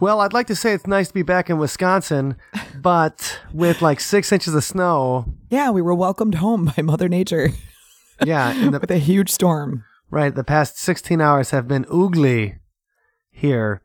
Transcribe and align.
Well, 0.00 0.22
I'd 0.22 0.32
like 0.32 0.46
to 0.46 0.56
say 0.56 0.72
it's 0.72 0.86
nice 0.86 1.08
to 1.08 1.14
be 1.14 1.22
back 1.22 1.50
in 1.50 1.58
Wisconsin, 1.58 2.36
but 2.80 3.38
with 3.52 3.82
like 3.82 4.00
six 4.00 4.32
inches 4.32 4.54
of 4.54 4.64
snow, 4.64 5.26
Yeah, 5.50 5.70
we 5.70 5.82
were 5.82 5.94
welcomed 5.94 6.36
home 6.36 6.72
by 6.74 6.82
Mother 6.82 7.08
Nature 7.08 7.50
yeah, 8.24 8.70
the, 8.70 8.78
with 8.80 8.90
a 8.90 8.98
huge 8.98 9.30
storm. 9.30 9.84
right, 10.10 10.34
the 10.34 10.44
past 10.44 10.78
16 10.78 11.20
hours 11.20 11.50
have 11.50 11.68
been 11.68 11.84
oogly 11.84 12.58
here 13.30 13.82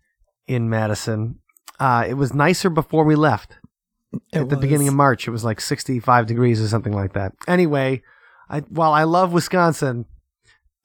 in 0.47 0.69
Madison. 0.69 1.39
Uh, 1.81 2.05
it 2.07 2.13
was 2.13 2.33
nicer 2.33 2.69
before 2.69 3.03
we 3.03 3.15
left. 3.15 3.57
It 4.31 4.39
At 4.39 4.49
the 4.49 4.57
beginning 4.57 4.87
of. 4.87 4.93
March, 4.93 5.27
it 5.27 5.31
was 5.31 5.43
like 5.43 5.59
65 5.59 6.25
degrees 6.27 6.61
or 6.61 6.69
something 6.69 6.93
like 6.93 7.11
that. 7.13 7.33
Anyway, 7.47 8.01
I, 8.49 8.61
while 8.61 8.93
I 8.93 9.03
love 9.03 9.33
Wisconsin, 9.33 10.05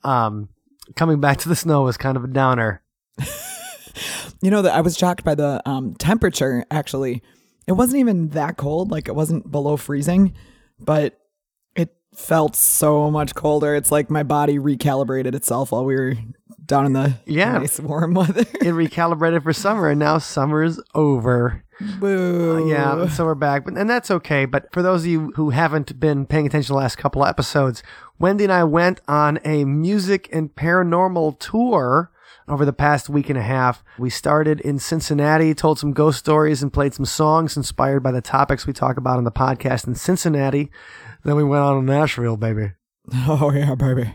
um, 0.02 0.48
coming 0.96 1.20
back 1.20 1.38
to 1.38 1.48
the 1.48 1.54
snow 1.54 1.82
was 1.82 1.96
kind 1.96 2.16
of 2.16 2.24
a 2.24 2.28
downer. 2.28 2.82
You 4.42 4.50
know 4.50 4.62
that 4.62 4.74
I 4.74 4.80
was 4.80 4.96
shocked 4.96 5.22
by 5.24 5.34
the 5.34 5.60
um, 5.68 5.94
temperature. 5.96 6.64
Actually, 6.70 7.22
it 7.66 7.72
wasn't 7.72 8.00
even 8.00 8.28
that 8.30 8.56
cold. 8.56 8.90
Like 8.90 9.06
it 9.08 9.14
wasn't 9.14 9.50
below 9.50 9.76
freezing, 9.76 10.34
but 10.78 11.18
it 11.76 11.94
felt 12.14 12.56
so 12.56 13.10
much 13.10 13.34
colder. 13.34 13.74
It's 13.74 13.92
like 13.92 14.08
my 14.08 14.22
body 14.22 14.58
recalibrated 14.58 15.34
itself 15.34 15.72
while 15.72 15.84
we 15.84 15.94
were 15.94 16.14
down 16.64 16.86
in 16.86 16.92
the 16.94 17.14
Yeah. 17.26 17.58
nice 17.58 17.78
warm 17.80 18.14
weather. 18.14 18.40
It 18.40 18.72
recalibrated 18.74 19.42
for 19.42 19.52
summer, 19.52 19.90
and 19.90 19.98
now 19.98 20.16
summer's 20.18 20.80
over. 20.94 21.62
Boo. 21.98 22.66
Yeah, 22.68 23.08
so 23.08 23.24
we're 23.24 23.34
back, 23.34 23.64
but, 23.64 23.76
and 23.76 23.88
that's 23.90 24.10
okay. 24.10 24.44
But 24.46 24.72
for 24.72 24.82
those 24.82 25.02
of 25.02 25.06
you 25.08 25.32
who 25.36 25.50
haven't 25.50 25.98
been 26.00 26.24
paying 26.26 26.46
attention 26.46 26.74
the 26.74 26.78
last 26.78 26.96
couple 26.96 27.22
of 27.22 27.28
episodes, 27.28 27.82
Wendy 28.18 28.44
and 28.44 28.52
I 28.52 28.64
went 28.64 29.00
on 29.08 29.38
a 29.44 29.64
music 29.64 30.28
and 30.32 30.54
paranormal 30.54 31.38
tour 31.40 32.10
over 32.50 32.64
the 32.64 32.72
past 32.72 33.08
week 33.08 33.30
and 33.30 33.38
a 33.38 33.42
half. 33.42 33.82
We 33.98 34.10
started 34.10 34.60
in 34.60 34.78
Cincinnati, 34.78 35.54
told 35.54 35.78
some 35.78 35.92
ghost 35.92 36.18
stories, 36.18 36.62
and 36.62 36.72
played 36.72 36.92
some 36.94 37.04
songs 37.06 37.56
inspired 37.56 38.02
by 38.02 38.10
the 38.12 38.20
topics 38.20 38.66
we 38.66 38.72
talk 38.72 38.96
about 38.96 39.18
on 39.18 39.24
the 39.24 39.30
podcast 39.32 39.86
in 39.86 39.94
Cincinnati. 39.94 40.70
Then 41.24 41.36
we 41.36 41.44
went 41.44 41.62
on 41.62 41.76
to 41.76 41.82
Nashville, 41.92 42.36
baby, 42.36 42.72
Oh 43.14 43.52
yeah, 43.54 43.74
baby. 43.74 44.14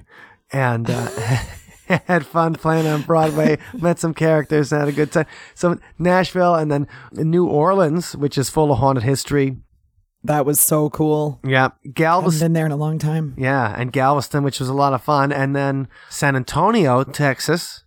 and 0.51 0.89
uh, 0.89 1.07
had 2.07 2.25
fun 2.25 2.55
playing 2.55 2.87
on 2.87 3.03
Broadway. 3.03 3.57
met 3.79 3.99
some 3.99 4.13
characters, 4.13 4.71
had 4.71 4.87
a 4.87 4.91
good 4.91 5.11
time. 5.11 5.27
So 5.53 5.77
Nashville, 5.99 6.55
and 6.55 6.71
then 6.71 6.87
New 7.13 7.45
Orleans, 7.47 8.15
which 8.15 8.37
is 8.37 8.49
full 8.49 8.71
of 8.71 8.79
haunted 8.79 9.03
history. 9.03 9.57
That 10.23 10.47
was 10.47 10.59
so 10.59 10.89
cool. 10.89 11.39
Yeah, 11.45 11.69
Haven't 11.83 11.93
Galveston. 11.93 12.45
been 12.47 12.53
there 12.53 12.65
in 12.65 12.71
a 12.71 12.75
long 12.77 12.97
time. 12.97 13.35
Yeah, 13.37 13.71
and 13.77 13.91
Galveston, 13.93 14.43
which 14.43 14.59
was 14.59 14.67
a 14.67 14.73
lot 14.73 14.93
of 14.93 15.03
fun, 15.03 15.31
and 15.31 15.55
then 15.55 15.87
San 16.09 16.35
Antonio, 16.35 17.03
Texas, 17.03 17.84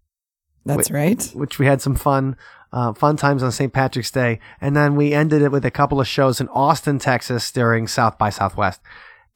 That's 0.69 0.91
right. 0.91 1.23
which 1.35 1.59
we 1.59 1.67
had 1.67 1.81
some 1.83 1.95
fun, 1.97 2.37
uh, 2.73 2.93
fun 2.93 3.17
times 3.17 3.43
on 3.43 3.51
St. 3.53 3.73
Patrick's 3.73 4.11
Day, 4.11 4.39
and 4.61 4.77
then 4.77 4.95
we 4.97 5.13
ended 5.13 5.43
it 5.43 5.51
with 5.51 5.65
a 5.65 5.71
couple 5.71 6.01
of 6.01 6.07
shows 6.07 6.41
in 6.41 6.49
Austin, 6.49 6.99
Texas, 6.99 7.51
during 7.51 7.87
South 7.89 8.19
by 8.19 8.31
Southwest, 8.31 8.81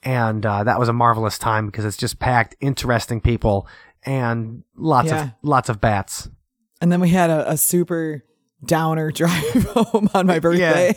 and 0.02 0.44
uh, 0.46 0.62
that 0.64 0.78
was 0.78 0.88
a 0.88 0.92
marvelous 0.92 1.38
time 1.38 1.66
because 1.66 1.84
it's 1.84 1.96
just 1.96 2.18
packed, 2.18 2.54
interesting 2.60 3.20
people, 3.20 3.66
and 4.04 4.62
lots 4.76 5.08
Yeah. 5.08 5.22
of 5.24 5.30
lots 5.42 5.68
of 5.68 5.80
bats. 5.80 6.28
And 6.80 6.90
then 6.90 7.00
we 7.00 7.10
had 7.10 7.30
a, 7.30 7.52
a 7.52 7.56
super 7.56 8.24
downer 8.64 9.10
drive 9.12 9.64
home 9.70 10.08
on 10.14 10.26
my 10.26 10.38
birthday. 10.40 10.94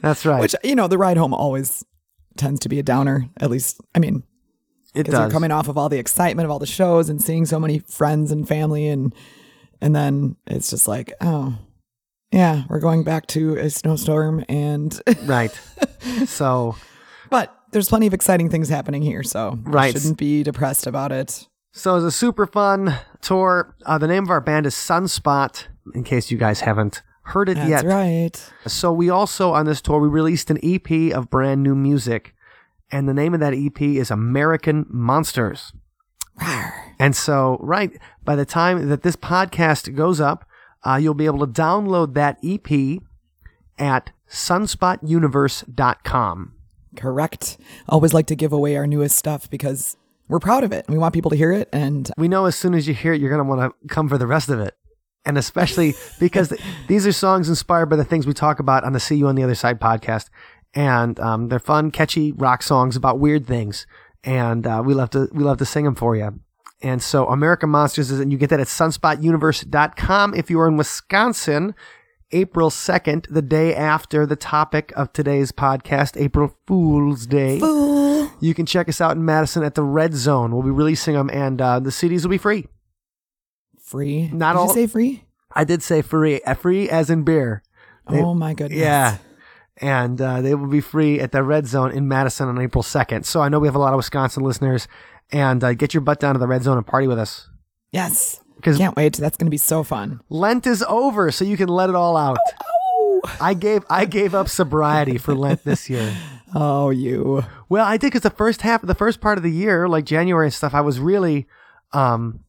That's 0.00 0.24
right. 0.24 0.40
Which 0.40 0.54
you 0.62 0.74
know, 0.74 0.86
the 0.88 0.98
ride 0.98 1.16
home 1.16 1.34
always 1.34 1.84
tends 2.36 2.60
to 2.60 2.68
be 2.68 2.78
a 2.78 2.82
downer. 2.82 3.28
At 3.40 3.50
least, 3.50 3.80
I 3.94 3.98
mean, 3.98 4.22
it 4.94 5.04
because 5.04 5.18
you're 5.18 5.30
coming 5.30 5.50
off 5.52 5.68
of 5.68 5.76
all 5.78 5.88
the 5.88 5.98
excitement 5.98 6.44
of 6.44 6.50
all 6.50 6.58
the 6.58 6.66
shows 6.66 7.08
and 7.08 7.20
seeing 7.22 7.44
so 7.46 7.58
many 7.60 7.80
friends 7.80 8.30
and 8.32 8.46
family, 8.46 8.88
and 8.88 9.14
and 9.80 9.94
then 9.94 10.36
it's 10.46 10.70
just 10.70 10.86
like, 10.88 11.12
oh, 11.20 11.56
yeah, 12.32 12.64
we're 12.68 12.80
going 12.80 13.04
back 13.04 13.26
to 13.28 13.56
a 13.56 13.68
snowstorm, 13.70 14.44
and 14.48 15.00
right. 15.24 15.52
So 16.26 16.76
but 17.30 17.54
there's 17.72 17.88
plenty 17.88 18.06
of 18.06 18.14
exciting 18.14 18.48
things 18.50 18.68
happening 18.68 19.02
here, 19.02 19.22
so 19.22 19.58
Right. 19.64 19.92
shouldn't 19.92 20.18
be 20.18 20.42
depressed 20.42 20.86
about 20.86 21.10
it. 21.12 21.48
So 21.72 21.92
it 21.92 21.94
was 21.96 22.04
a 22.04 22.12
super 22.12 22.46
fun 22.46 22.94
tour. 23.20 23.74
Uh, 23.84 23.98
the 23.98 24.06
name 24.06 24.22
of 24.22 24.30
our 24.30 24.40
band 24.40 24.64
is 24.66 24.74
Sunspot, 24.74 25.64
in 25.92 26.04
case 26.04 26.30
you 26.30 26.38
guys 26.38 26.60
haven't 26.60 27.02
heard 27.22 27.48
it 27.48 27.54
That's 27.56 27.68
yet. 27.68 27.84
right. 27.84 28.52
So 28.66 28.92
we 28.92 29.10
also 29.10 29.52
on 29.54 29.66
this 29.66 29.80
tour 29.80 29.98
we 29.98 30.06
released 30.08 30.50
an 30.50 30.58
EP 30.62 31.12
of 31.12 31.30
brand 31.30 31.62
new 31.64 31.74
music, 31.74 32.34
and 32.90 33.08
the 33.08 33.14
name 33.14 33.34
of 33.34 33.40
that 33.40 33.54
EP 33.54 33.80
is 33.80 34.10
American 34.10 34.86
Monsters. 34.88 35.72
And 36.98 37.16
so, 37.16 37.56
right 37.60 37.92
by 38.24 38.34
the 38.36 38.44
time 38.44 38.88
that 38.88 39.02
this 39.02 39.16
podcast 39.16 39.94
goes 39.94 40.20
up, 40.20 40.46
uh, 40.84 40.98
you'll 41.00 41.14
be 41.14 41.24
able 41.26 41.46
to 41.46 41.52
download 41.52 42.14
that 42.14 42.38
EP 42.44 43.00
at 43.78 44.10
sunspotuniverse.com. 44.30 46.52
Correct. 46.96 47.58
Always 47.88 48.14
like 48.14 48.26
to 48.26 48.36
give 48.36 48.52
away 48.52 48.76
our 48.76 48.86
newest 48.86 49.16
stuff 49.16 49.50
because 49.50 49.96
we're 50.28 50.38
proud 50.38 50.62
of 50.64 50.72
it 50.72 50.86
and 50.86 50.94
we 50.94 50.98
want 50.98 51.12
people 51.14 51.30
to 51.30 51.36
hear 51.36 51.52
it. 51.52 51.68
And 51.72 52.10
we 52.16 52.28
know 52.28 52.46
as 52.46 52.56
soon 52.56 52.74
as 52.74 52.88
you 52.88 52.94
hear 52.94 53.12
it, 53.12 53.20
you're 53.20 53.30
going 53.30 53.42
to 53.42 53.48
want 53.48 53.60
to 53.60 53.72
come 53.88 54.08
for 54.08 54.18
the 54.18 54.26
rest 54.26 54.48
of 54.48 54.58
it. 54.60 54.74
And 55.26 55.38
especially 55.38 55.94
because 56.20 56.50
th- 56.50 56.60
these 56.88 57.06
are 57.06 57.12
songs 57.12 57.48
inspired 57.48 57.86
by 57.86 57.96
the 57.96 58.04
things 58.04 58.26
we 58.26 58.34
talk 58.34 58.58
about 58.58 58.84
on 58.84 58.92
the 58.92 59.00
See 59.00 59.16
You 59.16 59.28
on 59.28 59.34
the 59.34 59.42
Other 59.42 59.54
Side 59.54 59.80
podcast. 59.80 60.28
And 60.74 61.18
um, 61.20 61.48
they're 61.48 61.58
fun, 61.58 61.90
catchy 61.90 62.32
rock 62.32 62.62
songs 62.62 62.96
about 62.96 63.18
weird 63.20 63.46
things. 63.46 63.86
And 64.24 64.66
uh, 64.66 64.82
we 64.84 64.94
love 64.94 65.10
to 65.10 65.28
we 65.32 65.44
love 65.44 65.58
to 65.58 65.64
sing 65.66 65.84
them 65.84 65.94
for 65.94 66.16
you. 66.16 66.40
And 66.82 67.02
so 67.02 67.28
American 67.28 67.70
Monsters 67.70 68.10
is, 68.10 68.20
and 68.20 68.32
you 68.32 68.38
get 68.38 68.50
that 68.50 68.60
at 68.60 68.66
sunspotuniverse.com 68.66 70.34
if 70.34 70.50
you 70.50 70.60
are 70.60 70.68
in 70.68 70.76
Wisconsin. 70.76 71.74
April 72.32 72.68
2nd, 72.68 73.26
the 73.30 73.42
day 73.42 73.74
after 73.76 74.26
the 74.26 74.34
topic 74.34 74.92
of 74.96 75.12
today's 75.12 75.52
podcast, 75.52 76.20
April 76.20 76.52
Fool's 76.66 77.26
Day. 77.26 77.60
Fool. 77.60 78.28
You 78.40 78.54
can 78.54 78.66
check 78.66 78.88
us 78.88 79.00
out 79.00 79.16
in 79.16 79.24
Madison 79.24 79.62
at 79.62 79.76
the 79.76 79.84
Red 79.84 80.14
Zone. 80.14 80.52
We'll 80.52 80.64
be 80.64 80.70
releasing 80.70 81.14
them, 81.14 81.30
and 81.32 81.60
uh, 81.62 81.78
the 81.78 81.90
CDs 81.90 82.22
will 82.22 82.30
be 82.30 82.38
free. 82.38 82.66
free. 83.80 84.30
Not 84.32 84.54
Did 84.54 84.58
all- 84.58 84.66
you 84.68 84.74
say 84.74 84.86
free? 84.88 85.24
I 85.52 85.62
did 85.62 85.82
say 85.82 86.02
free, 86.02 86.40
uh, 86.40 86.54
free 86.54 86.90
as 86.90 87.08
in 87.08 87.22
beer. 87.22 87.62
They- 88.10 88.20
oh 88.20 88.34
my 88.34 88.52
goodness. 88.54 88.80
Yeah. 88.80 89.18
And 89.80 90.20
uh, 90.20 90.40
they 90.40 90.54
will 90.54 90.68
be 90.68 90.80
free 90.80 91.18
at 91.20 91.32
the 91.32 91.42
Red 91.42 91.66
Zone 91.66 91.90
in 91.90 92.06
Madison 92.06 92.48
on 92.48 92.60
April 92.60 92.82
2nd. 92.84 93.24
So 93.24 93.40
I 93.42 93.48
know 93.48 93.58
we 93.58 93.66
have 93.68 93.74
a 93.74 93.78
lot 93.80 93.92
of 93.92 93.96
Wisconsin 93.96 94.42
listeners. 94.44 94.86
And 95.32 95.64
uh, 95.64 95.74
get 95.74 95.94
your 95.94 96.00
butt 96.02 96.20
down 96.20 96.34
to 96.34 96.38
the 96.38 96.46
Red 96.46 96.62
Zone 96.62 96.76
and 96.76 96.86
party 96.86 97.06
with 97.08 97.18
us. 97.18 97.48
Yes. 97.90 98.40
'Cause- 98.62 98.78
Can't 98.78 98.94
wait. 98.96 99.14
That's 99.14 99.36
going 99.36 99.46
to 99.46 99.50
be 99.50 99.56
so 99.56 99.82
fun. 99.82 100.20
Lent 100.30 100.66
is 100.66 100.82
over, 100.88 101.30
so 101.32 101.44
you 101.44 101.56
can 101.56 101.68
let 101.68 101.88
it 101.90 101.96
all 101.96 102.16
out. 102.16 102.38
I 103.40 103.54
gave 103.54 103.84
I 103.88 104.04
gave 104.04 104.34
up 104.34 104.48
sobriety 104.48 105.16
for 105.18 105.34
Lent 105.34 105.64
this 105.64 105.88
year. 105.90 106.14
Oh, 106.56 106.90
you. 106.90 107.42
Well, 107.68 107.84
I 107.84 107.96
did 107.96 108.08
because 108.12 108.20
the 108.20 108.30
first 108.30 108.62
half, 108.62 108.80
the 108.82 108.94
first 108.94 109.20
part 109.20 109.38
of 109.38 109.42
the 109.42 109.50
year, 109.50 109.88
like 109.88 110.04
January 110.04 110.46
and 110.46 110.54
stuff, 110.54 110.72
I 110.72 110.82
was 110.82 111.00
really, 111.00 111.48
um, 111.92 112.44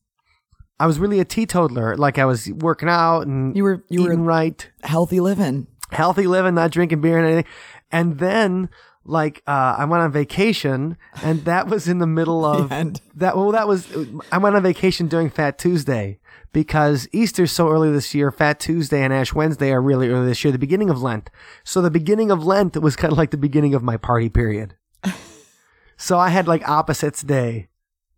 I 0.80 0.85
was 0.85 1.00
really 1.00 1.19
a 1.19 1.25
teetotaler. 1.25 1.97
Like 1.97 2.19
I 2.19 2.25
was 2.25 2.47
working 2.52 2.88
out 2.88 3.22
and 3.22 3.58
You 3.58 3.64
were 3.64 3.84
you 3.90 4.03
were 4.03 4.16
right, 4.16 4.69
healthy 4.84 5.19
living. 5.19 5.66
Healthy 5.91 6.28
living, 6.28 6.56
not 6.56 6.72
drinking 6.72 7.01
beer 7.01 7.18
and 7.18 7.28
anything. 7.28 7.51
And 7.91 8.18
then, 8.19 8.70
like, 9.03 9.41
uh, 9.47 9.76
I 9.78 9.85
went 9.85 10.03
on 10.03 10.11
vacation, 10.11 10.97
and 11.23 11.46
that 11.46 11.67
was 11.67 11.87
in 11.87 11.99
the 11.99 12.08
middle 12.08 12.43
of 12.46 12.72
And 12.72 12.99
that. 13.16 13.37
Well, 13.37 13.52
that 13.52 13.67
was 13.67 13.87
I 14.32 14.37
went 14.37 14.55
on 14.55 14.64
vacation 14.64 15.08
during 15.08 15.29
Fat 15.29 15.58
Tuesday 15.58 16.20
because 16.55 17.08
Easter's 17.11 17.52
so 17.52 17.70
early 17.70 17.91
this 17.91 18.16
year. 18.16 18.32
Fat 18.32 18.59
Tuesday 18.59 19.03
and 19.03 19.14
Ash 19.14 19.34
Wednesday 19.34 19.72
are 19.72 19.82
really 19.82 20.09
early 20.09 20.26
this 20.26 20.43
year. 20.43 20.52
The 20.52 20.58
beginning 20.58 20.90
of 20.90 21.02
Lent. 21.02 21.29
So 21.64 21.82
the 21.82 21.91
beginning 21.91 22.31
of 22.31 22.46
Lent 22.46 22.78
was 22.78 22.96
kind 22.96 23.11
of 23.11 23.17
like 23.17 23.31
the 23.31 23.38
beginning 23.38 23.73
of 23.76 23.84
my 23.84 23.97
party 23.97 24.29
period. 24.29 24.76
so 25.97 26.17
I 26.17 26.29
had 26.29 26.47
like 26.47 26.67
opposites 26.67 27.22
day. 27.22 27.67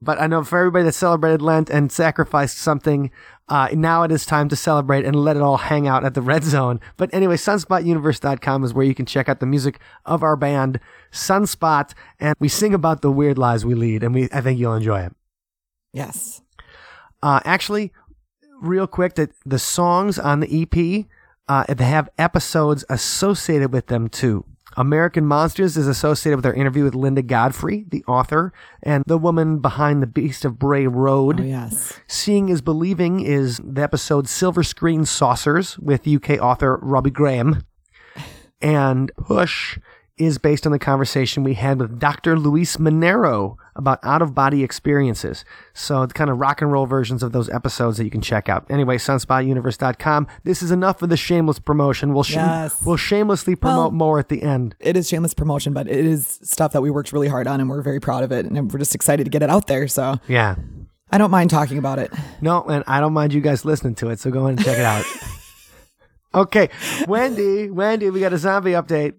But 0.02 0.22
I 0.22 0.28
know 0.28 0.44
for 0.44 0.60
everybody 0.60 0.86
that 0.86 0.94
celebrated 0.94 1.42
Lent 1.42 1.70
and 1.70 1.92
sacrificed 1.92 2.60
something, 2.60 3.10
uh, 3.50 3.70
now 3.74 4.04
it 4.04 4.12
is 4.12 4.26
time 4.26 4.48
to 4.50 4.56
celebrate 4.56 5.06
and 5.06 5.16
let 5.16 5.36
it 5.36 5.42
all 5.42 5.58
hang 5.58 5.88
out 5.88 6.06
at 6.06 6.14
the 6.14 6.22
red 6.22 6.44
zone. 6.44 6.80
But 6.98 7.12
anyway, 7.14 7.36
sunspotuniverse.com 7.36 8.64
is 8.64 8.74
where 8.74 8.86
you 8.86 8.94
can 8.94 9.08
check 9.08 9.28
out 9.28 9.40
the 9.40 9.46
music 9.46 9.80
of 10.06 10.22
our 10.22 10.36
band, 10.36 10.80
Sunspot, 11.12 11.94
and 12.20 12.36
we 12.40 12.48
sing 12.48 12.74
about 12.74 13.02
the 13.02 13.12
weird 13.12 13.38
lives 13.38 13.66
we 13.66 13.74
lead, 13.74 14.04
and 14.04 14.14
we 14.14 14.30
I 14.32 14.42
think 14.42 14.60
you'll 14.60 14.76
enjoy 14.76 15.02
it. 15.02 15.16
yes. 15.94 16.42
Uh, 17.24 17.40
actually, 17.46 17.92
real 18.62 18.86
quick, 18.86 19.16
that 19.16 19.32
the 19.44 19.58
songs 19.58 20.20
on 20.20 20.40
the 20.40 20.62
EP 20.62 21.08
uh, 21.48 21.64
they 21.74 21.86
have 21.86 22.10
episodes 22.18 22.84
associated 22.90 23.72
with 23.72 23.88
them 23.88 24.10
too. 24.10 24.46
American 24.78 25.26
Monsters 25.26 25.76
is 25.76 25.88
associated 25.88 26.38
with 26.38 26.46
our 26.46 26.54
interview 26.54 26.84
with 26.84 26.94
Linda 26.94 27.24
Godfrey, 27.24 27.86
the 27.90 28.04
author, 28.06 28.54
and 28.84 29.04
the 29.08 29.18
woman 29.18 29.58
behind 29.58 30.04
The 30.04 30.08
Beast 30.08 30.46
of 30.46 30.60
Bray 30.60 30.86
Road. 30.86 31.42
Oh, 31.42 31.44
yes. 31.44 32.00
Seeing 32.08 32.50
is 32.50 32.62
Believing 32.62 33.20
is 33.22 33.60
the 33.64 33.82
episode 33.82 34.30
Silver 34.30 34.62
Screen 34.62 35.04
Saucers 35.04 35.80
with 35.80 36.08
UK 36.08 36.40
author 36.40 36.78
Robbie 36.78 37.10
Graham. 37.10 37.64
And 38.62 39.12
Push 39.18 39.80
is 40.18 40.38
based 40.38 40.66
on 40.66 40.72
the 40.72 40.80
conversation 40.80 41.44
we 41.44 41.54
had 41.54 41.80
with 41.80 42.00
Dr. 42.00 42.38
Luis 42.40 42.78
Minero 42.78 43.56
about 43.76 44.00
out 44.04 44.22
of 44.22 44.34
body 44.34 44.64
experiences. 44.64 45.46
So 45.74 46.02
it's 46.02 46.14
kind 46.14 46.30
of 46.32 46.40
rock 46.40 46.62
and 46.62 46.72
roll 46.72 46.88
versions 46.88 47.22
of 47.22 47.32
those 47.34 47.50
episodes 47.50 47.98
that 47.98 48.06
you 48.06 48.10
can 48.10 48.22
check 48.22 48.50
out. 48.50 48.66
Anyway, 48.70 48.98
sunspotuniverse.com. 48.98 50.28
This 50.44 50.64
is 50.64 50.72
enough 50.72 51.00
for 51.00 51.08
the 51.08 51.18
shameless 51.18 51.60
promotion. 51.60 52.14
We'll, 52.14 52.24
sh- 52.24 52.34
Yes. 52.36 52.82
we'll 52.84 52.98
shamelessly 52.98 53.56
promote 53.56 53.92
Well- 53.92 53.98
more 54.00 54.20
at 54.20 54.30
the 54.30 54.42
end. 54.42 54.76
It 54.80 54.98
is 54.98 55.08
shameless 55.08 55.34
promotion, 55.36 55.74
but 55.74 55.88
it 55.88 56.06
is 56.06 56.40
stuff 56.44 56.72
that 56.74 56.82
we 56.82 56.90
worked 56.90 57.14
really 57.14 57.28
hard 57.28 57.46
on 57.48 57.60
and 57.62 57.70
we're 57.70 57.82
very 57.84 58.00
proud 58.00 58.24
of 58.24 58.32
it. 58.32 58.46
And 58.46 58.72
we're 58.72 58.80
just 58.80 58.96
excited 58.96 59.24
to 59.26 59.30
get 59.30 59.44
it 59.44 59.50
out 59.50 59.68
there. 59.68 59.88
So 59.88 60.20
Yeah. 60.28 60.56
I 61.12 61.18
don't 61.18 61.32
mind 61.32 61.50
talking 61.52 61.78
about 61.78 62.00
it. 62.00 62.12
No, 62.42 62.64
and 62.64 62.84
I 62.88 63.00
don't 63.00 63.14
mind 63.14 63.34
you 63.34 63.40
guys 63.42 63.64
listening 63.64 63.96
to 63.96 64.10
it, 64.10 64.20
so 64.20 64.30
go 64.32 64.40
ahead 64.48 64.58
and 64.58 64.66
check 64.66 64.78
it 64.78 64.84
out. 64.84 65.06
okay, 66.36 66.70
Wendy, 67.08 67.70
Wendy, 67.70 68.10
we 68.10 68.20
got 68.20 68.34
a 68.34 68.38
zombie 68.38 68.72
update. 68.72 69.14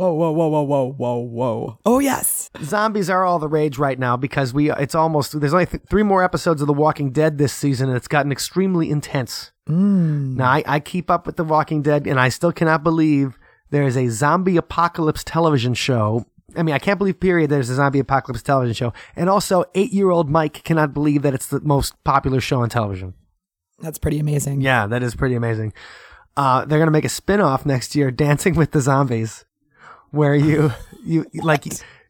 Whoa, 0.00 0.14
whoa, 0.14 0.30
whoa, 0.30 0.48
whoa, 0.48 0.62
whoa, 0.62 0.94
whoa, 0.96 1.18
whoa. 1.18 1.78
Oh, 1.84 1.98
yes. 1.98 2.50
Zombies 2.62 3.10
are 3.10 3.26
all 3.26 3.38
the 3.38 3.48
rage 3.48 3.76
right 3.76 3.98
now 3.98 4.16
because 4.16 4.54
we 4.54 4.72
it's 4.72 4.94
almost 4.94 5.38
there's 5.38 5.52
only 5.52 5.66
th- 5.66 5.82
three 5.90 6.02
more 6.02 6.24
episodes 6.24 6.62
of 6.62 6.66
The 6.68 6.72
Walking 6.72 7.10
Dead 7.10 7.36
this 7.36 7.52
season, 7.52 7.88
and 7.88 7.98
it's 7.98 8.08
gotten 8.08 8.32
extremely 8.32 8.88
intense. 8.88 9.52
Now 9.66 10.52
I, 10.52 10.64
I 10.66 10.80
keep 10.80 11.10
up 11.10 11.26
with 11.26 11.36
The 11.36 11.44
Walking 11.44 11.82
Dead, 11.82 12.06
and 12.06 12.18
I 12.18 12.30
still 12.30 12.50
cannot 12.50 12.82
believe 12.82 13.38
there 13.68 13.82
is 13.82 13.94
a 13.94 14.08
zombie 14.08 14.56
apocalypse 14.56 15.22
television 15.22 15.74
show. 15.74 16.24
I 16.56 16.62
mean, 16.62 16.74
I 16.74 16.78
can't 16.78 16.96
believe, 16.96 17.20
period, 17.20 17.50
there's 17.50 17.68
a 17.68 17.74
zombie 17.74 17.98
apocalypse 17.98 18.42
television 18.42 18.72
show. 18.72 18.94
And 19.16 19.28
also, 19.28 19.66
eight 19.74 19.92
year 19.92 20.08
old 20.08 20.30
Mike 20.30 20.64
cannot 20.64 20.94
believe 20.94 21.20
that 21.22 21.34
it's 21.34 21.48
the 21.48 21.60
most 21.60 22.02
popular 22.04 22.40
show 22.40 22.62
on 22.62 22.70
television. 22.70 23.12
That's 23.80 23.98
pretty 23.98 24.18
amazing. 24.18 24.62
Yeah, 24.62 24.86
that 24.86 25.02
is 25.02 25.14
pretty 25.14 25.34
amazing. 25.34 25.74
Uh, 26.38 26.64
they're 26.64 26.78
gonna 26.78 26.90
make 26.90 27.04
a 27.04 27.10
spin-off 27.10 27.66
next 27.66 27.94
year, 27.94 28.10
Dancing 28.26 28.54
with 28.54 28.70
the 28.70 28.80
Zombies, 28.80 29.44
where 30.10 30.34
you 30.34 30.72
you 31.04 31.26
like 31.34 31.64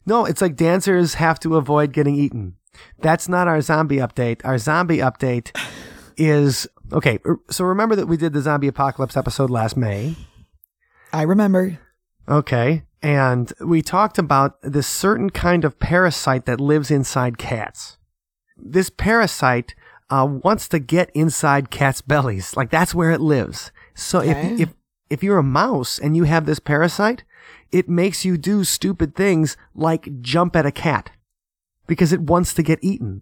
no, 0.05 0.25
it's 0.25 0.41
like 0.41 0.55
dancers 0.55 1.15
have 1.15 1.39
to 1.41 1.55
avoid 1.57 1.93
getting 1.93 2.15
eaten. 2.15 2.55
That's 2.99 3.27
not 3.29 3.47
our 3.47 3.61
zombie 3.61 3.97
update. 3.97 4.41
Our 4.43 4.57
zombie 4.57 4.97
update 4.97 5.55
is 6.17 6.67
okay. 6.91 7.19
So 7.49 7.65
remember 7.65 7.95
that 7.95 8.07
we 8.07 8.17
did 8.17 8.33
the 8.33 8.41
zombie 8.41 8.67
apocalypse 8.67 9.15
episode 9.17 9.49
last 9.49 9.75
May. 9.77 10.15
I 11.13 11.23
remember. 11.23 11.79
Okay. 12.27 12.83
And 13.03 13.51
we 13.59 13.81
talked 13.81 14.17
about 14.17 14.57
this 14.61 14.87
certain 14.87 15.29
kind 15.31 15.65
of 15.65 15.79
parasite 15.79 16.45
that 16.45 16.61
lives 16.61 16.91
inside 16.91 17.37
cats. 17.37 17.97
This 18.57 18.89
parasite 18.89 19.73
uh, 20.09 20.27
wants 20.43 20.67
to 20.69 20.79
get 20.79 21.09
inside 21.13 21.71
cats' 21.71 22.01
bellies. 22.01 22.55
Like 22.55 22.69
that's 22.69 22.93
where 22.95 23.11
it 23.11 23.21
lives. 23.21 23.71
So 23.95 24.19
Okay. 24.19 24.53
if, 24.53 24.59
if, 24.61 24.73
if 25.09 25.23
you're 25.23 25.39
a 25.39 25.43
mouse 25.43 25.97
and 25.99 26.15
you 26.15 26.23
have 26.23 26.45
this 26.45 26.59
parasite, 26.59 27.23
it 27.71 27.89
makes 27.89 28.25
you 28.25 28.37
do 28.37 28.63
stupid 28.63 29.15
things 29.15 29.57
like 29.73 30.21
jump 30.21 30.55
at 30.55 30.65
a 30.65 30.71
cat 30.71 31.11
because 31.87 32.13
it 32.13 32.21
wants 32.21 32.53
to 32.53 32.63
get 32.63 32.79
eaten. 32.81 33.21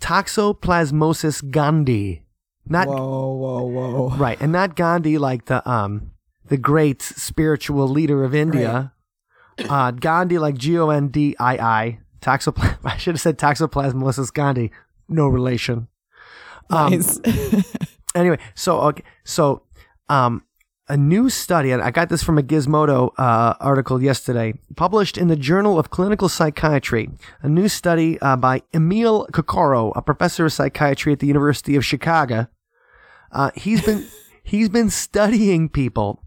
Toxoplasmosis 0.00 1.42
gondii. 1.50 2.22
Not 2.68 2.88
Whoa, 2.88 3.32
whoa, 3.34 3.64
whoa. 3.66 4.16
Right, 4.16 4.40
and 4.40 4.52
not 4.52 4.74
Gandhi 4.74 5.18
like 5.18 5.46
the 5.46 5.66
um 5.68 6.10
the 6.46 6.56
great 6.56 7.00
spiritual 7.02 7.88
leader 7.88 8.24
of 8.24 8.34
India. 8.34 8.92
Uh, 9.58 9.90
Gandhi 9.90 10.38
like 10.38 10.56
G 10.58 10.78
O 10.78 10.90
N 10.90 11.08
D 11.08 11.34
I 11.38 11.56
I. 11.56 11.98
Toxoplasm. 12.20 12.78
I 12.84 12.96
should 12.96 13.14
have 13.14 13.20
said 13.20 13.38
Toxoplasmosis 13.38 14.32
Gandhi. 14.32 14.72
No 15.08 15.28
relation. 15.28 15.88
Um, 16.70 16.90
Nice. 16.90 17.20
Anyway, 18.16 18.38
so 18.54 18.80
okay, 18.80 19.04
so 19.24 19.62
um, 20.08 20.42
a 20.88 20.96
new 20.96 21.28
study, 21.28 21.70
and 21.72 21.82
I 21.82 21.90
got 21.90 22.08
this 22.08 22.22
from 22.22 22.38
a 22.38 22.42
Gizmodo 22.42 23.10
uh, 23.18 23.54
article 23.60 24.02
yesterday, 24.02 24.54
published 24.76 25.18
in 25.18 25.28
the 25.28 25.36
Journal 25.36 25.78
of 25.78 25.90
Clinical 25.90 26.28
Psychiatry. 26.28 27.08
A 27.42 27.48
new 27.48 27.68
study 27.68 28.18
uh, 28.20 28.36
by 28.36 28.62
Emil 28.72 29.26
Coccaro, 29.32 29.92
a 29.96 30.02
professor 30.02 30.46
of 30.46 30.52
psychiatry 30.52 31.12
at 31.12 31.18
the 31.18 31.26
University 31.26 31.74
of 31.76 31.84
Chicago. 31.84 32.46
Uh, 33.32 33.50
he's 33.56 33.84
been 33.84 34.06
he's 34.44 34.68
been 34.68 34.90
studying 34.90 35.68
people 35.68 36.22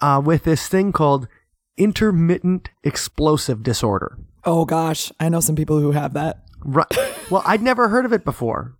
uh, 0.00 0.20
with 0.24 0.42
this 0.44 0.66
thing 0.68 0.90
called 0.92 1.28
intermittent 1.76 2.68
explosive 2.84 3.62
disorder. 3.62 4.18
oh, 4.44 4.64
gosh. 4.64 5.10
I 5.20 5.28
know 5.28 5.40
some 5.40 5.56
people 5.56 5.78
who 5.80 5.92
have 5.92 6.12
that. 6.14 6.42
Right. 6.64 6.86
Well, 7.30 7.42
I'd 7.46 7.62
never 7.62 7.88
heard 7.88 8.04
of 8.04 8.12
it 8.12 8.24
before. 8.24 8.76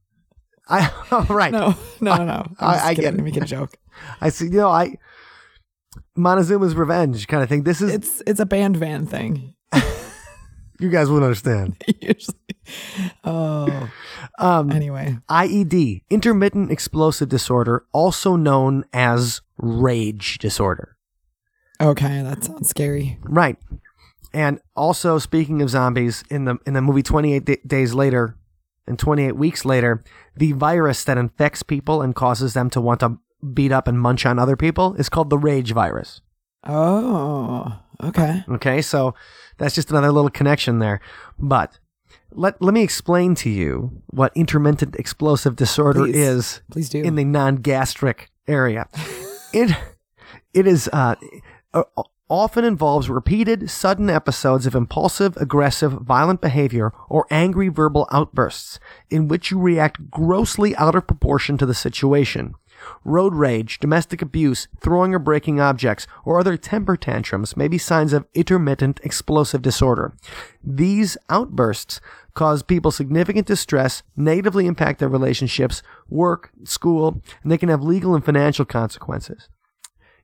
I 0.68 0.90
right. 1.30 1.52
No, 1.52 1.74
no, 2.00 2.24
no, 2.24 2.46
I- 2.60 2.90
I 2.90 2.94
get 2.94 3.14
it. 3.14 3.20
Making 3.22 3.42
a 3.44 3.46
joke. 3.46 3.76
I 4.20 4.28
see. 4.28 4.44
You 4.46 4.58
know, 4.58 4.68
I 4.68 4.96
Montezuma's 6.16 6.74
revenge 6.74 7.26
kind 7.26 7.42
of 7.42 7.48
thing. 7.48 7.62
This 7.62 7.80
is 7.80 7.92
It's 7.92 8.22
it's 8.26 8.40
a 8.40 8.46
band 8.46 8.76
van 8.76 9.06
thing. 9.06 9.54
you 10.80 10.88
guys 10.90 11.08
wouldn't 11.08 11.24
understand. 11.24 11.82
Usually. 12.00 12.36
Oh. 13.24 13.90
Um, 14.38 14.72
Anyway. 14.72 15.18
IED, 15.28 16.02
intermittent 16.08 16.72
explosive 16.72 17.28
disorder, 17.28 17.84
also 17.92 18.34
known 18.34 18.84
as 18.92 19.42
rage 19.58 20.38
disorder. 20.38 20.96
Okay, 21.80 22.22
that 22.22 22.42
sounds 22.42 22.68
scary. 22.70 23.18
Right. 23.22 23.56
And 24.32 24.58
also, 24.74 25.18
speaking 25.18 25.60
of 25.60 25.68
zombies, 25.68 26.24
in 26.30 26.46
the 26.46 26.56
in 26.66 26.72
the 26.72 26.80
movie 26.80 27.02
Twenty 27.02 27.34
Eight 27.34 27.44
D- 27.44 27.58
Days 27.66 27.92
Later, 27.94 28.36
and 28.86 28.98
Twenty 28.98 29.26
Eight 29.26 29.36
Weeks 29.36 29.64
Later, 29.64 30.02
the 30.34 30.52
virus 30.52 31.04
that 31.04 31.18
infects 31.18 31.62
people 31.62 32.00
and 32.00 32.14
causes 32.14 32.54
them 32.54 32.70
to 32.70 32.80
want 32.80 33.00
to 33.00 33.18
beat 33.52 33.72
up 33.72 33.88
and 33.88 34.00
munch 34.00 34.24
on 34.26 34.38
other 34.38 34.56
people 34.56 34.94
is 34.94 35.08
called 35.08 35.30
the 35.30 35.38
rage 35.38 35.72
virus. 35.72 36.20
Oh, 36.64 37.80
okay. 38.02 38.44
Okay, 38.48 38.82
so 38.82 39.14
that's 39.58 39.74
just 39.74 39.90
another 39.90 40.12
little 40.12 40.30
connection 40.30 40.78
there. 40.78 41.00
But 41.38 41.78
let 42.30 42.60
let 42.62 42.74
me 42.74 42.82
explain 42.82 43.34
to 43.36 43.50
you 43.50 44.02
what 44.06 44.32
intermittent 44.34 44.96
explosive 44.96 45.56
disorder 45.56 46.04
Please. 46.04 46.16
is 46.16 46.60
Please 46.70 46.88
do. 46.88 47.02
in 47.02 47.16
the 47.16 47.24
non-gastric 47.24 48.30
area. 48.46 48.88
it 49.52 49.76
it 50.54 50.66
is 50.66 50.88
uh, 50.92 51.16
uh, 51.74 51.82
often 52.28 52.64
involves 52.64 53.10
repeated 53.10 53.68
sudden 53.68 54.08
episodes 54.08 54.64
of 54.66 54.74
impulsive, 54.74 55.36
aggressive, 55.36 55.92
violent 55.92 56.40
behavior 56.40 56.92
or 57.08 57.26
angry 57.30 57.68
verbal 57.68 58.08
outbursts 58.10 58.80
in 59.10 59.28
which 59.28 59.50
you 59.50 59.58
react 59.58 60.10
grossly 60.10 60.74
out 60.76 60.94
of 60.94 61.06
proportion 61.06 61.58
to 61.58 61.66
the 61.66 61.74
situation. 61.74 62.54
Road 63.04 63.34
rage, 63.34 63.78
domestic 63.78 64.22
abuse, 64.22 64.68
throwing 64.80 65.14
or 65.14 65.18
breaking 65.18 65.60
objects, 65.60 66.06
or 66.24 66.38
other 66.38 66.56
temper 66.56 66.96
tantrums 66.96 67.56
may 67.56 67.68
be 67.68 67.78
signs 67.78 68.12
of 68.12 68.26
intermittent 68.34 69.00
explosive 69.02 69.62
disorder. 69.62 70.14
These 70.62 71.16
outbursts 71.28 72.00
cause 72.34 72.62
people 72.62 72.90
significant 72.90 73.46
distress, 73.46 74.02
negatively 74.16 74.66
impact 74.66 75.00
their 75.00 75.08
relationships, 75.08 75.82
work, 76.08 76.50
school, 76.64 77.20
and 77.42 77.52
they 77.52 77.58
can 77.58 77.68
have 77.68 77.82
legal 77.82 78.14
and 78.14 78.24
financial 78.24 78.64
consequences. 78.64 79.48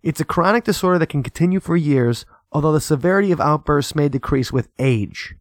It's 0.02 0.20
a 0.20 0.24
chronic 0.24 0.64
disorder 0.64 0.98
that 1.00 1.08
can 1.08 1.22
continue 1.22 1.60
for 1.60 1.76
years, 1.76 2.24
although 2.52 2.72
the 2.72 2.80
severity 2.80 3.32
of 3.32 3.40
outbursts 3.40 3.94
may 3.94 4.08
decrease 4.08 4.52
with 4.52 4.68
age. 4.78 5.34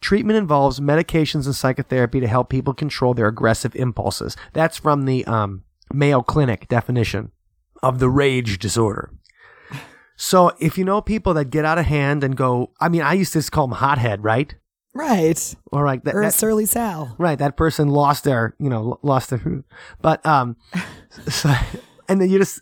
Treatment 0.00 0.38
involves 0.38 0.78
medications 0.78 1.46
and 1.46 1.54
psychotherapy 1.54 2.20
to 2.20 2.28
help 2.28 2.48
people 2.48 2.72
control 2.72 3.14
their 3.14 3.26
aggressive 3.26 3.74
impulses. 3.74 4.36
That's 4.52 4.78
from 4.78 5.04
the 5.04 5.24
um, 5.24 5.64
Mayo 5.92 6.22
Clinic 6.22 6.68
definition 6.68 7.32
of 7.82 7.98
the 7.98 8.08
rage 8.08 8.58
disorder. 8.58 9.12
So 10.16 10.52
if 10.58 10.76
you 10.76 10.84
know 10.84 11.00
people 11.00 11.32
that 11.34 11.46
get 11.46 11.64
out 11.64 11.78
of 11.78 11.86
hand 11.86 12.24
and 12.24 12.36
go, 12.36 12.72
I 12.80 12.88
mean, 12.88 13.02
I 13.02 13.12
used 13.12 13.32
to 13.34 13.38
just 13.38 13.52
call 13.52 13.68
them 13.68 13.76
hothead, 13.76 14.24
right? 14.24 14.54
right. 14.94 15.54
All 15.72 15.82
right, 15.82 16.02
that, 16.04 16.14
Or 16.14 16.22
a 16.22 16.26
that- 16.26 16.34
surly 16.34 16.66
Sal. 16.66 17.14
right, 17.18 17.38
that 17.38 17.56
person 17.56 17.88
lost 17.88 18.24
their, 18.24 18.56
you 18.58 18.68
know, 18.68 18.98
lost 19.02 19.30
their, 19.30 19.62
but 20.02 20.24
um, 20.26 20.56
so, 21.28 21.54
and 22.08 22.20
then 22.20 22.28
you 22.30 22.38
just 22.38 22.60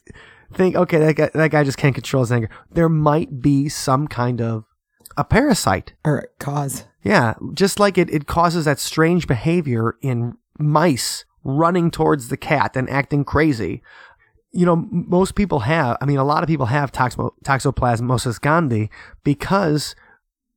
think, 0.52 0.76
okay, 0.76 0.98
that 0.98 1.14
guy, 1.14 1.30
that 1.32 1.50
guy 1.50 1.64
just 1.64 1.78
can't 1.78 1.94
control 1.94 2.22
his 2.22 2.30
anger. 2.32 2.50
There 2.70 2.90
might 2.90 3.40
be 3.40 3.70
some 3.70 4.06
kind 4.06 4.42
of 4.42 4.64
a 5.16 5.24
parasite 5.24 5.94
Or 6.04 6.28
cause. 6.38 6.84
Yeah, 7.02 7.34
just 7.54 7.78
like 7.80 7.96
it, 7.96 8.10
it 8.10 8.26
causes 8.26 8.66
that 8.66 8.78
strange 8.80 9.26
behavior 9.26 9.96
in 10.02 10.36
mice 10.58 11.24
running 11.46 11.90
towards 11.90 12.28
the 12.28 12.36
cat 12.36 12.76
and 12.76 12.90
acting 12.90 13.24
crazy. 13.24 13.82
You 14.52 14.66
know, 14.66 14.76
most 14.90 15.34
people 15.34 15.60
have, 15.60 15.96
I 16.00 16.06
mean, 16.06 16.18
a 16.18 16.24
lot 16.24 16.42
of 16.42 16.48
people 16.48 16.66
have 16.66 16.90
toxo- 16.90 17.32
toxoplasmosis 17.44 18.40
gondii 18.40 18.88
because 19.22 19.94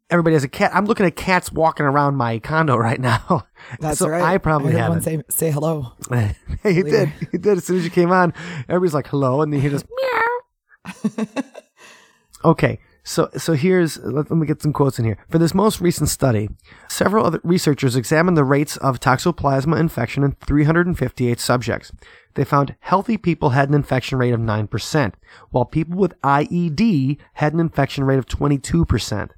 everybody 0.10 0.34
has 0.34 0.43
a 0.43 0.48
cat. 0.48 0.72
I'm 0.74 0.86
looking 0.86 1.05
at 1.05 1.15
cats 1.15 1.51
walking 1.51 1.86
around 1.86 2.15
my 2.15 2.39
condo 2.39 2.75
right 2.89 3.00
now. 3.00 3.46
That's 3.79 4.00
so 4.00 4.10
right. 4.10 4.22
I 4.22 4.38
probably 4.38 4.74
have 4.74 4.89
one 4.89 4.98
it. 5.00 5.03
say 5.03 5.22
say 5.29 5.51
hello. 5.51 5.93
hey, 6.10 6.36
you 6.65 6.84
did. 6.84 7.10
He 7.31 7.38
did. 7.38 7.58
As 7.58 7.65
soon 7.65 7.77
as 7.77 7.84
you 7.84 7.91
came 7.91 8.12
on, 8.12 8.34
everybody's 8.67 8.93
like, 8.93 9.08
hello. 9.08 9.41
And 9.41 9.53
then 9.53 9.62
hear 9.62 9.69
this 9.69 9.84
meow. 11.24 11.43
okay. 12.46 12.79
So, 13.03 13.29
so 13.38 13.53
here's 13.53 13.98
let, 13.98 14.29
let 14.29 14.38
me 14.38 14.46
get 14.46 14.62
some 14.62 14.74
quotes 14.74 15.00
in 15.00 15.06
here. 15.06 15.18
For 15.29 15.38
this 15.38 15.53
most 15.53 15.82
recent 15.82 16.10
study, 16.10 16.50
several 16.88 17.25
other 17.25 17.39
researchers 17.44 17.96
examined 17.96 18.38
the 18.38 18.44
rates 18.44 18.77
of 18.77 19.00
toxoplasma 19.00 19.79
infection 19.79 20.24
in 20.24 20.36
358 20.46 21.39
subjects. 21.39 21.91
They 22.36 22.44
found 22.44 22.75
healthy 22.82 23.18
people 23.18 23.50
had 23.50 23.70
an 23.70 23.75
infection 23.75 24.18
rate 24.18 24.34
of 24.34 24.39
9%, 24.39 25.13
while 25.50 25.65
people 25.65 25.98
with 25.98 26.20
IED 26.22 27.18
had 27.34 27.53
an 27.53 27.60
infection 27.60 28.03
rate 28.03 28.20
of 28.20 28.27
22%. 28.27 29.32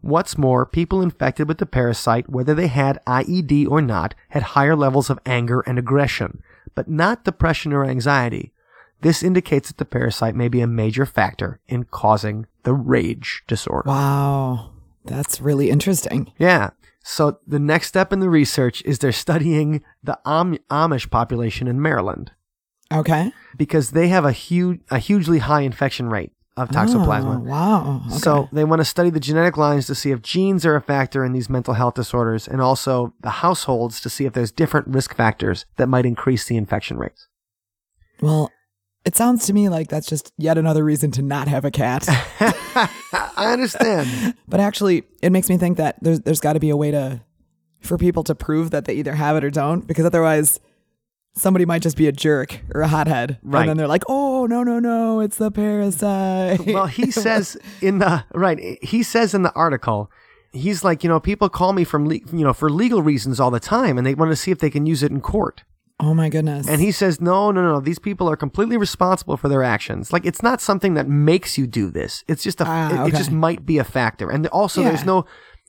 What's 0.00 0.36
more, 0.36 0.66
people 0.66 1.00
infected 1.00 1.46
with 1.46 1.58
the 1.58 1.66
parasite, 1.66 2.28
whether 2.28 2.54
they 2.54 2.66
had 2.66 2.98
IED 3.06 3.70
or 3.70 3.80
not, 3.80 4.16
had 4.30 4.42
higher 4.42 4.74
levels 4.74 5.08
of 5.10 5.20
anger 5.24 5.60
and 5.60 5.78
aggression, 5.78 6.42
but 6.74 6.88
not 6.88 7.24
depression 7.24 7.72
or 7.72 7.84
anxiety. 7.84 8.52
This 9.02 9.22
indicates 9.22 9.68
that 9.68 9.78
the 9.78 9.84
parasite 9.84 10.34
may 10.34 10.48
be 10.48 10.60
a 10.60 10.66
major 10.66 11.06
factor 11.06 11.60
in 11.68 11.84
causing 11.84 12.46
the 12.64 12.74
rage 12.74 13.42
disorder. 13.46 13.88
Wow. 13.88 14.70
That's 15.04 15.40
really 15.40 15.68
interesting. 15.70 16.32
Yeah. 16.38 16.70
So 17.04 17.38
the 17.46 17.58
next 17.58 17.88
step 17.88 18.12
in 18.12 18.20
the 18.20 18.30
research 18.30 18.82
is 18.84 18.98
they're 19.00 19.10
studying 19.12 19.82
the 20.04 20.18
Am- 20.24 20.58
Amish 20.70 21.10
population 21.10 21.66
in 21.66 21.82
Maryland 21.82 22.30
Okay. 22.92 23.32
because 23.56 23.90
they 23.90 24.08
have 24.08 24.24
a 24.24 24.30
huge, 24.32 24.80
a 24.90 24.98
hugely 24.98 25.38
high 25.40 25.62
infection 25.62 26.08
rate 26.08 26.30
of 26.56 26.68
toxoplasma. 26.68 27.36
Oh, 27.36 27.40
wow. 27.40 28.02
Okay. 28.06 28.18
So 28.18 28.48
they 28.52 28.62
want 28.62 28.80
to 28.80 28.84
study 28.84 29.10
the 29.10 29.18
genetic 29.18 29.56
lines 29.56 29.86
to 29.86 29.94
see 29.96 30.10
if 30.12 30.22
genes 30.22 30.64
are 30.66 30.76
a 30.76 30.82
factor 30.82 31.24
in 31.24 31.32
these 31.32 31.48
mental 31.50 31.74
health 31.74 31.94
disorders, 31.94 32.46
and 32.46 32.60
also 32.60 33.14
the 33.22 33.30
households 33.30 34.00
to 34.02 34.10
see 34.10 34.26
if 34.26 34.34
there's 34.34 34.52
different 34.52 34.86
risk 34.86 35.16
factors 35.16 35.64
that 35.78 35.88
might 35.88 36.04
increase 36.06 36.44
the 36.46 36.56
infection 36.58 36.98
rates. 36.98 37.26
well, 38.20 38.50
it 39.04 39.16
sounds 39.16 39.46
to 39.46 39.52
me 39.52 39.68
like 39.68 39.88
that's 39.88 40.06
just 40.06 40.32
yet 40.38 40.58
another 40.58 40.84
reason 40.84 41.10
to 41.12 41.22
not 41.22 41.48
have 41.48 41.64
a 41.64 41.70
cat. 41.70 42.04
I 42.74 43.52
understand. 43.52 44.34
but 44.48 44.60
actually, 44.60 45.04
it 45.22 45.30
makes 45.32 45.48
me 45.48 45.56
think 45.56 45.76
that 45.78 45.96
there's 46.02 46.20
there's 46.20 46.40
got 46.40 46.52
to 46.54 46.60
be 46.60 46.70
a 46.70 46.76
way 46.76 46.90
to 46.90 47.20
for 47.80 47.98
people 47.98 48.22
to 48.24 48.34
prove 48.34 48.70
that 48.70 48.84
they 48.84 48.94
either 48.94 49.14
have 49.14 49.36
it 49.36 49.44
or 49.44 49.50
don't, 49.50 49.86
because 49.86 50.04
otherwise. 50.04 50.60
Somebody 51.34 51.64
might 51.64 51.80
just 51.80 51.96
be 51.96 52.06
a 52.08 52.12
jerk 52.12 52.60
or 52.74 52.82
a 52.82 52.88
hothead, 52.88 53.38
Right. 53.42 53.60
and 53.60 53.70
then 53.70 53.76
they're 53.78 53.86
like, 53.88 54.02
"Oh 54.06 54.44
no, 54.44 54.62
no, 54.62 54.78
no! 54.78 55.20
It's 55.20 55.38
the 55.38 55.50
parasite." 55.50 56.66
well, 56.66 56.84
he 56.84 57.10
says 57.10 57.56
in 57.80 58.00
the 58.00 58.22
right. 58.34 58.78
He 58.84 59.02
says 59.02 59.32
in 59.32 59.42
the 59.42 59.52
article, 59.54 60.10
he's 60.52 60.84
like, 60.84 61.02
you 61.02 61.08
know, 61.08 61.18
people 61.20 61.48
call 61.48 61.72
me 61.72 61.84
from, 61.84 62.06
le- 62.06 62.16
you 62.16 62.44
know, 62.44 62.52
for 62.52 62.68
legal 62.68 63.00
reasons 63.02 63.40
all 63.40 63.50
the 63.50 63.58
time, 63.60 63.96
and 63.96 64.06
they 64.06 64.14
want 64.14 64.30
to 64.30 64.36
see 64.36 64.50
if 64.50 64.58
they 64.58 64.68
can 64.68 64.84
use 64.84 65.02
it 65.02 65.10
in 65.10 65.22
court. 65.22 65.62
"Oh 66.02 66.12
my 66.12 66.28
goodness!" 66.28 66.68
And 66.68 66.80
he 66.80 66.92
says, 66.92 67.20
no, 67.20 67.50
no, 67.50 67.62
no, 67.62 67.80
these 67.80 67.98
people 67.98 68.28
are 68.28 68.36
completely 68.36 68.76
responsible 68.76 69.36
for 69.36 69.48
their 69.48 69.62
actions. 69.62 70.12
Like, 70.12 70.26
it's 70.26 70.42
not 70.42 70.60
something 70.60 70.94
that 70.94 71.08
makes 71.08 71.56
you 71.56 71.66
do 71.66 71.90
this. 71.90 72.24
It's 72.28 72.42
just 72.42 72.60
a, 72.60 72.64
Ah, 72.66 73.04
it, 73.06 73.08
it 73.14 73.16
just 73.16 73.30
might 73.30 73.64
be 73.64 73.78
a 73.78 73.84
factor. 73.84 74.28
And 74.30 74.46
also, 74.48 74.82
there's 74.82 75.04
no, 75.04 75.24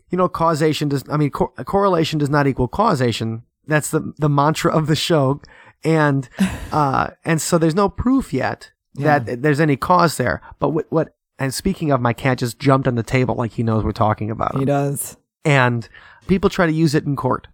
you 0.10 0.18
know, 0.18 0.28
causation 0.28 0.90
does, 0.90 1.04
I 1.10 1.18
mean, 1.18 1.30
cor- 1.30 1.54
correlation 1.64 2.20
does 2.20 2.30
not 2.30 2.48
equal 2.48 2.68
causation. 2.68 3.44
That's 3.68 3.92
the, 3.92 4.14
the 4.18 4.28
mantra 4.30 4.76
of 4.76 4.88
the 4.88 4.96
show. 4.96 5.40
And, 5.84 6.28
uh, 6.72 7.12
and 7.24 7.40
so 7.42 7.58
there's 7.58 7.76
no 7.76 7.88
proof 7.88 8.34
yet 8.34 8.72
that 8.96 9.42
there's 9.42 9.60
any 9.60 9.76
cause 9.78 10.18
there. 10.18 10.42
But 10.60 10.70
what, 10.70 10.86
what, 10.92 11.16
and 11.40 11.54
speaking 11.54 11.92
of, 11.92 12.02
my 12.02 12.14
cat 12.14 12.40
just 12.40 12.60
jumped 12.60 12.88
on 12.88 12.96
the 12.96 13.04
table 13.04 13.36
like 13.36 13.52
he 13.54 13.64
knows 13.64 13.84
we're 13.84 13.92
talking 13.92 14.30
about 14.32 14.54
him 14.54 14.60
he 14.62 14.66
does. 14.66 15.18
and 15.44 15.88
people 16.28 16.50
try 16.50 16.66
to 16.68 16.72
use 16.72 16.94
it 16.96 17.06
in 17.06 17.16
court. 17.16 17.48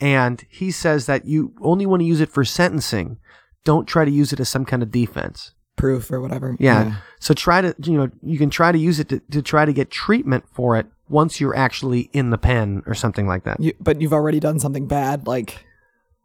And 0.00 0.44
he 0.48 0.70
says 0.70 1.06
that 1.06 1.26
you 1.26 1.54
only 1.60 1.84
want 1.86 2.00
to 2.00 2.06
use 2.06 2.20
it 2.20 2.30
for 2.30 2.44
sentencing. 2.44 3.18
Don't 3.64 3.86
try 3.86 4.04
to 4.04 4.10
use 4.10 4.32
it 4.32 4.40
as 4.40 4.48
some 4.48 4.64
kind 4.64 4.82
of 4.82 4.90
defense. 4.90 5.52
Proof 5.76 6.10
or 6.10 6.20
whatever. 6.20 6.56
Yeah. 6.58 6.96
So 7.20 7.34
try 7.34 7.60
to, 7.60 7.74
you 7.82 7.96
know, 7.98 8.10
you 8.22 8.38
can 8.38 8.50
try 8.50 8.72
to 8.72 8.78
use 8.78 8.98
it 9.00 9.08
to, 9.10 9.20
to 9.30 9.42
try 9.42 9.64
to 9.64 9.72
get 9.72 9.90
treatment 9.90 10.44
for 10.52 10.76
it 10.76 10.86
once 11.08 11.40
you're 11.40 11.56
actually 11.56 12.10
in 12.12 12.30
the 12.30 12.38
pen 12.38 12.82
or 12.86 12.94
something 12.94 13.26
like 13.26 13.44
that. 13.44 13.60
You, 13.60 13.72
but 13.80 14.00
you've 14.00 14.12
already 14.12 14.40
done 14.40 14.58
something 14.60 14.86
bad. 14.86 15.26
Like 15.26 15.64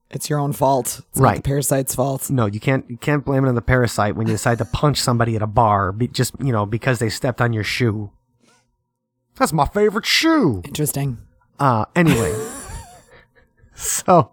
it's 0.10 0.30
your 0.30 0.39
own 0.39 0.53
fault. 0.53 1.01
It's 1.10 1.20
not 1.20 1.24
Right. 1.24 1.36
the 1.38 1.42
parasite's 1.44 1.96
fault. 1.96 2.30
No, 2.30 2.46
you 2.46 2.60
can't, 2.60 2.88
you 2.89 2.98
can't 2.98 3.25
blame 3.25 3.46
it 3.46 3.50
on 3.50 3.56
the 3.56 3.62
parasite 3.62 4.15
when 4.15 4.27
you 4.27 4.34
decide 4.34 4.60
to 4.60 4.65
punch 4.65 5.00
somebody 5.00 5.36
at 5.36 5.42
a 5.42 5.48
bar 5.48 5.92
be, 5.92 6.08
just, 6.08 6.34
you 6.39 6.51
know, 6.51 6.65
because 6.68 7.00
they 7.00 7.10
stepped 7.10 7.42
on 7.42 7.53
your 7.53 7.63
shoe. 7.63 8.12
That's 9.36 9.53
my 9.53 9.65
favorite 9.65 10.06
shoe. 10.06 10.62
Interesting. 10.65 11.18
Uh, 11.60 11.86
anyway, 11.96 12.32
so, 13.75 14.32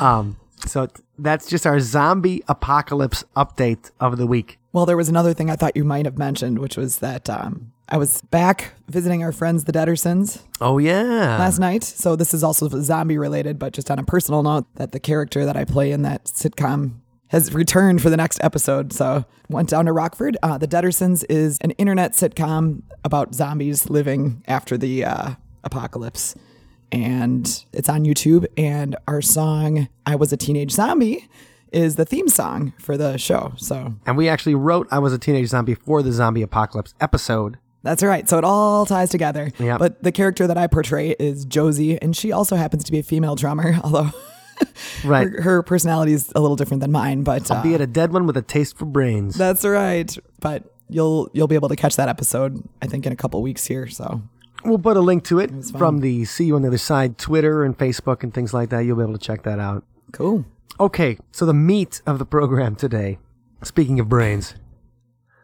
um, 0.00 0.36
so 0.66 0.88
that's 1.18 1.48
just 1.48 1.66
our 1.66 1.80
zombie 1.80 2.42
apocalypse 2.48 3.24
update 3.36 3.90
of 4.00 4.16
the 4.18 4.26
week. 4.26 4.58
Well, 4.72 4.86
there 4.86 4.96
was 4.96 5.08
another 5.08 5.34
thing 5.34 5.50
I 5.50 5.56
thought 5.56 5.76
you 5.76 5.84
might 5.84 6.04
have 6.04 6.18
mentioned, 6.18 6.58
which 6.58 6.76
was 6.76 6.98
that 6.98 7.28
um, 7.30 7.72
I 7.88 7.96
was 7.96 8.20
back 8.22 8.72
visiting 8.88 9.22
our 9.22 9.32
friends, 9.32 9.64
the 9.64 9.72
Dedersons, 9.72 10.42
Oh 10.60 10.78
yeah, 10.78 11.38
last 11.38 11.58
night. 11.58 11.82
So 11.84 12.16
this 12.16 12.34
is 12.34 12.44
also 12.44 12.68
zombie 12.68 13.18
related, 13.18 13.58
but 13.58 13.72
just 13.72 13.90
on 13.90 13.98
a 13.98 14.04
personal 14.04 14.42
note, 14.42 14.66
that 14.74 14.92
the 14.92 15.00
character 15.00 15.44
that 15.46 15.56
I 15.56 15.64
play 15.64 15.90
in 15.90 16.02
that 16.02 16.26
sitcom 16.26 17.00
has 17.28 17.52
returned 17.52 18.02
for 18.02 18.10
the 18.10 18.16
next 18.16 18.38
episode. 18.42 18.92
So 18.92 19.24
went 19.48 19.68
down 19.68 19.86
to 19.86 19.92
Rockford. 19.92 20.36
Uh, 20.42 20.58
the 20.58 20.68
Dedersons 20.68 21.24
is 21.28 21.58
an 21.60 21.72
internet 21.72 22.12
sitcom 22.12 22.82
about 23.04 23.34
zombies 23.34 23.88
living 23.88 24.42
after 24.46 24.76
the 24.76 25.04
uh, 25.04 25.30
apocalypse. 25.64 26.34
And 26.90 27.64
it's 27.72 27.88
on 27.88 28.04
YouTube. 28.04 28.46
And 28.56 28.96
our 29.06 29.20
song, 29.20 29.88
I 30.06 30.16
Was 30.16 30.32
a 30.32 30.36
Teenage 30.36 30.70
Zombie, 30.72 31.28
is 31.72 31.96
the 31.96 32.04
theme 32.04 32.28
song 32.28 32.72
for 32.78 32.96
the 32.96 33.18
show. 33.18 33.52
So 33.58 33.94
and 34.06 34.16
we 34.16 34.28
actually 34.28 34.54
wrote 34.54 34.88
"I 34.90 34.98
Was 34.98 35.12
a 35.12 35.18
Teenage 35.18 35.48
Zombie" 35.48 35.74
for 35.74 36.02
the 36.02 36.12
zombie 36.12 36.42
apocalypse 36.42 36.94
episode. 37.00 37.58
That's 37.82 38.02
right. 38.02 38.28
So 38.28 38.38
it 38.38 38.44
all 38.44 38.86
ties 38.86 39.10
together. 39.10 39.50
Yep. 39.58 39.78
But 39.78 40.02
the 40.02 40.12
character 40.12 40.46
that 40.46 40.58
I 40.58 40.66
portray 40.66 41.10
is 41.18 41.44
Josie, 41.44 42.00
and 42.00 42.16
she 42.16 42.32
also 42.32 42.56
happens 42.56 42.84
to 42.84 42.92
be 42.92 42.98
a 42.98 43.02
female 43.02 43.36
drummer, 43.36 43.78
although 43.84 44.10
Right, 45.04 45.28
her, 45.28 45.42
her 45.42 45.62
personality 45.62 46.12
is 46.12 46.32
a 46.34 46.40
little 46.40 46.56
different 46.56 46.80
than 46.80 46.90
mine. 46.90 47.22
But 47.22 47.48
uh, 47.50 47.62
be 47.62 47.74
it 47.74 47.80
a 47.80 47.86
dead 47.86 48.12
one 48.12 48.26
with 48.26 48.36
a 48.36 48.42
taste 48.42 48.76
for 48.76 48.84
brains. 48.86 49.36
that's 49.36 49.64
right. 49.64 50.16
But 50.40 50.64
you'll 50.88 51.30
you'll 51.32 51.46
be 51.46 51.54
able 51.54 51.68
to 51.68 51.76
catch 51.76 51.96
that 51.96 52.08
episode, 52.08 52.62
I 52.82 52.86
think, 52.86 53.06
in 53.06 53.12
a 53.12 53.16
couple 53.16 53.40
weeks 53.42 53.66
here. 53.66 53.86
So 53.86 54.22
we'll 54.64 54.78
put 54.78 54.96
a 54.96 55.00
link 55.00 55.24
to 55.24 55.38
it, 55.38 55.50
from 55.76 56.00
the 56.00 56.24
"See 56.24 56.46
You 56.46 56.56
on 56.56 56.62
the 56.62 56.68
Other 56.68 56.78
Side" 56.78 57.18
Twitter 57.18 57.64
and 57.64 57.76
Facebook 57.76 58.22
and 58.22 58.32
things 58.32 58.52
like 58.54 58.70
that. 58.70 58.80
You'll 58.80 58.96
be 58.96 59.02
able 59.02 59.12
to 59.14 59.18
check 59.18 59.42
that 59.42 59.58
out. 59.58 59.84
cool. 60.12 60.44
Okay, 60.80 61.18
so 61.32 61.44
the 61.44 61.54
meat 61.54 62.02
of 62.06 62.20
the 62.20 62.24
program 62.24 62.76
today, 62.76 63.18
speaking 63.64 63.98
of 63.98 64.08
brains, 64.08 64.54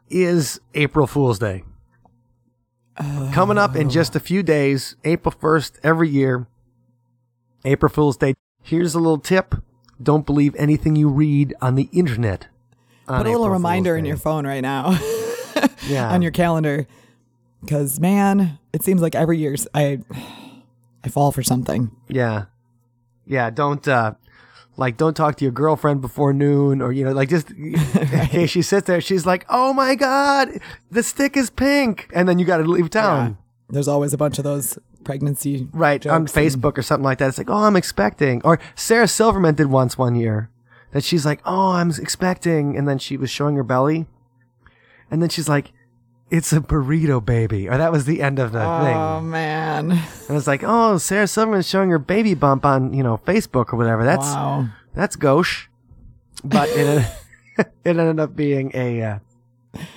is 0.08 0.60
April 0.74 1.08
Fool's 1.08 1.40
Day. 1.40 1.64
Oh. 3.00 3.30
Coming 3.34 3.58
up 3.58 3.74
in 3.74 3.90
just 3.90 4.14
a 4.14 4.20
few 4.20 4.44
days, 4.44 4.94
April 5.02 5.34
1st, 5.34 5.80
every 5.82 6.08
year, 6.08 6.46
April 7.64 7.90
Fool's 7.90 8.16
Day. 8.16 8.34
Here's 8.62 8.94
a 8.94 9.00
little 9.00 9.18
tip 9.18 9.56
don't 10.02 10.26
believe 10.26 10.54
anything 10.56 10.96
you 10.96 11.08
read 11.08 11.54
on 11.60 11.74
the 11.76 11.88
internet. 11.92 12.48
on 13.08 13.18
Put 13.18 13.26
a 13.26 13.30
little 13.30 13.46
April 13.46 13.54
reminder 13.54 13.90
Fool's 13.94 13.98
in 13.98 14.04
your 14.04 14.16
phone 14.16 14.46
right 14.46 14.60
now, 14.60 14.98
yeah. 15.86 16.12
on 16.12 16.22
your 16.22 16.32
calendar, 16.32 16.86
because 17.64 17.98
man, 18.00 18.58
it 18.72 18.82
seems 18.82 19.00
like 19.02 19.14
every 19.14 19.38
year 19.38 19.56
I 19.74 20.00
I 21.04 21.08
fall 21.08 21.32
for 21.32 21.42
something. 21.42 21.90
Yeah. 22.08 22.44
Yeah, 23.26 23.50
don't 23.50 23.86
uh 23.88 24.14
like 24.76 24.96
don't 24.96 25.14
talk 25.16 25.36
to 25.36 25.44
your 25.44 25.52
girlfriend 25.52 26.00
before 26.00 26.32
noon 26.32 26.82
or 26.82 26.92
you 26.92 27.04
know 27.04 27.12
like 27.12 27.28
just 27.28 27.48
case 28.30 28.50
she 28.50 28.62
sits 28.62 28.86
there 28.86 29.00
she's 29.00 29.24
like, 29.26 29.44
"Oh 29.48 29.72
my 29.72 29.94
god, 29.94 30.48
the 30.90 31.02
stick 31.02 31.36
is 31.36 31.50
pink." 31.50 32.08
And 32.14 32.28
then 32.28 32.38
you 32.38 32.44
got 32.44 32.58
to 32.58 32.64
leave 32.64 32.90
town. 32.90 33.38
There's 33.70 33.88
always 33.88 34.12
a 34.12 34.18
bunch 34.18 34.38
of 34.38 34.44
those 34.44 34.78
pregnancy 35.04 35.68
Right, 35.72 36.04
on 36.06 36.26
jokes 36.26 36.36
and- 36.36 36.46
Facebook 36.46 36.78
or 36.78 36.82
something 36.82 37.04
like 37.04 37.18
that. 37.18 37.28
It's 37.28 37.38
like, 37.38 37.50
"Oh, 37.50 37.64
I'm 37.64 37.76
expecting." 37.76 38.40
Or 38.44 38.58
Sarah 38.74 39.08
Silverman 39.08 39.54
did 39.54 39.66
once 39.68 39.96
one 39.96 40.14
year 40.16 40.50
that 40.92 41.04
she's 41.04 41.24
like, 41.24 41.40
"Oh, 41.44 41.70
I'm 41.72 41.90
expecting." 41.90 42.76
And 42.76 42.86
then 42.88 42.98
she 42.98 43.16
was 43.16 43.30
showing 43.30 43.56
her 43.56 43.62
belly. 43.64 44.06
And 45.10 45.22
then 45.22 45.28
she's 45.28 45.48
like, 45.48 45.72
"It's 46.36 46.52
a 46.52 46.60
burrito 46.60 47.24
baby." 47.24 47.68
Or 47.68 47.78
that 47.78 47.92
was 47.92 48.04
the 48.04 48.20
end 48.20 48.38
of 48.38 48.52
the 48.52 48.58
thing. 48.58 48.96
Oh 48.96 49.20
man! 49.20 49.92
And 49.92 50.36
it's 50.36 50.46
like, 50.46 50.62
oh, 50.64 50.98
Sarah 50.98 51.26
Silverman's 51.26 51.68
showing 51.68 51.90
her 51.90 51.98
baby 51.98 52.34
bump 52.34 52.64
on, 52.64 52.92
you 52.92 53.02
know, 53.02 53.18
Facebook 53.18 53.72
or 53.72 53.76
whatever. 53.76 54.04
That's 54.04 54.26
wow. 54.26 54.66
that's 54.94 55.16
gauche. 55.16 55.68
But 56.42 56.68
it, 56.70 56.78
ended- 56.78 57.10
it 57.84 57.96
ended 57.96 58.20
up 58.20 58.34
being 58.34 58.72
a 58.74 59.02
uh, 59.02 59.18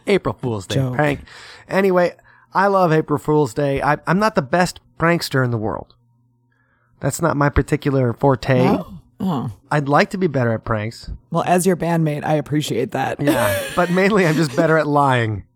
April 0.05 0.37
Fool's 0.39 0.67
Day 0.67 0.75
Joke. 0.75 0.95
prank. 0.95 1.21
Anyway, 1.67 2.15
I 2.53 2.67
love 2.67 2.93
April 2.93 3.19
Fool's 3.19 3.53
Day. 3.53 3.81
I, 3.81 3.97
I'm 4.05 4.19
not 4.19 4.35
the 4.35 4.41
best 4.41 4.79
prankster 4.99 5.43
in 5.43 5.51
the 5.51 5.57
world. 5.57 5.95
That's 6.99 7.21
not 7.21 7.37
my 7.37 7.49
particular 7.49 8.13
forte. 8.13 8.67
Oh. 8.67 8.99
oh. 9.19 9.51
I'd 9.69 9.89
like 9.89 10.11
to 10.11 10.17
be 10.17 10.27
better 10.27 10.53
at 10.53 10.63
pranks. 10.63 11.11
Well, 11.29 11.43
as 11.45 11.65
your 11.65 11.75
bandmate, 11.75 12.23
I 12.23 12.33
appreciate 12.33 12.91
that. 12.91 13.21
Yeah. 13.21 13.59
but 13.75 13.91
mainly 13.91 14.25
I'm 14.25 14.35
just 14.35 14.55
better 14.55 14.77
at 14.77 14.87
lying 14.87 15.46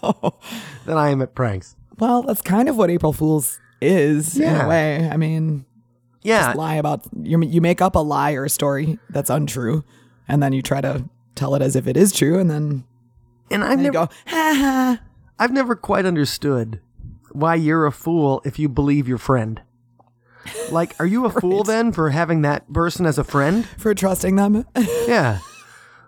than 0.86 0.96
I 0.96 1.10
am 1.10 1.22
at 1.22 1.34
pranks. 1.34 1.76
Well, 1.98 2.22
that's 2.22 2.42
kind 2.42 2.68
of 2.68 2.76
what 2.76 2.90
April 2.90 3.12
Fools 3.12 3.60
is 3.80 4.38
in 4.38 4.54
a 4.54 4.68
way. 4.68 5.08
I 5.10 5.16
mean, 5.16 5.64
Yeah. 6.22 6.52
lie 6.54 6.74
about 6.76 7.06
you. 7.20 7.40
You 7.42 7.60
make 7.60 7.80
up 7.82 7.94
a 7.96 8.00
lie 8.00 8.32
or 8.32 8.44
a 8.44 8.50
story 8.50 8.98
that's 9.10 9.30
untrue, 9.30 9.84
and 10.28 10.42
then 10.42 10.52
you 10.52 10.62
try 10.62 10.80
to 10.80 11.04
tell 11.34 11.54
it 11.54 11.62
as 11.62 11.76
if 11.76 11.86
it 11.86 11.96
is 11.96 12.12
true, 12.12 12.38
and 12.38 12.50
then 12.50 12.84
And 13.50 13.62
I've 13.64 13.72
and 13.72 13.82
never 13.82 13.92
go, 13.92 14.08
ha 14.26 14.54
ha. 14.56 15.00
I've 15.38 15.52
never 15.52 15.74
quite 15.74 16.06
understood 16.06 16.80
why 17.32 17.54
you're 17.54 17.86
a 17.86 17.92
fool 17.92 18.40
if 18.44 18.58
you 18.58 18.68
believe 18.68 19.08
your 19.08 19.18
friend. 19.18 19.60
Like, 20.70 20.94
are 21.00 21.06
you 21.06 21.24
a 21.26 21.30
fool 21.40 21.62
then 21.64 21.92
for 21.92 22.10
having 22.10 22.42
that 22.42 22.70
person 22.72 23.06
as 23.06 23.18
a 23.18 23.24
friend? 23.24 23.66
For 23.78 23.94
trusting 23.94 24.36
them. 24.36 24.64
Yeah. 25.06 25.38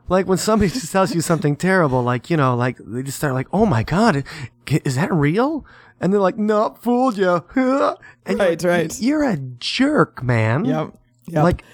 Like 0.08 0.26
when 0.26 0.38
somebody 0.38 0.70
just 0.73 0.92
tells 0.92 1.14
you 1.14 1.20
something 1.20 1.56
terrible, 1.56 2.02
like, 2.02 2.30
you 2.30 2.37
know, 2.37 2.54
like 2.54 2.78
they 2.78 3.02
just 3.02 3.18
start 3.18 3.34
like, 3.34 3.49
oh 3.52 3.66
my 3.66 3.82
God, 3.82 4.25
is 4.68 4.96
that 4.96 5.12
real? 5.12 5.64
And 6.00 6.12
they're 6.12 6.20
like, 6.20 6.37
no, 6.38 6.76
fooled 6.80 7.16
you. 7.16 7.44
and 8.26 8.38
Right, 8.38 8.62
you're, 8.62 8.73
right. 8.73 9.00
You're 9.00 9.25
a 9.25 9.37
jerk, 9.37 10.23
man. 10.23 10.64
yep. 10.64 10.92
Yep. 11.26 11.42
Like 11.42 11.64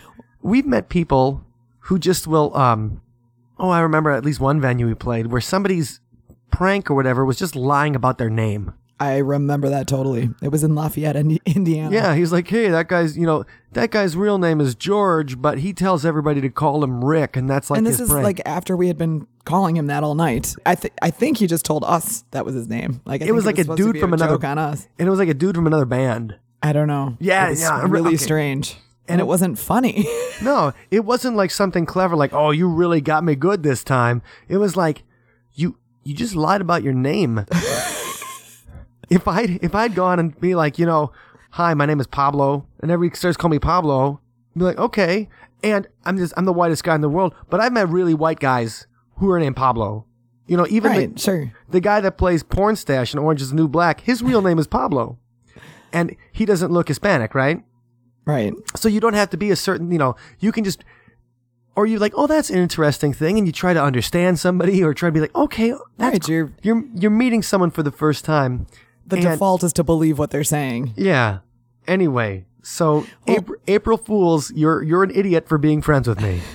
we've 0.43 0.67
met 0.67 0.89
people 0.89 1.45
who 1.81 1.99
just 1.99 2.27
will 2.29 2.57
um 2.57 3.03
oh, 3.59 3.71
I 3.71 3.81
remember 3.81 4.11
at 4.11 4.25
least 4.25 4.41
one 4.41 4.61
venue 4.61 4.87
we 4.87 4.95
played 4.95 5.27
where 5.27 5.41
somebody's 5.41 6.01
prank 6.51 6.91
or 6.91 6.95
whatever 6.95 7.25
was 7.25 7.39
just 7.39 7.55
lying 7.57 7.95
about 7.97 8.19
their 8.19 8.31
name. 8.31 8.73
I 9.01 9.17
remember 9.17 9.71
that 9.71 9.87
totally. 9.87 10.29
It 10.43 10.49
was 10.53 10.63
in 10.63 10.75
Lafayette, 10.75 11.17
Indiana. 11.17 11.91
Yeah, 11.95 12.15
he's 12.15 12.33
like, 12.33 12.47
"Hey, 12.47 12.69
that 12.69 12.87
guy's, 12.87 13.17
you 13.17 13.25
know, 13.25 13.47
that 13.73 13.91
guy's 13.91 14.15
real 14.15 14.37
name 14.37 14.61
is 14.61 14.75
George, 14.75 15.41
but 15.41 15.59
he 15.61 15.73
tells 15.73 16.05
everybody 16.05 16.43
to 16.43 16.51
call 16.51 16.85
him 16.85 17.03
Rick, 17.03 17.35
and 17.35 17.49
that's 17.49 17.71
like 17.71 17.79
and 17.79 17.87
this 17.87 17.95
his 17.99 18.09
is 18.09 18.11
prank." 18.11 18.25
like 18.25 18.41
after 18.45 18.77
we 18.77 18.89
had 18.89 18.99
been 18.99 19.27
calling 19.45 19.75
him 19.75 19.87
that 19.87 20.05
all 20.05 20.15
night. 20.15 20.55
I 20.67 20.75
think 20.75 20.93
I 21.01 21.11
think 21.11 21.39
he 21.39 21.47
just 21.47 21.65
told 21.65 21.83
us 21.85 22.25
that 22.33 22.45
was 22.45 22.55
his 22.55 22.69
name. 22.69 23.01
Like 23.07 23.23
I 23.23 23.27
It 23.27 23.33
was 23.35 23.47
like 23.47 23.57
a 23.59 23.63
supposed 23.63 23.79
to 23.79 23.93
dude 23.95 24.01
from 24.01 24.13
another- 24.13 24.35
joke 24.35 24.45
on 24.45 24.59
us. 24.59 24.87
and 24.99 25.09
it 25.09 25.11
was 25.11 25.19
like 25.19 25.31
a 25.31 25.35
dude 25.35 25.57
from 25.57 25.67
another 25.67 25.87
band. 25.87 26.37
I 26.63 26.75
don't 26.75 26.87
know. 26.89 27.17
Yeah, 27.21 27.47
it 27.47 27.51
was 27.51 27.63
yeah, 27.63 27.87
really 27.89 28.09
okay. 28.09 28.17
strange, 28.19 28.77
and 29.09 29.19
it 29.19 29.25
wasn't 29.27 29.59
funny. 29.59 30.07
No, 30.43 30.73
it 30.91 31.05
wasn't 31.05 31.37
like 31.37 31.51
something 31.51 31.85
clever 31.85 32.17
like, 32.17 32.33
"Oh, 32.33 32.51
you 32.51 32.67
really 32.67 33.03
got 33.03 33.25
me 33.25 33.35
good 33.35 33.63
this 33.63 33.85
time." 33.85 34.23
It 34.49 34.57
was 34.57 34.75
like, 34.75 35.03
"You 35.53 35.77
you 36.03 36.15
just 36.15 36.35
lied 36.35 36.63
about 36.63 36.83
your 36.83 36.95
name." 36.95 37.45
if 39.11 39.27
I 39.29 39.59
if 39.61 39.75
I'd 39.75 39.95
gone 39.95 40.19
and 40.19 40.39
be 40.41 40.55
like, 40.55 40.79
you 40.79 40.87
know, 40.87 41.13
"Hi, 41.53 41.75
my 41.75 41.87
name 41.87 42.01
is 42.01 42.07
Pablo," 42.07 42.67
and 42.81 42.91
everybody 42.91 43.17
starts 43.19 43.37
calling 43.37 43.53
me 43.57 43.59
Pablo, 43.59 44.21
I'd 44.55 44.59
be 44.59 44.65
like, 44.65 44.79
"Okay," 44.79 45.29
and 45.63 45.87
I'm 46.05 46.17
just 46.17 46.33
I'm 46.37 46.45
the 46.45 46.53
whitest 46.53 46.85
guy 46.85 46.95
in 46.95 47.01
the 47.01 47.09
world, 47.09 47.35
but 47.51 47.61
I've 47.61 47.73
met 47.73 47.89
really 47.89 48.15
white 48.15 48.41
guys 48.41 48.87
who 49.17 49.31
are 49.31 49.39
named 49.41 49.57
Pablo. 49.57 50.07
You 50.47 50.57
know, 50.57 50.67
even 50.69 50.91
right? 50.91 51.15
the, 51.15 51.21
Sure. 51.21 51.53
the 51.69 51.81
guy 51.81 52.01
that 52.01 52.19
plays 52.19 52.43
Pornstache 52.43 53.13
in 53.13 53.21
Orange 53.21 53.41
is 53.43 53.51
the 53.51 53.57
New 53.57 53.69
Black, 53.69 54.01
his 54.01 54.21
real 54.23 54.43
name 54.43 54.59
is 54.59 54.67
Pablo, 54.67 55.19
and 55.93 56.17
he 56.33 56.45
doesn't 56.45 56.73
look 56.73 56.89
Hispanic, 56.89 57.35
right? 57.37 57.63
Right. 58.25 58.53
So 58.77 58.89
you 58.89 58.99
don't 59.01 59.15
have 59.15 59.31
to 59.31 59.37
be 59.37 59.51
a 59.51 59.57
certain, 59.57 59.91
you 59.93 59.99
know, 59.99 60.17
you 60.41 60.51
can 60.51 60.65
just, 60.65 60.83
or 61.77 61.87
you 61.87 61.99
like, 62.01 62.13
oh, 62.17 62.27
that's 62.27 62.51
an 62.51 62.59
interesting 62.59 63.13
thing, 63.13 63.39
and 63.39 63.47
you 63.47 63.53
try 63.53 63.73
to 63.75 63.83
understand 63.83 64.41
somebody, 64.41 64.83
or 64.83 64.93
try 64.93 65.09
to 65.09 65.13
be 65.13 65.21
like, 65.21 65.35
okay, 65.37 65.71
that's 65.99 66.13
Right, 66.15 66.29
you're- 66.29 66.51
you're 66.63 66.85
you're 66.97 67.11
meeting 67.13 67.43
someone 67.43 67.71
for 67.71 67.83
the 67.85 67.93
first 67.93 68.25
time. 68.25 68.67
The 69.11 69.17
and- 69.17 69.25
default 69.27 69.63
is 69.65 69.73
to 69.75 69.85
believe 69.85 70.19
what 70.19 70.31
they're 70.31 70.45
saying. 70.45 70.95
Yeah. 70.97 71.39
Anyway, 71.87 72.47
so 72.63 73.07
April, 73.27 73.59
April 73.67 73.97
Fools, 73.97 74.53
you're 74.55 74.83
you're 74.83 75.03
an 75.03 75.11
idiot 75.15 75.49
for 75.49 75.59
being 75.59 75.83
friends 75.83 76.09
with 76.09 76.21
me. 76.21 76.41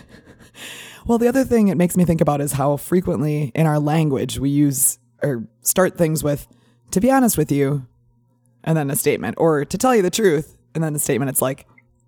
Well, 1.08 1.20
the 1.20 1.28
other 1.28 1.44
thing 1.44 1.68
it 1.68 1.78
makes 1.78 1.96
me 1.96 2.04
think 2.04 2.20
about 2.20 2.42
is 2.42 2.54
how 2.54 2.78
frequently 2.78 3.52
in 3.54 3.68
our 3.68 3.78
language 3.78 4.40
we 4.40 4.50
use 4.50 4.98
or 5.22 5.48
start 5.62 5.96
things 6.00 6.24
with, 6.24 6.48
to 6.90 7.00
be 7.00 7.12
honest 7.12 7.38
with 7.38 7.52
you, 7.52 7.86
and 8.64 8.76
then 8.76 8.90
a 8.90 8.96
statement, 8.96 9.36
or 9.38 9.66
to 9.66 9.78
tell 9.78 9.96
you 9.96 10.02
the 10.02 10.10
truth, 10.10 10.58
and 10.74 10.84
then 10.84 10.96
a 10.96 11.00
statement. 11.00 11.30
It's 11.30 11.44
like, 11.44 11.68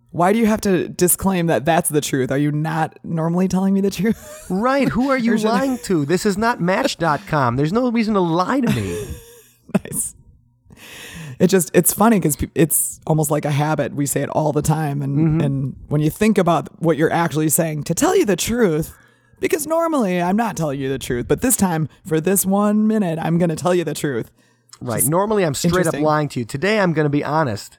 why 0.10 0.34
do 0.34 0.40
you 0.40 0.48
have 0.48 0.62
to 0.62 0.88
disclaim 0.90 1.46
that 1.46 1.64
that's 1.64 1.90
the 1.90 2.02
truth? 2.02 2.32
Are 2.32 2.40
you 2.40 2.52
not 2.52 2.98
normally 3.04 3.48
telling 3.48 3.76
me 3.76 3.82
the 3.82 3.92
truth? 3.92 4.48
Right? 4.50 4.90
Who 4.90 5.12
are 5.12 5.18
you 5.28 5.34
I- 5.36 5.42
lying 5.44 5.78
to? 5.84 6.04
This 6.04 6.26
is 6.26 6.36
not 6.36 6.60
Match.com. 6.60 7.56
There's 7.56 7.72
no 7.74 7.92
reason 7.92 8.16
to 8.16 8.20
lie 8.20 8.62
to 8.62 8.74
me. 8.76 9.14
nice. 9.86 10.16
It 11.40 11.48
just 11.48 11.70
it's 11.74 11.94
funny 11.94 12.20
because 12.20 12.36
it's 12.56 13.00
almost 13.06 13.30
like 13.30 13.46
a 13.46 13.52
habit. 13.52 13.94
We 13.94 14.06
say 14.08 14.22
it 14.22 14.30
all 14.30 14.52
the 14.52 14.62
time, 14.64 15.02
and 15.02 15.18
Mm-hmm. 15.18 15.42
and 15.42 15.76
when 15.88 16.02
you 16.02 16.10
think 16.10 16.38
about 16.38 16.70
what 16.82 16.98
you're 16.98 17.12
actually 17.12 17.50
saying, 17.50 17.84
to 17.84 17.94
tell 17.94 18.16
you 18.16 18.26
the 18.26 18.36
truth, 18.36 18.96
because 19.40 19.68
normally 19.68 20.20
I'm 20.22 20.36
not 20.36 20.58
telling 20.58 20.80
you 20.80 20.90
the 20.90 20.98
truth, 20.98 21.28
but 21.28 21.42
this 21.42 21.56
time 21.56 21.90
for 22.06 22.20
this 22.20 22.46
one 22.46 22.88
minute, 22.88 23.20
I'm 23.22 23.38
going 23.38 23.50
to 23.50 23.56
tell 23.56 23.76
you 23.76 23.84
the 23.84 23.94
truth. 23.94 24.32
Right. 24.82 25.04
Normally, 25.06 25.44
I'm 25.46 25.54
straight 25.54 25.88
up 25.88 25.94
lying 25.96 26.30
to 26.30 26.40
you. 26.40 26.46
Today, 26.46 26.80
I'm 26.80 26.94
going 26.94 27.06
to 27.06 27.10
be 27.10 27.24
honest. 27.24 27.78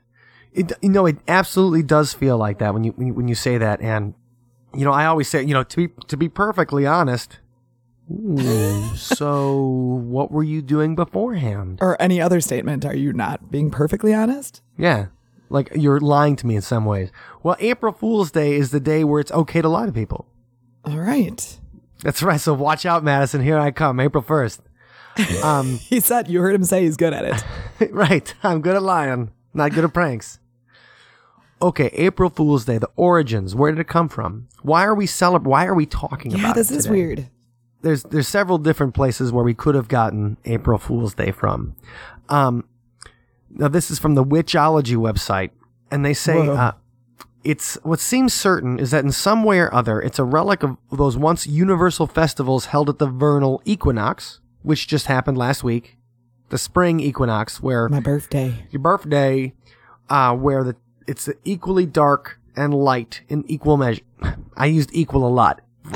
It, 0.53 0.73
you 0.83 0.89
know, 0.89 1.07
it 1.07 1.17
absolutely 1.29 1.83
does 1.83 2.13
feel 2.13 2.37
like 2.39 2.59
that 2.59 2.75
when 2.75 2.85
you, 2.85 2.93
when 2.93 3.07
you 3.09 3.15
when 3.15 3.29
you 3.29 3.35
say 3.35 3.59
that. 3.59 3.81
And 3.81 4.15
you 4.75 4.85
know, 4.85 4.93
I 4.93 5.07
always 5.07 5.29
say, 5.29 5.43
you 5.43 5.55
know, 5.55 5.63
to 5.65 5.77
be 5.89 5.95
to 6.07 6.17
be 6.17 6.29
perfectly 6.29 6.87
honest. 6.87 7.39
Ooh, 8.11 8.97
so, 8.97 9.57
what 9.61 10.31
were 10.31 10.43
you 10.43 10.63
doing 10.63 10.95
beforehand? 10.95 11.79
Or 11.83 12.01
any 12.01 12.21
other 12.21 12.41
statement. 12.41 12.85
Are 12.87 12.97
you 12.97 13.13
not 13.13 13.51
being 13.51 13.71
perfectly 13.71 14.15
honest? 14.15 14.63
Yeah, 14.79 15.07
like 15.51 15.71
you're 15.75 16.01
lying 16.01 16.35
to 16.37 16.47
me 16.47 16.57
in 16.57 16.63
some 16.63 16.85
ways. 16.87 17.11
Well, 17.43 17.57
April 17.61 17.93
Fool's 17.93 18.31
Day 18.31 18.55
is 18.55 18.71
the 18.71 18.81
day 18.81 19.05
where 19.05 19.21
it's 19.21 19.33
okay 19.33 19.61
to 19.61 19.69
lie 19.69 19.87
to 19.87 19.93
people. 19.93 20.27
All 20.85 20.99
right. 20.99 21.59
That's 22.03 22.23
right. 22.23 22.41
So 22.41 22.55
watch 22.55 22.87
out, 22.87 23.05
Madison. 23.05 23.43
Here 23.43 23.59
I 23.59 23.71
come, 23.73 24.01
April 24.01 24.23
first. 24.23 24.61
Um, 25.43 25.79
He 25.83 26.01
said 26.01 26.29
you 26.29 26.41
heard 26.41 26.55
him 26.55 26.65
say 26.65 26.85
he's 26.85 26.97
good 26.97 27.13
at 27.13 27.25
it. 27.81 27.91
right. 27.93 28.33
I'm 28.43 28.61
good 28.63 28.77
at 28.77 28.83
lying, 28.83 29.33
not 29.53 29.73
good 29.73 29.85
at 29.85 29.93
pranks. 29.93 30.39
Okay, 31.61 31.91
April 31.95 32.31
Fool's 32.31 32.65
Day, 32.65 32.79
the 32.79 32.89
origins. 32.95 33.55
Where 33.55 33.73
did 33.73 33.81
it 33.81 33.89
come 33.89 34.09
from? 34.09 34.47
Why 34.63 34.85
are 34.85 34.95
we 34.95 35.07
celeb- 35.07 35.43
Why 35.43 35.67
are 35.67 35.75
we 35.75 35.87
talking 35.87 36.31
yeah, 36.31 36.39
about 36.39 36.55
this 36.55 36.71
it 36.71 36.77
is 36.77 36.85
today? 36.85 36.95
weird. 36.97 37.29
There's 37.83 38.03
there's 38.05 38.29
several 38.29 38.59
different 38.59 38.95
places 38.95 39.33
where 39.33 39.45
we 39.45 39.55
could 39.55 39.75
have 39.75 39.89
gotten 39.89 40.37
April 40.45 40.79
Fool's 40.79 41.15
Day 41.15 41.31
from. 41.31 41.77
Um, 42.29 42.65
now 43.51 43.69
this 43.69 43.91
is 43.91 43.99
from 43.99 44.15
the 44.15 44.25
Witchology 44.25 44.97
website, 44.97 45.51
and 45.91 46.05
they 46.05 46.15
say 46.15 46.39
uh, 46.49 46.73
it's 47.45 47.77
what 47.83 48.01
seems 48.01 48.35
certain 48.35 48.79
is 48.79 48.91
that 48.91 49.05
in 49.05 49.13
some 49.13 49.45
way 49.45 49.59
or 49.61 49.73
other 49.73 50.01
it's 50.01 50.19
a 50.19 50.25
relic 50.25 50.63
of 50.63 50.77
those 50.91 51.17
once 51.17 51.47
universal 51.47 52.07
festivals 52.07 52.67
held 52.67 52.89
at 52.89 52.99
the 52.99 53.07
vernal 53.07 53.63
equinox, 53.65 54.41
which 54.63 54.87
just 54.89 55.07
happened 55.07 55.39
last 55.39 55.63
week, 55.63 55.97
the 56.51 56.59
spring 56.59 57.01
equinox, 57.01 57.63
where 57.63 57.89
My 57.89 58.01
birthday. 58.01 58.67
your 58.71 58.83
birthday, 58.83 59.55
uh, 60.11 60.35
where 60.35 60.65
the 60.65 60.77
it's 61.07 61.29
equally 61.45 61.87
dark 61.87 62.39
and 62.57 62.75
light 62.75 63.23
in 63.29 63.45
equal 63.49 63.77
measure. 63.77 64.03
I 64.57 64.67
used 64.67 64.91
equal 64.93 65.27
a 65.27 65.31
lot, 65.31 65.61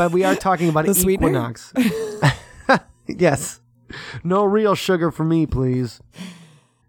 but 0.00 0.12
we 0.12 0.24
are 0.24 0.34
talking 0.34 0.70
about 0.70 0.86
The 0.86 1.08
equinox. 1.10 1.74
yes, 3.06 3.60
no 4.24 4.44
real 4.44 4.74
sugar 4.74 5.10
for 5.10 5.24
me, 5.24 5.44
please. 5.44 6.00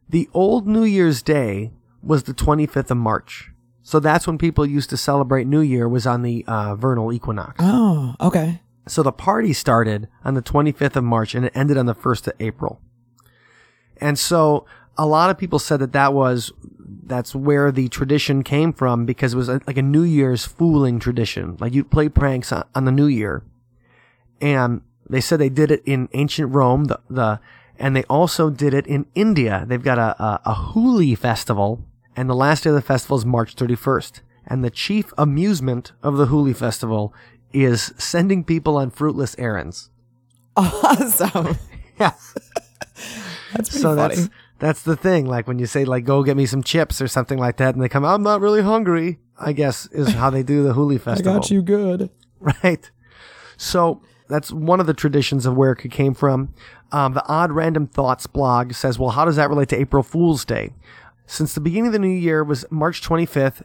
The 0.07 0.29
old 0.33 0.65
New 0.65 0.85
Year's 0.85 1.21
Day 1.21 1.73
was 2.01 2.23
the 2.23 2.33
25th 2.33 2.89
of 2.89 2.95
March, 2.95 3.51
so 3.83 3.99
that's 3.99 4.27
when 4.27 4.37
people 4.37 4.65
used 4.65 4.89
to 4.91 4.97
celebrate 4.97 5.45
New 5.45 5.59
Year. 5.59 5.89
Was 5.89 6.07
on 6.07 6.21
the 6.21 6.45
uh, 6.47 6.75
vernal 6.75 7.11
equinox. 7.11 7.57
Oh, 7.59 8.15
okay. 8.21 8.61
So 8.87 9.03
the 9.03 9.11
party 9.11 9.51
started 9.51 10.07
on 10.23 10.35
the 10.35 10.41
25th 10.41 10.95
of 10.95 11.03
March 11.03 11.35
and 11.35 11.45
it 11.45 11.51
ended 11.53 11.77
on 11.77 11.87
the 11.87 11.93
1st 11.93 12.27
of 12.27 12.33
April. 12.39 12.79
And 13.97 14.17
so 14.17 14.65
a 14.97 15.05
lot 15.05 15.29
of 15.29 15.37
people 15.37 15.59
said 15.59 15.81
that 15.81 15.91
that 15.91 16.13
was 16.13 16.51
that's 17.11 17.35
where 17.35 17.71
the 17.71 17.89
tradition 17.89 18.43
came 18.43 18.71
from 18.71 19.05
because 19.05 19.33
it 19.33 19.37
was 19.37 19.49
a, 19.49 19.61
like 19.67 19.77
a 19.77 19.81
New 19.81 20.03
Year's 20.03 20.45
fooling 20.45 20.99
tradition. 20.99 21.57
Like 21.59 21.73
you'd 21.73 21.91
play 21.91 22.09
pranks 22.09 22.51
on, 22.51 22.63
on 22.73 22.85
the 22.85 22.91
New 22.91 23.07
Year. 23.07 23.43
And 24.39 24.81
they 25.09 25.21
said 25.21 25.39
they 25.39 25.49
did 25.49 25.71
it 25.71 25.83
in 25.85 26.07
ancient 26.13 26.53
Rome, 26.53 26.85
the, 26.85 26.99
the 27.09 27.39
and 27.77 27.95
they 27.95 28.03
also 28.03 28.49
did 28.49 28.73
it 28.73 28.87
in 28.87 29.05
India. 29.13 29.65
They've 29.67 29.83
got 29.83 29.97
a, 29.97 30.23
a, 30.23 30.41
a 30.45 30.53
Holi 30.53 31.15
festival, 31.15 31.83
and 32.15 32.29
the 32.29 32.35
last 32.35 32.63
day 32.63 32.69
of 32.69 32.75
the 32.75 32.81
festival 32.81 33.17
is 33.17 33.25
March 33.25 33.55
31st. 33.55 34.21
And 34.47 34.63
the 34.63 34.69
chief 34.69 35.13
amusement 35.17 35.91
of 36.01 36.17
the 36.17 36.27
Holi 36.27 36.53
festival 36.53 37.13
is 37.53 37.93
sending 37.97 38.43
people 38.43 38.77
on 38.77 38.89
fruitless 38.89 39.35
errands. 39.37 39.89
Awesome. 40.57 41.57
Yeah. 41.99 42.13
That's 43.53 43.69
pretty 43.69 43.81
so 43.81 43.95
funny. 43.95 44.15
that's 44.15 44.29
that's 44.61 44.83
the 44.83 44.95
thing. 44.95 45.25
Like 45.25 45.47
when 45.47 45.59
you 45.59 45.65
say 45.65 45.83
like 45.83 46.05
go 46.05 46.23
get 46.23 46.37
me 46.37 46.45
some 46.45 46.63
chips 46.63 47.01
or 47.01 47.07
something 47.09 47.37
like 47.37 47.57
that, 47.57 47.75
and 47.75 47.83
they 47.83 47.89
come, 47.89 48.05
I'm 48.05 48.23
not 48.23 48.39
really 48.39 48.61
hungry. 48.61 49.19
I 49.37 49.51
guess 49.53 49.87
is 49.91 50.13
how 50.13 50.29
they 50.29 50.43
do 50.43 50.63
the 50.63 50.73
Holi 50.73 50.97
festival. 50.97 51.31
I 51.33 51.35
got 51.35 51.51
you 51.51 51.61
good. 51.61 52.09
right? 52.39 52.89
So 53.57 54.01
that's 54.29 54.51
one 54.51 54.79
of 54.79 54.85
the 54.87 54.93
traditions 54.93 55.45
of 55.45 55.57
where 55.57 55.71
it 55.73 55.91
came 55.91 56.13
from. 56.13 56.53
Um, 56.91 57.13
the 57.13 57.25
Odd 57.27 57.51
Random 57.51 57.87
Thoughts 57.87 58.27
blog 58.27 58.73
says, 58.73 58.97
well, 58.99 59.09
how 59.09 59.25
does 59.25 59.35
that 59.37 59.49
relate 59.49 59.69
to 59.69 59.79
April 59.79 60.03
Fool's 60.03 60.45
Day? 60.45 60.73
Since 61.25 61.53
the 61.53 61.61
beginning 61.61 61.87
of 61.87 61.93
the 61.93 61.99
new 61.99 62.07
year 62.09 62.43
was 62.43 62.65
March 62.69 63.01
25th, 63.01 63.63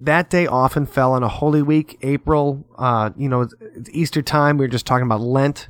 that 0.00 0.30
day 0.30 0.46
often 0.46 0.86
fell 0.86 1.12
on 1.12 1.22
a 1.22 1.28
Holy 1.28 1.62
Week, 1.62 1.98
April, 2.02 2.64
uh, 2.78 3.10
you 3.16 3.28
know, 3.28 3.42
it's- 3.42 3.88
Easter 3.92 4.22
time. 4.22 4.56
We 4.58 4.64
were 4.64 4.68
just 4.70 4.86
talking 4.86 5.04
about 5.06 5.20
Lent. 5.20 5.68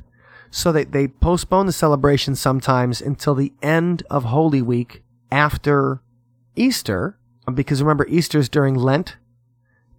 So 0.55 0.71
they, 0.71 0.85
they 0.85 1.09
postpone 1.09 1.65
the 1.65 1.73
celebration 1.73 2.33
sometimes 2.33 3.01
until 3.01 3.35
the 3.35 3.51
end 3.61 4.03
of 4.09 4.23
Holy 4.23 4.61
Week 4.61 5.03
after 5.29 5.99
Easter, 6.55 7.19
um, 7.45 7.55
because 7.55 7.83
remember, 7.83 8.07
Easter's 8.07 8.47
during 8.47 8.73
Lent. 8.73 9.17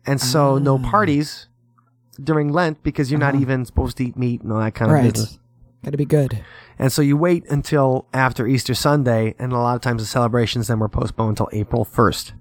And 0.07 0.19
so 0.19 0.57
no 0.57 0.81
ah. 0.83 0.90
parties 0.90 1.49
during 2.19 2.55
Lent 2.55 2.83
because 2.83 3.11
you're 3.11 3.21
not 3.21 3.35
uh-huh. 3.35 3.42
even 3.42 3.66
supposed 3.66 3.99
to 3.99 4.07
eat 4.07 4.16
meat 4.16 4.40
and 4.40 4.51
all 4.51 4.61
that 4.61 4.75
kind 4.75 4.90
of 4.90 4.95
Right. 4.95 5.12
business. 5.12 5.38
Got 5.85 5.90
to 5.90 5.99
be 5.99 6.07
good. 6.07 6.42
And 6.79 6.90
so 6.90 7.03
you 7.03 7.19
wait 7.19 7.45
until 7.51 8.07
after 8.14 8.47
Easter 8.47 8.75
Sunday, 8.75 9.35
and 9.38 9.53
a 9.53 9.59
lot 9.59 9.77
of 9.77 9.83
times 9.83 10.01
the 10.01 10.07
celebrations 10.07 10.69
then 10.69 10.79
were 10.79 10.88
postponed 10.88 11.38
until 11.38 11.51
April 11.53 11.85
1st. 11.85 12.33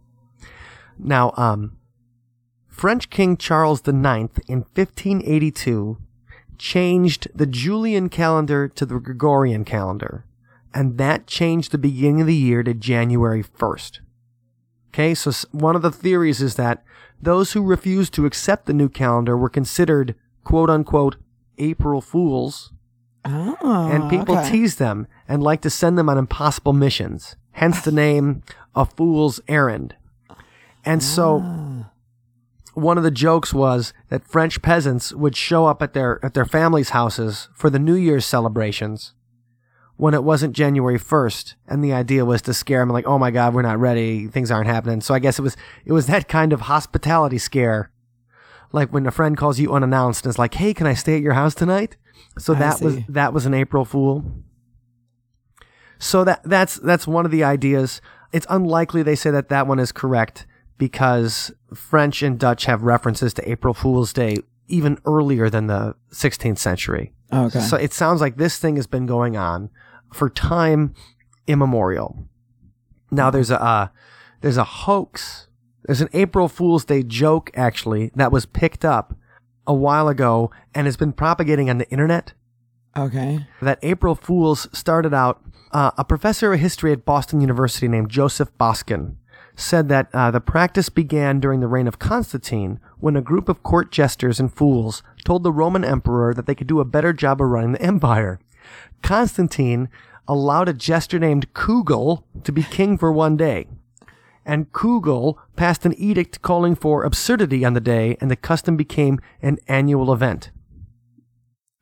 Now, 0.98 1.34
um, 1.36 1.76
French 2.70 3.10
King 3.10 3.36
Charles 3.36 3.82
IX 3.86 4.40
in 4.48 4.64
1582 4.74 5.98
changed 6.58 7.28
the 7.34 7.46
Julian 7.46 8.10
calendar 8.10 8.68
to 8.68 8.86
the 8.86 9.00
Gregorian 9.00 9.66
calendar, 9.66 10.26
and 10.74 10.98
that 10.98 11.28
changed 11.28 11.72
the 11.72 11.78
beginning 11.78 12.22
of 12.22 12.28
the 12.28 12.36
year 12.36 12.64
to 12.64 12.74
January 12.74 13.44
1st. 13.44 14.00
Okay, 14.90 15.14
so 15.14 15.32
one 15.52 15.76
of 15.76 15.82
the 15.82 15.92
theories 15.92 16.42
is 16.42 16.56
that 16.56 16.84
those 17.22 17.52
who 17.54 17.62
refused 17.64 18.14
to 18.14 18.26
accept 18.26 18.66
the 18.66 18.74
new 18.74 18.90
calendar 18.90 19.36
were 19.38 19.50
considered 19.50 20.16
quote 20.44 20.70
unquote 20.70 21.16
April 21.58 22.02
Fools 22.02 22.72
Oh, 23.28 23.90
and 23.92 24.10
people 24.10 24.38
okay. 24.38 24.52
tease 24.52 24.76
them 24.76 25.08
and 25.28 25.42
like 25.42 25.62
to 25.62 25.70
send 25.70 25.98
them 25.98 26.10
on 26.10 26.18
impossible 26.18 26.74
missions. 26.74 27.36
Hence 27.54 27.82
the 27.82 27.92
name 28.06 28.44
A 28.76 28.86
Fool's 28.86 29.40
Errand. 29.48 29.96
And 30.86 31.02
so 31.02 31.42
Ah. 31.44 31.90
One 32.76 32.98
of 32.98 33.04
the 33.04 33.12
jokes 33.12 33.54
was 33.54 33.94
that 34.10 34.28
French 34.28 34.62
peasants 34.62 35.14
would 35.14 35.36
show 35.36 35.66
up 35.66 35.82
at 35.82 35.94
their 35.94 36.24
at 36.24 36.34
their 36.34 36.46
families' 36.46 36.90
houses 36.90 37.50
for 37.54 37.70
the 37.70 37.80
New 37.80 37.96
Year's 37.96 38.26
celebrations 38.26 39.14
when 39.98 40.14
it 40.14 40.26
wasn't 40.26 40.54
January 40.54 41.00
1st 41.00 41.56
and 41.68 41.82
the 41.82 41.94
idea 41.94 42.26
was 42.26 42.42
to 42.42 42.54
scare 42.54 42.82
them 42.82 42.90
like 42.90 43.08
oh 43.08 43.18
my 43.18 43.32
god 43.32 43.54
we're 43.54 43.62
not 43.62 43.80
ready. 43.80 44.28
Things 44.28 44.52
aren't 44.52 44.68
happening. 44.68 45.02
So 45.02 45.14
I 45.14 45.20
guess 45.20 45.40
it 45.40 45.42
was 45.42 45.56
it 45.86 45.94
was 45.94 46.08
that 46.08 46.28
kind 46.28 46.54
of 46.54 46.62
hospitality 46.62 47.38
scare. 47.38 47.92
Like 48.72 48.92
when 48.92 49.08
a 49.08 49.12
friend 49.12 49.38
calls 49.38 49.60
you 49.60 49.74
unannounced 49.74 50.26
and 50.26 50.32
is 50.32 50.40
like 50.40 50.56
hey 50.56 50.74
can 50.74 50.88
I 50.88 50.94
stay 50.94 51.16
at 51.16 51.22
your 51.22 51.34
house 51.34 51.56
tonight? 51.56 51.98
So 52.38 52.54
I 52.54 52.60
that 52.60 52.82
was 52.82 52.98
that 53.08 53.34
was 53.34 53.46
an 53.46 53.54
April 53.54 53.86
fool. 53.86 54.26
So 55.98 56.26
that 56.26 56.42
that's 56.44 56.76
that's 56.76 57.08
one 57.08 57.26
of 57.26 57.32
the 57.32 57.44
ideas. 57.46 58.02
It's 58.34 58.46
unlikely 58.50 59.02
they 59.02 59.16
say 59.16 59.32
that 59.32 59.48
that 59.48 59.66
one 59.66 59.80
is 59.80 59.94
correct 59.94 60.46
because 60.78 61.54
French 61.76 62.24
and 62.24 62.40
Dutch 62.40 62.66
have 62.66 62.84
references 62.84 63.34
to 63.36 63.50
April 63.50 63.74
Fool's 63.74 64.14
Day 64.14 64.38
even 64.68 64.98
earlier 65.06 65.50
than 65.50 65.68
the 65.68 65.96
16th 66.12 66.58
century. 66.58 67.14
Okay. 67.32 67.60
So 67.60 67.78
it 67.78 67.94
sounds 67.94 68.22
like 68.22 68.38
this 68.38 68.58
thing 68.58 68.76
has 68.78 68.88
been 68.88 69.06
going 69.06 69.38
on 69.38 69.70
for 70.14 70.30
time 70.30 70.94
immemorial. 71.48 72.28
Now 73.12 73.30
there's 73.30 73.52
a 73.52 73.62
uh, 73.62 73.88
there's 74.42 74.58
a 74.58 74.64
hoax. 74.64 75.48
There's 75.84 76.02
an 76.02 76.10
April 76.14 76.48
Fool's 76.48 76.86
Day 76.86 77.04
joke 77.04 77.52
actually 77.56 78.12
that 78.16 78.32
was 78.32 78.46
picked 78.46 78.84
up 78.84 79.16
a 79.68 79.74
while 79.74 80.08
ago 80.08 80.52
and 80.74 80.88
has 80.88 80.98
been 80.98 81.14
propagating 81.14 81.70
on 81.70 81.78
the 81.78 81.90
internet 81.90 82.34
okay. 82.98 83.46
that 83.62 83.80
April 83.82 84.16
Fools 84.16 84.68
started 84.72 85.14
out. 85.14 85.42
Uh, 85.72 85.92
a 85.98 86.06
professor 86.06 86.54
of 86.54 86.60
history 86.60 86.94
at 86.94 87.04
Boston 87.04 87.42
University 87.42 87.88
named 87.88 88.10
Joseph 88.10 88.56
Boskin 88.58 89.18
said 89.56 89.90
that 89.90 90.10
uh, 90.14 90.32
the 90.32 90.42
practice 90.42 90.90
began 90.90 91.40
during 91.40 91.60
the 91.60 91.68
reign 91.68 91.88
of 91.88 92.00
Constantine 92.00 92.80
when 93.00 93.16
a 93.16 93.22
group 93.22 93.50
of 93.50 93.64
court 93.64 93.92
jesters 93.92 94.40
and 94.40 94.54
fools 94.54 95.02
told 95.24 95.44
the 95.44 95.52
Roman 95.52 95.84
emperor 95.84 96.34
that 96.34 96.46
they 96.46 96.56
could 96.56 96.68
do 96.68 96.80
a 96.80 96.86
better 96.86 97.14
job 97.14 97.42
of 97.42 97.48
running 97.48 97.72
the 97.72 97.82
empire. 97.82 98.40
Constantine 99.02 99.90
allowed 100.28 100.70
a 100.70 100.74
jester 100.74 101.20
named 101.20 101.54
Kugel 101.54 102.24
to 102.44 102.52
be 102.52 102.64
king 102.64 102.98
for 102.98 103.12
one 103.12 103.38
day. 103.38 103.68
And 104.46 104.72
Kugel 104.72 105.38
passed 105.56 105.86
an 105.86 105.94
edict 105.98 106.42
calling 106.42 106.76
for 106.76 107.04
absurdity 107.04 107.66
on 107.66 107.74
the 107.74 107.80
day, 107.80 108.16
and 108.22 108.30
the 108.30 108.36
custom 108.36 108.78
became 108.78 109.20
an 109.42 109.58
annual 109.68 110.14
event. 110.14 110.52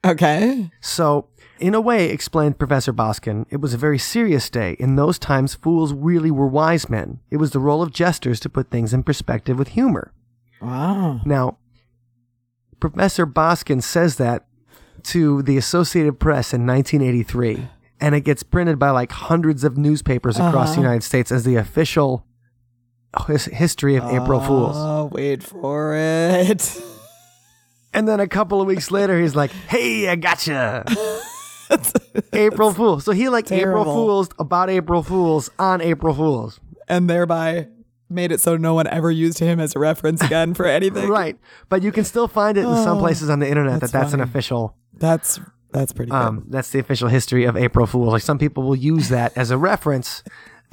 Okay. 0.06 0.70
So, 0.82 1.28
in 1.60 1.74
a 1.74 1.80
way, 1.82 2.10
explained 2.10 2.60
Professor 2.60 2.92
Boskin, 2.92 3.46
it 3.50 3.62
was 3.62 3.74
a 3.74 3.78
very 3.78 3.98
serious 3.98 4.50
day. 4.50 4.76
In 4.80 4.96
those 4.96 5.18
times, 5.18 5.56
fools 5.56 5.94
really 5.94 6.30
were 6.32 6.48
wise 6.48 6.89
men. 6.89 7.20
It 7.32 7.38
was 7.38 7.52
the 7.52 7.60
role 7.60 7.82
of 7.82 7.92
jesters 7.92 8.39
to 8.42 8.50
put 8.50 8.70
things 8.70 8.94
in 8.94 9.04
perspective 9.04 9.58
with 9.58 9.70
humor. 9.70 10.12
Wow. 10.62 11.22
Now, 11.26 11.58
Professor 12.80 13.26
Boskin 13.26 13.82
says 13.82 14.18
that 14.18 14.46
to 15.04 15.42
the 15.42 15.58
Associated 15.58 16.20
Press 16.20 16.54
in 16.54 16.66
1983, 16.68 17.68
and 18.02 18.13
it 18.16 18.22
gets 18.22 18.44
printed 18.44 18.78
by 18.80 18.89
like 18.89 19.12
hundreds 19.12 19.63
of 19.63 19.78
newspapers 19.78 20.38
across 20.38 20.70
the 20.70 20.74
Uh-huh. 20.74 20.82
United 20.82 21.04
States 21.04 21.32
as 21.32 21.44
the 21.44 21.56
official 21.56 22.26
his- 23.28 23.46
history 23.46 23.96
of 23.96 24.04
April 24.06 24.39
Fools. 24.42 24.76
Oh, 24.78 25.06
wait 25.13 25.44
for 25.44 25.96
it. 25.96 26.82
And 27.94 28.08
then 28.08 28.20
a 28.20 28.28
couple 28.28 28.60
of 28.62 28.68
weeks 28.68 28.90
later, 28.92 29.20
he's 29.20 29.36
like, 29.36 29.52
"Hey, 29.52 30.08
I 30.10 30.16
gotcha." 30.16 30.84
April 32.34 32.74
Fool." 32.74 33.00
So 33.00 33.12
he 33.12 33.30
like 33.30 33.52
April 33.52 33.84
Fools 33.84 34.30
about 34.40 34.70
April 34.70 35.04
Fools 35.04 35.50
on 35.60 35.82
April 35.82 36.14
Fools. 36.14 36.60
and 36.88 37.10
thereby 37.10 37.68
made 38.10 38.32
it 38.32 38.40
so 38.40 38.58
no 38.58 38.74
one 38.76 38.86
ever 38.88 39.10
used 39.10 39.40
him 39.40 39.60
as 39.60 39.76
a 39.76 39.80
reference 39.80 40.22
again 40.22 40.54
for 40.54 40.66
anything. 40.66 41.10
Right. 41.10 41.38
But 41.70 41.82
you 41.82 41.92
can 41.92 42.04
still 42.04 42.28
find 42.28 42.58
it 42.58 42.62
in 42.62 42.76
some 42.84 42.98
Oh, 42.98 43.00
places 43.00 43.30
on 43.30 43.40
the 43.40 43.48
internet 43.50 43.74
that 43.80 43.92
that's 43.92 43.92
that's 43.94 44.14
an 44.14 44.22
official 44.22 44.76
That's 44.94 45.40
that's 45.72 45.94
pretty 45.94 46.12
good. 46.12 46.18
um 46.18 46.46
that's 46.50 46.70
the 46.70 46.78
official 46.80 47.08
history 47.08 47.46
of 47.46 47.58
April 47.58 47.88
Fools. 47.88 48.10
Like 48.14 48.22
some 48.22 48.38
people 48.38 48.64
will 48.64 48.76
use 48.76 49.10
that 49.10 49.36
as 49.36 49.50
a 49.50 49.58
reference. 49.58 50.24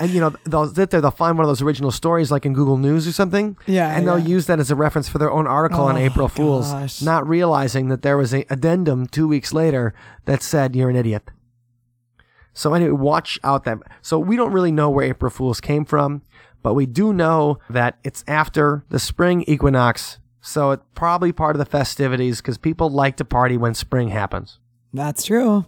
And 0.01 0.11
you 0.11 0.21
know, 0.21 0.35
they'll 0.45 0.67
sit 0.67 0.91
there, 0.91 1.01
they'll 1.03 1.11
find 1.11 1.37
one 1.37 1.45
of 1.45 1.49
those 1.49 1.61
original 1.63 1.91
stories 1.91 2.31
like 2.31 2.47
in 2.47 2.55
Google 2.55 2.79
News 2.79 3.07
or 3.07 3.13
something. 3.13 3.57
Yeah, 3.67 3.95
And 3.95 4.09
they'll 4.09 4.19
use 4.19 4.47
that 4.47 4.59
as 4.59 4.71
a 4.71 4.75
reference 4.75 5.09
for 5.11 5.19
their 5.19 5.31
own 5.31 5.47
article 5.47 5.83
on 5.85 5.97
Oh, 5.97 5.99
April 5.99 6.27
Fools, 6.27 6.73
gosh. 6.73 7.03
not 7.03 7.29
realizing 7.29 7.89
that 7.89 8.01
there 8.01 8.17
was 8.17 8.33
an 8.33 8.45
addendum 8.49 9.07
two 9.07 9.29
weeks 9.29 9.53
later 9.53 9.93
that 10.25 10.43
said 10.43 10.75
you're 10.75 10.89
an 10.91 10.97
idiot. 10.97 11.31
So 12.53 12.75
anyway, 12.75 12.93
watch 12.93 13.39
out 13.45 13.65
that. 13.65 13.79
So 14.03 14.19
we 14.19 14.37
don't 14.37 14.53
really 14.53 14.73
know 14.73 14.91
where 14.91 15.05
April 15.07 15.31
Fools 15.31 15.61
came 15.61 15.85
from, 15.85 16.23
but 16.63 16.75
we 16.75 16.87
do 16.87 17.13
know 17.13 17.59
that 17.69 17.99
it's 18.03 18.25
after 18.27 18.85
the 18.89 18.99
spring 18.99 19.45
equinox. 19.47 20.19
So 20.41 20.71
it's 20.73 20.83
probably 20.95 21.33
part 21.33 21.55
of 21.55 21.59
the 21.59 21.67
festivities 21.67 22.39
because 22.41 22.59
people 22.59 22.89
like 22.91 23.17
to 23.19 23.25
party 23.25 23.57
when 23.57 23.75
spring 23.75 24.09
happens. 24.09 24.59
That's 24.93 25.25
true. 25.27 25.67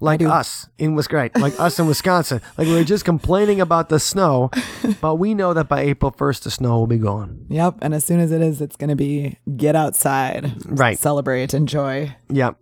Like 0.00 0.22
us 0.22 0.68
in 0.78 0.94
Wisconsin, 0.94 1.42
like 1.42 1.58
us 1.58 1.78
in 1.78 1.86
Wisconsin. 1.88 2.40
Like 2.56 2.68
we 2.68 2.74
were 2.74 2.84
just 2.84 3.04
complaining 3.04 3.60
about 3.60 3.88
the 3.88 3.98
snow, 3.98 4.50
but 5.00 5.16
we 5.16 5.34
know 5.34 5.52
that 5.54 5.68
by 5.68 5.80
April 5.80 6.12
1st, 6.12 6.42
the 6.44 6.50
snow 6.52 6.78
will 6.78 6.86
be 6.86 6.98
gone. 6.98 7.46
Yep. 7.48 7.78
And 7.82 7.92
as 7.94 8.04
soon 8.04 8.20
as 8.20 8.30
it 8.30 8.40
is, 8.40 8.60
it's 8.60 8.76
going 8.76 8.90
to 8.90 8.96
be 8.96 9.38
get 9.56 9.74
outside, 9.74 10.52
Right. 10.66 10.96
Celebrate, 10.98 11.52
enjoy. 11.52 12.14
Yep. 12.30 12.56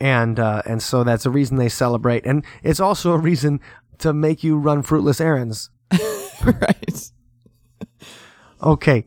And 0.00 0.38
uh, 0.38 0.62
and 0.66 0.82
so 0.82 1.04
that's 1.04 1.26
a 1.26 1.30
reason 1.30 1.56
they 1.56 1.68
celebrate, 1.68 2.24
and 2.24 2.44
it's 2.62 2.78
also 2.78 3.12
a 3.12 3.18
reason 3.18 3.60
to 3.98 4.12
make 4.12 4.44
you 4.44 4.56
run 4.56 4.82
fruitless 4.82 5.20
errands. 5.20 5.70
right. 6.44 7.10
Okay, 8.62 9.04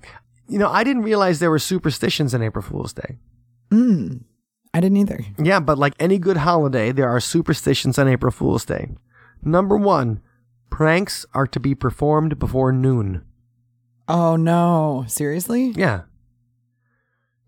you 0.49 0.59
know 0.59 0.69
I 0.69 0.83
didn't 0.83 1.03
realize 1.03 1.39
there 1.39 1.49
were 1.49 1.59
superstitions 1.59 2.33
in 2.33 2.41
April 2.41 2.61
Fool's 2.61 2.91
Day. 2.91 3.19
I 4.73 4.79
didn't 4.79 4.97
either. 4.97 5.25
Yeah, 5.37 5.59
but 5.59 5.77
like 5.77 5.93
any 5.99 6.17
good 6.17 6.37
holiday, 6.37 6.91
there 6.91 7.09
are 7.09 7.19
superstitions 7.19 7.99
on 7.99 8.07
April 8.07 8.31
Fool's 8.31 8.65
Day. 8.65 8.89
Number 9.43 9.75
one, 9.75 10.21
pranks 10.69 11.25
are 11.33 11.47
to 11.47 11.59
be 11.59 11.75
performed 11.75 12.39
before 12.39 12.71
noon. 12.71 13.23
Oh 14.07 14.35
no! 14.35 15.03
Seriously? 15.07 15.73
Yeah. 15.75 16.03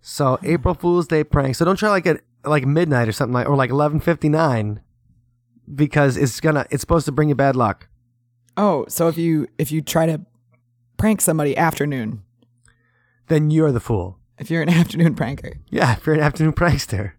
So 0.02 0.38
April 0.44 0.74
Fool's 0.74 1.08
Day 1.08 1.24
prank. 1.24 1.56
So 1.56 1.64
don't 1.64 1.78
try 1.78 1.90
like 1.90 2.06
at 2.06 2.22
like 2.44 2.66
midnight 2.66 3.08
or 3.08 3.14
something 3.14 3.34
like 3.34 3.48
or 3.48 3.56
like 3.56 3.70
eleven 3.70 4.02
fifty 4.02 4.28
nine, 4.28 4.82
because 5.74 6.18
it's 6.18 6.42
gonna 6.42 6.66
it's 6.70 6.82
supposed 6.82 7.06
to 7.06 7.12
bring 7.14 7.30
you 7.30 7.36
bad 7.36 7.56
luck. 7.56 7.88
Oh, 8.58 8.86
so 8.90 9.08
if 9.08 9.18
you 9.18 9.48
if 9.58 9.72
you 9.72 9.82
try 9.82 10.06
to 10.06 10.22
prank 10.98 11.22
somebody 11.22 11.56
afternoon, 11.56 12.24
Then 13.28 13.50
you're 13.50 13.72
the 13.72 13.80
fool. 13.80 14.20
If 14.40 14.50
you're 14.52 14.62
an 14.62 14.70
afternoon 14.82 15.16
pranker, 15.16 15.58
Yeah, 15.70 15.94
if 15.98 16.06
you're 16.06 16.16
an 16.16 16.22
afternoon 16.22 16.54
prankster. 16.54 17.14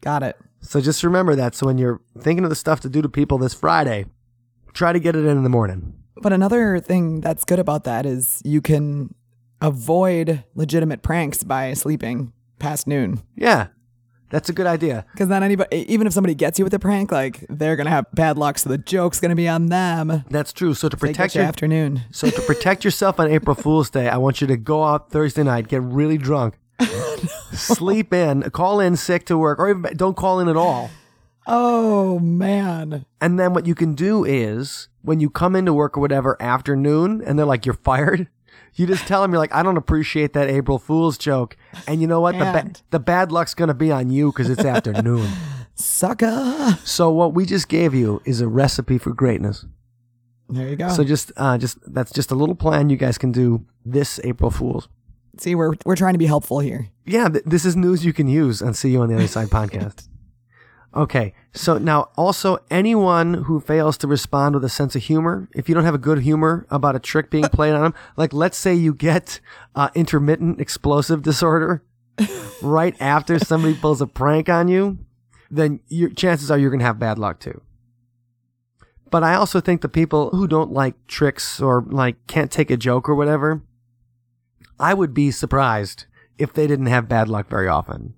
got 0.00 0.22
it. 0.22 0.36
So 0.60 0.80
just 0.80 1.02
remember 1.04 1.34
that. 1.36 1.54
So 1.54 1.66
when 1.66 1.76
you're 1.78 2.00
thinking 2.18 2.44
of 2.44 2.50
the 2.50 2.56
stuff 2.56 2.80
to 2.80 2.88
do 2.88 3.02
to 3.02 3.08
people 3.08 3.36
this 3.38 3.52
Friday, 3.54 4.06
try 4.72 4.92
to 4.92 4.98
get 5.00 5.14
it 5.14 5.24
in 5.26 5.36
in 5.36 5.42
the 5.42 5.50
morning. 5.50 5.94
But 6.16 6.32
another 6.32 6.78
thing 6.80 7.20
that's 7.20 7.44
good 7.44 7.58
about 7.58 7.84
that 7.84 8.06
is 8.06 8.40
you 8.44 8.62
can 8.62 9.14
avoid 9.60 10.44
legitimate 10.54 11.02
pranks 11.02 11.42
by 11.44 11.74
sleeping 11.74 12.32
past 12.58 12.86
noon. 12.86 13.22
Yeah, 13.36 13.68
that's 14.34 14.48
a 14.48 14.52
good 14.52 14.66
idea. 14.66 15.06
Because 15.12 15.28
then 15.28 15.44
anybody, 15.44 15.84
even 15.92 16.08
if 16.08 16.12
somebody 16.12 16.34
gets 16.34 16.58
you 16.58 16.64
with 16.64 16.74
a 16.74 16.78
prank, 16.80 17.12
like 17.12 17.46
they're 17.48 17.76
gonna 17.76 17.90
have 17.90 18.06
bad 18.12 18.36
luck, 18.36 18.58
so 18.58 18.68
the 18.68 18.78
joke's 18.78 19.20
gonna 19.20 19.36
be 19.36 19.46
on 19.46 19.66
them. 19.66 20.24
That's 20.28 20.52
true. 20.52 20.74
So 20.74 20.88
to 20.88 20.96
protect 20.96 21.36
you 21.36 21.40
your 21.40 21.48
afternoon. 21.48 22.02
so 22.10 22.28
to 22.28 22.42
protect 22.42 22.84
yourself 22.84 23.20
on 23.20 23.30
April 23.30 23.54
Fool's 23.54 23.90
Day, 23.90 24.08
I 24.08 24.16
want 24.16 24.40
you 24.40 24.48
to 24.48 24.56
go 24.56 24.82
out 24.82 25.12
Thursday 25.12 25.44
night, 25.44 25.68
get 25.68 25.82
really 25.82 26.18
drunk, 26.18 26.58
sleep 27.52 28.12
in, 28.12 28.42
call 28.50 28.80
in 28.80 28.96
sick 28.96 29.24
to 29.26 29.38
work, 29.38 29.60
or 29.60 29.70
even 29.70 29.96
don't 29.96 30.16
call 30.16 30.40
in 30.40 30.48
at 30.48 30.56
all. 30.56 30.90
Oh 31.46 32.18
man. 32.18 33.06
And 33.20 33.38
then 33.38 33.54
what 33.54 33.68
you 33.68 33.76
can 33.76 33.94
do 33.94 34.24
is 34.24 34.88
when 35.02 35.20
you 35.20 35.30
come 35.30 35.54
into 35.54 35.72
work 35.72 35.96
or 35.96 36.00
whatever 36.00 36.36
afternoon, 36.42 37.22
and 37.24 37.38
they're 37.38 37.46
like, 37.46 37.66
"You're 37.66 37.74
fired." 37.74 38.28
You 38.76 38.86
just 38.86 39.06
tell 39.06 39.22
them 39.22 39.30
you're 39.32 39.38
like, 39.38 39.54
"I 39.54 39.62
don't 39.62 39.76
appreciate 39.76 40.32
that 40.32 40.48
April 40.48 40.78
Fool's 40.78 41.16
joke," 41.16 41.56
and 41.86 42.00
you 42.00 42.06
know 42.06 42.20
what? 42.20 42.32
The 42.32 42.44
ba- 42.44 42.72
the 42.90 42.98
bad 43.00 43.30
luck's 43.30 43.54
gonna 43.54 43.74
be 43.74 43.92
on 43.92 44.10
you 44.10 44.32
because 44.32 44.50
it's 44.50 44.64
afternoon. 44.64 45.28
Sucker. 45.74 46.78
So 46.84 47.10
what 47.10 47.34
we 47.34 47.46
just 47.46 47.68
gave 47.68 47.94
you 47.94 48.20
is 48.24 48.40
a 48.40 48.48
recipe 48.48 48.98
for 48.98 49.12
greatness. 49.12 49.66
There 50.48 50.68
you 50.68 50.76
go. 50.76 50.88
So 50.88 51.04
just 51.04 51.32
uh 51.36 51.58
just 51.58 51.78
that's 51.92 52.12
just 52.12 52.30
a 52.30 52.34
little 52.34 52.54
plan 52.54 52.90
you 52.90 52.96
guys 52.96 53.18
can 53.18 53.32
do 53.32 53.64
this 53.84 54.20
April 54.24 54.50
Fools. 54.50 54.88
See, 55.38 55.54
we're 55.54 55.72
we're 55.84 55.96
trying 55.96 56.14
to 56.14 56.18
be 56.18 56.26
helpful 56.26 56.60
here. 56.60 56.88
Yeah, 57.06 57.28
th- 57.28 57.44
this 57.44 57.64
is 57.64 57.76
news 57.76 58.04
you 58.04 58.12
can 58.12 58.28
use 58.28 58.62
on 58.62 58.74
See 58.74 58.90
You 58.90 59.02
on 59.02 59.08
the 59.08 59.14
Other 59.16 59.28
Side 59.28 59.48
podcast. 59.48 60.08
Okay, 60.96 61.34
so 61.52 61.76
now 61.76 62.10
also 62.16 62.58
anyone 62.70 63.34
who 63.34 63.58
fails 63.58 63.98
to 63.98 64.06
respond 64.06 64.54
with 64.54 64.64
a 64.64 64.68
sense 64.68 64.94
of 64.94 65.02
humor, 65.02 65.48
if 65.52 65.68
you 65.68 65.74
don't 65.74 65.84
have 65.84 65.94
a 65.94 65.98
good 65.98 66.20
humor 66.20 66.66
about 66.70 66.94
a 66.94 67.00
trick 67.00 67.30
being 67.30 67.44
played 67.52 67.74
on 67.74 67.82
them, 67.82 67.94
like 68.16 68.32
let's 68.32 68.56
say 68.56 68.74
you 68.74 68.94
get 68.94 69.40
uh, 69.74 69.88
intermittent 69.94 70.60
explosive 70.60 71.22
disorder 71.22 71.82
right 72.62 72.94
after 73.00 73.40
somebody 73.40 73.74
pulls 73.74 74.00
a 74.00 74.06
prank 74.06 74.48
on 74.48 74.68
you, 74.68 74.98
then 75.50 75.80
your 75.88 76.10
chances 76.10 76.50
are 76.50 76.58
you're 76.58 76.70
gonna 76.70 76.84
have 76.84 76.98
bad 76.98 77.18
luck 77.18 77.40
too. 77.40 77.60
But 79.10 79.24
I 79.24 79.34
also 79.34 79.60
think 79.60 79.80
the 79.80 79.88
people 79.88 80.30
who 80.30 80.46
don't 80.46 80.72
like 80.72 81.06
tricks 81.08 81.60
or 81.60 81.84
like 81.88 82.24
can't 82.28 82.52
take 82.52 82.70
a 82.70 82.76
joke 82.76 83.08
or 83.08 83.16
whatever, 83.16 83.62
I 84.78 84.94
would 84.94 85.12
be 85.12 85.32
surprised 85.32 86.06
if 86.38 86.52
they 86.52 86.66
didn't 86.66 86.86
have 86.86 87.08
bad 87.08 87.28
luck 87.28 87.48
very 87.48 87.68
often. 87.68 88.14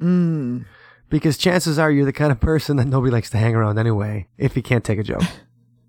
Mm. 0.00 0.66
Because 1.08 1.38
chances 1.38 1.78
are 1.78 1.90
you're 1.90 2.04
the 2.04 2.12
kind 2.12 2.32
of 2.32 2.40
person 2.40 2.76
that 2.78 2.86
nobody 2.86 3.12
likes 3.12 3.30
to 3.30 3.38
hang 3.38 3.54
around 3.54 3.78
anyway 3.78 4.26
if 4.38 4.56
you 4.56 4.62
can't 4.62 4.84
take 4.84 4.98
a 4.98 5.04
joke. 5.04 5.22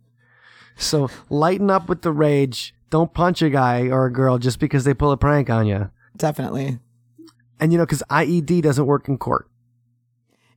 so 0.77 1.09
lighten 1.29 1.69
up 1.69 1.89
with 1.89 2.01
the 2.01 2.11
rage. 2.11 2.73
Don't 2.89 3.13
punch 3.13 3.41
a 3.41 3.49
guy 3.49 3.89
or 3.89 4.05
a 4.05 4.13
girl 4.13 4.37
just 4.37 4.59
because 4.59 4.83
they 4.83 4.93
pull 4.93 5.11
a 5.11 5.17
prank 5.17 5.49
on 5.49 5.65
you. 5.65 5.89
Definitely. 6.15 6.79
And 7.59 7.71
you 7.71 7.77
know, 7.77 7.85
because 7.85 8.03
IED 8.09 8.61
doesn't 8.61 8.85
work 8.85 9.07
in 9.07 9.17
court. 9.17 9.49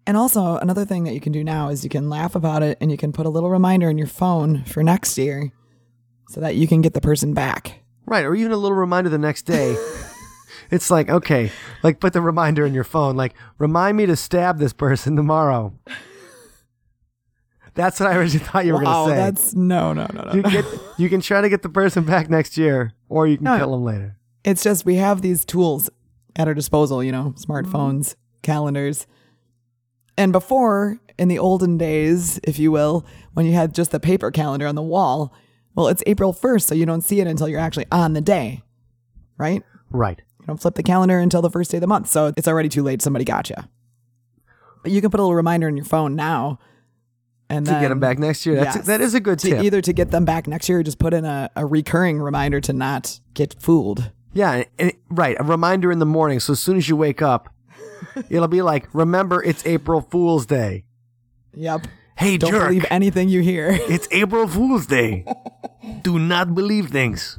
And 0.07 0.17
also, 0.17 0.57
another 0.57 0.85
thing 0.85 1.05
that 1.05 1.15
you 1.15 1.21
can 1.21 1.33
do 1.33 1.45
now 1.45 1.69
is 1.69 1.85
you 1.85 1.91
can 1.91 2.09
laugh 2.09 2.35
about 2.35 2.63
it 2.63 2.79
and 2.81 2.91
you 2.91 2.97
can 2.97 3.13
put 3.13 3.27
a 3.27 3.29
little 3.29 3.51
reminder 3.51 3.89
in 3.89 3.99
your 3.99 4.07
phone 4.07 4.65
for 4.65 4.83
next 4.83 5.17
year 5.19 5.53
so 6.29 6.41
that 6.41 6.57
you 6.57 6.67
can 6.67 6.81
get 6.81 6.95
the 6.95 7.01
person 7.01 7.35
back. 7.35 7.81
Right. 8.07 8.25
Or 8.25 8.35
even 8.35 8.53
a 8.53 8.57
little 8.57 8.77
reminder 8.77 9.11
the 9.11 9.19
next 9.19 9.43
day. 9.43 9.77
it's 10.71 10.91
like, 10.91 11.09
okay, 11.09 11.51
like 11.83 12.01
put 12.01 12.13
the 12.13 12.21
reminder 12.21 12.67
in 12.67 12.75
your 12.75 12.85
phone, 12.85 13.17
like, 13.17 13.35
remind 13.59 13.97
me 13.97 14.07
to 14.07 14.17
stab 14.17 14.59
this 14.59 14.73
person 14.73 15.17
tomorrow. 15.17 15.75
That's 17.75 18.01
what 18.01 18.11
I 18.11 18.17
originally 18.17 18.45
thought 18.47 18.67
you 18.67 18.75
were 18.75 18.83
wow, 18.83 19.07
going 19.07 19.11
to 19.11 19.15
say. 19.15 19.25
that's 19.25 19.55
no, 19.55 19.93
no, 19.93 20.07
no, 20.13 20.23
no. 20.23 20.33
you, 20.33 20.43
can 20.43 20.51
get, 20.53 20.65
you 20.99 21.09
can 21.09 21.21
try 21.21 21.41
to 21.41 21.49
get 21.49 21.63
the 21.63 21.69
person 21.69 22.05
back 22.05 22.29
next 22.29 22.59
year, 22.59 22.93
or 23.09 23.27
you 23.27 23.37
can 23.37 23.45
No. 23.45 23.59
kill 23.59 23.71
them 23.73 23.85
later. 23.85 24.17
It's 24.45 24.63
just 24.63 24.85
we 24.85 24.97
have 24.97 25.23
these 25.23 25.45
tools 25.45 25.89
at 26.37 26.49
our 26.49 26.55
disposal, 26.55 27.03
you 27.03 27.13
know, 27.13 27.35
smartphones, 27.37 28.09
mm-hmm. 28.11 28.41
calendars. 28.43 29.07
And 30.17 30.33
before, 30.33 30.99
in 31.19 31.29
the 31.29 31.39
olden 31.39 31.79
days, 31.79 32.41
if 32.45 32.59
you 32.59 32.73
will, 32.73 33.07
when 33.35 33.47
you 33.47 33.53
had 33.53 33.75
just 33.75 33.91
the 33.93 34.01
paper 34.01 34.31
calendar 34.31 34.67
on 34.67 34.75
the 34.75 34.83
wall, 34.83 35.33
well, 35.75 35.89
it's 35.89 36.03
April 36.07 36.35
1st, 36.35 36.63
so 36.63 36.75
you 36.75 36.85
don't 36.87 37.03
see 37.03 37.21
it 37.21 37.27
until 37.27 37.49
you're 37.49 37.61
actually 37.61 37.87
on 37.93 38.13
the 38.13 38.21
day, 38.21 38.63
right? 39.39 39.63
Right. 39.91 40.21
Don't 40.51 40.57
flip 40.61 40.75
the 40.75 40.83
calendar 40.83 41.17
until 41.21 41.43
the 41.43 41.49
first 41.51 41.71
day 41.71 41.77
of 41.77 41.81
the 41.81 41.87
month, 41.87 42.09
so 42.09 42.33
it's 42.37 42.49
already 42.49 42.69
too 42.69 42.83
late. 42.83 43.01
Somebody 43.03 43.25
got 43.25 43.49
you. 43.51 43.55
But 44.83 44.91
you 44.91 45.01
can 45.01 45.09
put 45.09 45.21
a 45.21 45.23
little 45.23 45.37
reminder 45.37 45.69
in 45.69 45.77
your 45.77 45.85
phone 45.87 46.17
now, 46.17 46.59
and 47.49 47.65
To 47.65 47.71
then 47.71 47.81
get 47.83 47.89
them 47.91 48.01
back 48.01 48.19
next 48.19 48.45
year. 48.45 48.57
That's 48.57 48.75
Yes. 48.79 48.87
that 48.87 49.01
is 49.01 49.15
a 49.15 49.21
good 49.21 49.39
to 49.39 49.51
tip. 49.51 49.63
either 49.63 49.81
to 49.81 49.93
get 49.93 50.11
them 50.11 50.25
back 50.25 50.49
next 50.49 50.69
year, 50.69 50.81
or 50.81 50.83
just 50.83 50.99
put 50.99 51.15
in 51.15 51.25
a, 51.25 51.51
a 51.55 51.65
recurring 51.65 52.19
reminder 52.19 52.61
to 52.63 52.73
not 52.73 53.21
get 53.33 53.55
fooled. 53.63 54.11
yeah, 54.33 54.65
right. 55.09 55.37
A 55.39 55.45
reminder 55.45 55.93
in 55.93 56.01
the 56.01 56.05
morning, 56.07 56.41
so 56.41 56.55
as 56.55 56.59
soon 56.59 56.77
as 56.77 56.89
you 56.89 56.97
wake 56.97 57.23
up, 57.23 57.49
it'll 58.29 58.49
be 58.49 58.63
like, 58.63 58.93
remember, 58.93 59.41
it's 59.45 59.65
April 59.65 60.01
Fool's 60.01 60.47
Day. 60.47 60.83
Yep. 61.55 61.87
Hey, 62.17 62.39
Don't 62.39 62.51
jerk! 62.51 62.67
believe 62.71 62.87
anything 62.91 63.29
you 63.29 63.41
hear. 63.41 63.69
It's 63.71 64.09
April 64.11 64.49
Fool's 64.49 64.87
Day. 64.87 65.25
Do 66.03 66.19
not 66.19 66.57
believe 66.57 66.89
things. 66.91 67.39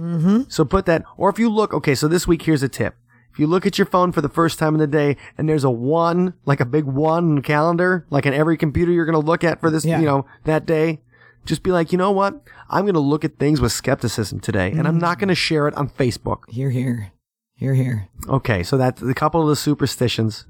Mm-hmm. 0.00 0.40
So 0.48 0.64
put 0.64 0.86
that, 0.86 1.04
or 1.16 1.28
if 1.28 1.38
you 1.38 1.50
look, 1.50 1.74
okay, 1.74 1.94
so 1.94 2.08
this 2.08 2.26
week, 2.26 2.42
here's 2.42 2.62
a 2.62 2.68
tip. 2.68 2.94
If 3.32 3.38
you 3.38 3.46
look 3.46 3.64
at 3.66 3.78
your 3.78 3.86
phone 3.86 4.10
for 4.12 4.20
the 4.22 4.28
first 4.28 4.58
time 4.58 4.74
in 4.74 4.80
the 4.80 4.86
day 4.86 5.16
and 5.38 5.48
there's 5.48 5.62
a 5.62 5.70
one, 5.70 6.34
like 6.46 6.58
a 6.60 6.64
big 6.64 6.84
one 6.84 7.42
calendar, 7.42 8.04
like 8.10 8.26
in 8.26 8.34
every 8.34 8.56
computer 8.56 8.90
you're 8.90 9.04
going 9.04 9.20
to 9.20 9.24
look 9.26 9.44
at 9.44 9.60
for 9.60 9.70
this, 9.70 9.84
Yeah. 9.84 10.00
you 10.00 10.06
know, 10.06 10.26
that 10.44 10.66
day, 10.66 11.00
just 11.44 11.62
be 11.62 11.70
like, 11.70 11.92
you 11.92 11.98
know 11.98 12.10
what? 12.10 12.42
I'm 12.68 12.84
going 12.84 12.94
to 12.94 13.00
look 13.00 13.24
at 13.24 13.38
things 13.38 13.60
with 13.60 13.70
skepticism 13.72 14.40
today 14.40 14.72
and 14.72 14.86
I'm 14.88 14.98
not 14.98 15.18
going 15.18 15.28
to 15.28 15.34
share 15.36 15.68
it 15.68 15.74
on 15.74 15.88
Facebook. 15.88 16.38
Here, 16.48 16.70
here. 16.70 17.12
Here, 17.54 17.74
here. 17.74 18.08
Okay, 18.28 18.62
so 18.62 18.76
that's 18.76 19.00
a 19.02 19.14
couple 19.14 19.40
of 19.42 19.48
the 19.48 19.56
superstitions. 19.56 20.46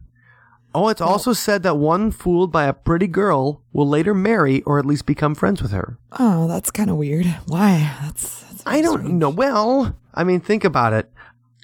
Oh, 0.74 0.88
it's 0.88 1.00
also 1.00 1.32
said 1.32 1.62
that 1.64 1.76
one 1.76 2.12
fooled 2.12 2.52
by 2.52 2.64
a 2.64 2.72
pretty 2.72 3.08
girl 3.08 3.62
will 3.72 3.88
later 3.88 4.14
marry 4.14 4.62
or 4.62 4.78
at 4.78 4.86
least 4.86 5.04
become 5.04 5.34
friends 5.34 5.60
with 5.60 5.72
her. 5.72 5.98
Oh, 6.18 6.46
that's 6.48 6.70
kind 6.70 6.88
of 6.88 6.96
weird. 6.96 7.26
Why? 7.46 7.92
That's 8.02 8.44
I 8.66 8.80
don't 8.80 9.18
know. 9.18 9.30
Well, 9.30 9.96
I 10.14 10.24
mean, 10.24 10.40
think 10.40 10.64
about 10.64 10.92
it. 10.92 11.10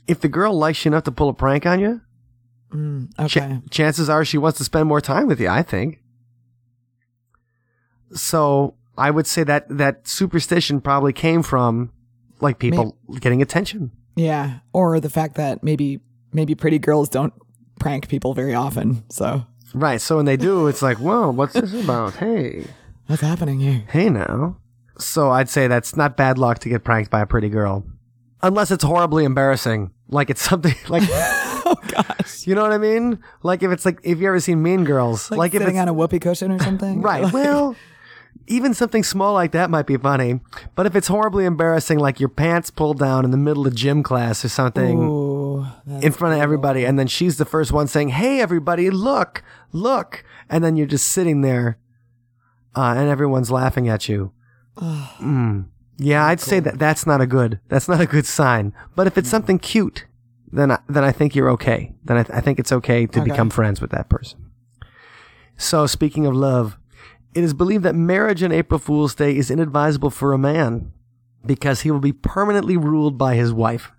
If 0.06 0.20
the 0.20 0.28
girl 0.28 0.56
likes 0.56 0.84
you 0.84 0.90
enough 0.90 1.04
to 1.04 1.12
pull 1.12 1.28
a 1.28 1.34
prank 1.34 1.66
on 1.66 1.80
you, 1.80 2.00
mm, 2.70 3.10
ch- 3.28 3.36
okay. 3.36 3.60
chances 3.70 4.08
are 4.08 4.24
she 4.24 4.38
wants 4.38 4.58
to 4.58 4.64
spend 4.64 4.88
more 4.88 5.00
time 5.00 5.26
with 5.26 5.40
you, 5.40 5.48
I 5.48 5.62
think. 5.62 6.00
So 8.12 8.74
I 8.96 9.10
would 9.10 9.26
say 9.26 9.42
that 9.44 9.66
that 9.68 10.06
superstition 10.06 10.80
probably 10.80 11.12
came 11.12 11.42
from 11.42 11.90
like 12.40 12.58
people 12.58 12.96
getting 13.20 13.42
attention. 13.42 13.90
Yeah. 14.14 14.60
Or 14.72 15.00
the 15.00 15.10
fact 15.10 15.34
that 15.36 15.62
maybe 15.62 16.00
maybe 16.32 16.54
pretty 16.54 16.78
girls 16.78 17.08
don't 17.08 17.34
prank 17.78 18.08
people 18.08 18.34
very 18.34 18.54
often. 18.54 19.04
So 19.10 19.44
Right. 19.74 20.00
So 20.00 20.16
when 20.16 20.24
they 20.24 20.36
do, 20.36 20.68
it's 20.68 20.82
like, 20.82 20.98
whoa, 20.98 21.30
what's 21.30 21.52
this 21.52 21.74
about? 21.74 22.14
Hey. 22.14 22.64
what's 23.06 23.22
happening 23.22 23.60
here? 23.60 23.84
Hey 23.88 24.08
now. 24.08 24.56
So 24.98 25.30
I'd 25.30 25.48
say 25.48 25.66
that's 25.66 25.96
not 25.96 26.16
bad 26.16 26.38
luck 26.38 26.58
to 26.60 26.68
get 26.68 26.84
pranked 26.84 27.10
by 27.10 27.20
a 27.20 27.26
pretty 27.26 27.48
girl. 27.48 27.84
Unless 28.42 28.70
it's 28.70 28.84
horribly 28.84 29.24
embarrassing. 29.24 29.90
Like 30.08 30.30
it's 30.30 30.42
something 30.48 30.74
like 30.88 31.02
Oh 31.68 31.74
gosh. 31.88 32.46
you 32.46 32.54
know 32.54 32.62
what 32.62 32.72
I 32.72 32.78
mean? 32.78 33.18
Like 33.42 33.62
if 33.62 33.70
it's 33.72 33.84
like 33.84 33.98
if 34.04 34.18
you 34.20 34.28
ever 34.28 34.40
seen 34.40 34.62
Mean 34.62 34.84
Girls. 34.84 35.30
Like, 35.30 35.38
Like, 35.38 35.54
if 35.54 35.62
sitting 35.62 35.78
on 35.78 35.88
a 35.88 35.92
whoopee 35.92 36.20
cushion 36.20 36.52
or 36.52 36.58
something. 36.58 37.02
Right. 37.06 37.24
Like- 37.24 37.32
Well, 37.34 37.76
even 38.48 38.74
something 38.74 39.02
small 39.02 39.34
like 39.34 39.50
that 39.52 39.70
might 39.70 39.86
be 39.86 39.96
funny. 39.96 40.40
But 40.76 40.86
if 40.86 40.94
it's 40.94 41.08
horribly 41.08 41.44
embarrassing, 41.46 41.98
like 41.98 42.20
your 42.20 42.28
pants 42.28 42.70
pulled 42.70 42.98
down 42.98 43.24
in 43.24 43.32
the 43.32 43.36
middle 43.36 43.66
of 43.66 43.74
gym 43.74 44.02
class 44.04 44.44
or 44.44 44.48
something 44.48 45.00
Ooh, 45.00 45.66
in 46.00 46.12
front 46.12 46.34
of 46.36 46.40
everybody, 46.40 46.84
and 46.84 46.98
then 46.98 47.08
she's 47.08 47.38
the 47.38 47.44
first 47.44 47.72
one 47.72 47.88
saying, 47.88 48.10
Hey, 48.10 48.40
everybody, 48.40 48.88
look, 48.90 49.42
look. 49.72 50.22
And 50.48 50.62
then 50.62 50.76
you're 50.76 50.86
just 50.86 51.08
sitting 51.08 51.40
there 51.40 51.78
uh, 52.76 52.94
and 52.96 53.08
everyone's 53.08 53.50
laughing 53.50 53.88
at 53.88 54.08
you. 54.08 54.32
Mm. 54.76 55.66
Yeah, 55.98 56.26
I'd 56.26 56.40
say 56.40 56.60
that 56.60 56.78
that's 56.78 57.06
not 57.06 57.20
a 57.20 57.26
good. 57.26 57.60
That's 57.68 57.88
not 57.88 58.00
a 58.00 58.06
good 58.06 58.26
sign. 58.26 58.74
But 58.94 59.06
if 59.06 59.16
it's 59.16 59.30
something 59.30 59.58
cute, 59.58 60.04
then 60.52 60.70
I, 60.72 60.78
then 60.88 61.04
I 61.04 61.12
think 61.12 61.34
you're 61.34 61.50
okay. 61.52 61.94
Then 62.04 62.18
I, 62.18 62.22
th- 62.22 62.36
I 62.36 62.40
think 62.40 62.58
it's 62.58 62.72
okay 62.72 63.06
to 63.06 63.20
Okay. 63.20 63.30
become 63.30 63.48
friends 63.50 63.80
with 63.80 63.90
that 63.92 64.08
person. 64.08 64.50
So 65.56 65.86
speaking 65.86 66.26
of 66.26 66.34
love, 66.36 66.76
it 67.34 67.42
is 67.42 67.54
believed 67.54 67.84
that 67.84 67.94
marriage 67.94 68.42
on 68.42 68.52
April 68.52 68.78
Fool's 68.78 69.14
Day 69.14 69.36
is 69.36 69.50
inadvisable 69.50 70.10
for 70.10 70.32
a 70.34 70.38
man 70.38 70.92
because 71.46 71.80
he 71.82 71.90
will 71.90 72.00
be 72.00 72.12
permanently 72.12 72.76
ruled 72.76 73.16
by 73.16 73.34
his 73.34 73.52
wife. 73.52 73.90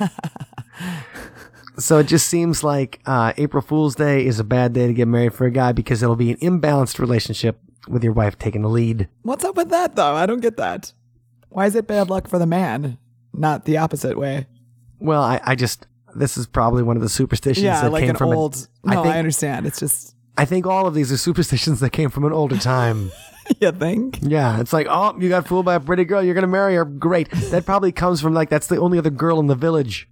so 1.78 1.98
it 1.98 2.06
just 2.06 2.26
seems 2.28 2.62
like 2.64 3.00
uh, 3.06 3.32
April 3.36 3.62
Fool's 3.62 3.94
Day 3.94 4.24
is 4.26 4.38
a 4.40 4.44
bad 4.44 4.72
day 4.72 4.86
to 4.86 4.92
get 4.92 5.08
married 5.08 5.34
for 5.34 5.46
a 5.46 5.50
guy 5.50 5.72
because 5.72 6.02
it'll 6.02 6.16
be 6.16 6.30
an 6.30 6.36
imbalanced 6.38 6.98
relationship 6.98 7.58
with 7.88 8.04
your 8.04 8.12
wife 8.12 8.38
taking 8.38 8.62
the 8.62 8.68
lead. 8.68 9.08
What's 9.22 9.44
up 9.44 9.56
with 9.56 9.70
that 9.70 9.96
though? 9.96 10.14
I 10.14 10.26
don't 10.26 10.40
get 10.40 10.56
that. 10.56 10.92
Why 11.48 11.66
is 11.66 11.74
it 11.74 11.86
bad 11.86 12.10
luck 12.10 12.28
for 12.28 12.38
the 12.38 12.46
man, 12.46 12.98
not 13.32 13.64
the 13.64 13.76
opposite 13.76 14.18
way? 14.18 14.46
Well, 14.98 15.22
I, 15.22 15.40
I 15.44 15.54
just 15.54 15.86
this 16.14 16.36
is 16.36 16.46
probably 16.46 16.82
one 16.82 16.96
of 16.96 17.02
the 17.02 17.08
superstitions 17.08 17.64
Yeah, 17.64 17.82
that 17.82 17.92
like 17.92 18.02
came 18.02 18.10
an 18.10 18.16
from 18.16 18.32
old. 18.32 18.68
I 18.86 18.94
no, 18.94 19.00
I, 19.00 19.04
think 19.04 19.16
understand. 19.16 19.66
It's 19.66 19.78
just 19.78 20.14
I 20.36 20.44
think 20.44 20.66
all 20.66 20.86
of 20.86 20.94
these 20.94 21.12
are 21.12 21.16
superstitions 21.16 21.80
that 21.80 21.90
came 21.90 22.10
from 22.10 22.24
an 22.24 22.32
older 22.32 22.56
time. 22.56 23.10
you 23.60 23.72
think. 23.72 24.18
yeah, 24.22 24.60
it's 24.60 24.72
like, 24.72 24.86
oh, 24.88 25.18
you 25.18 25.28
got 25.28 25.46
fooled 25.46 25.66
by 25.66 25.74
a 25.74 25.80
pretty 25.80 26.04
girl, 26.04 26.22
you're 26.22 26.34
gonna 26.34 26.46
marry 26.46 26.74
her. 26.74 26.84
Great. 26.84 27.30
That 27.50 27.66
probably 27.66 27.92
comes 27.92 28.20
from 28.20 28.34
like 28.34 28.48
that's 28.48 28.66
the 28.66 28.78
only 28.78 28.98
other 28.98 29.10
girl 29.10 29.38
in 29.40 29.46
the 29.46 29.54
village. 29.54 30.08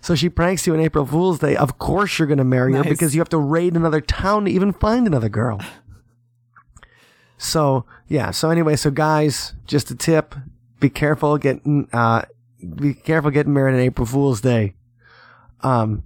So 0.00 0.16
she 0.16 0.28
pranks 0.28 0.66
you 0.66 0.74
on 0.74 0.80
April 0.80 1.06
Fool's 1.06 1.38
Day. 1.38 1.54
Of 1.54 1.78
course 1.78 2.18
you're 2.18 2.26
gonna 2.28 2.44
marry 2.44 2.74
her 2.74 2.82
because 2.82 3.14
you 3.14 3.20
have 3.20 3.28
to 3.30 3.38
raid 3.38 3.76
another 3.76 4.00
town 4.00 4.46
to 4.46 4.50
even 4.50 4.72
find 4.72 5.06
another 5.06 5.28
girl. 5.28 5.60
So 7.42 7.84
yeah. 8.08 8.30
So 8.30 8.50
anyway, 8.50 8.76
so 8.76 8.90
guys, 8.90 9.54
just 9.66 9.90
a 9.90 9.94
tip: 9.96 10.34
be 10.80 10.88
careful 10.88 11.36
getting 11.38 11.88
uh, 11.92 12.22
be 12.76 12.94
careful 12.94 13.30
getting 13.30 13.52
married 13.52 13.74
on 13.74 13.80
April 13.80 14.06
Fool's 14.06 14.40
Day. 14.40 14.74
Um, 15.62 16.04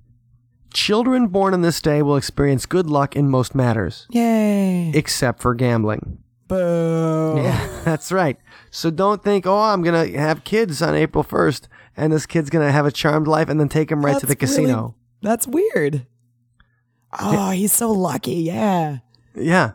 children 0.73 1.29
born 1.29 1.55
on 1.55 1.63
this 1.63 1.81
day 1.81 2.03
will 2.03 2.17
experience 2.17 2.67
good 2.67 2.89
luck 2.89 3.17
in 3.17 3.29
most 3.31 3.55
matters, 3.55 4.07
Yay! 4.11 4.91
except 4.95 5.41
for 5.43 5.55
gambling. 5.55 6.19
Boo! 6.49 7.35
Yeah, 7.43 7.69
that's 7.85 8.11
right. 8.11 8.39
So 8.71 8.91
don't 8.91 9.23
think, 9.23 9.47
oh, 9.47 9.59
I'm 9.59 9.83
gonna 9.83 10.07
have 10.19 10.43
kids 10.45 10.81
on 10.81 10.95
April 10.95 11.23
1st, 11.23 11.69
and 11.97 12.13
this 12.13 12.25
kid's 12.25 12.49
gonna 12.51 12.73
have 12.73 12.87
a 12.87 12.91
charmed 12.91 13.27
life, 13.29 13.49
and 13.51 13.61
then 13.61 13.69
take 13.69 13.91
him 13.93 14.05
right 14.05 14.19
to 14.19 14.27
the 14.27 14.35
That's 14.35 14.53
really- 14.57 14.65
casino. 14.67 14.95
that's 15.23 15.47
weird. 15.47 16.07
Oh, 17.21 17.51
he's 17.51 17.73
so 17.73 17.91
lucky. 17.93 18.37
Yeah. 18.37 18.99
Yeah. 19.35 19.73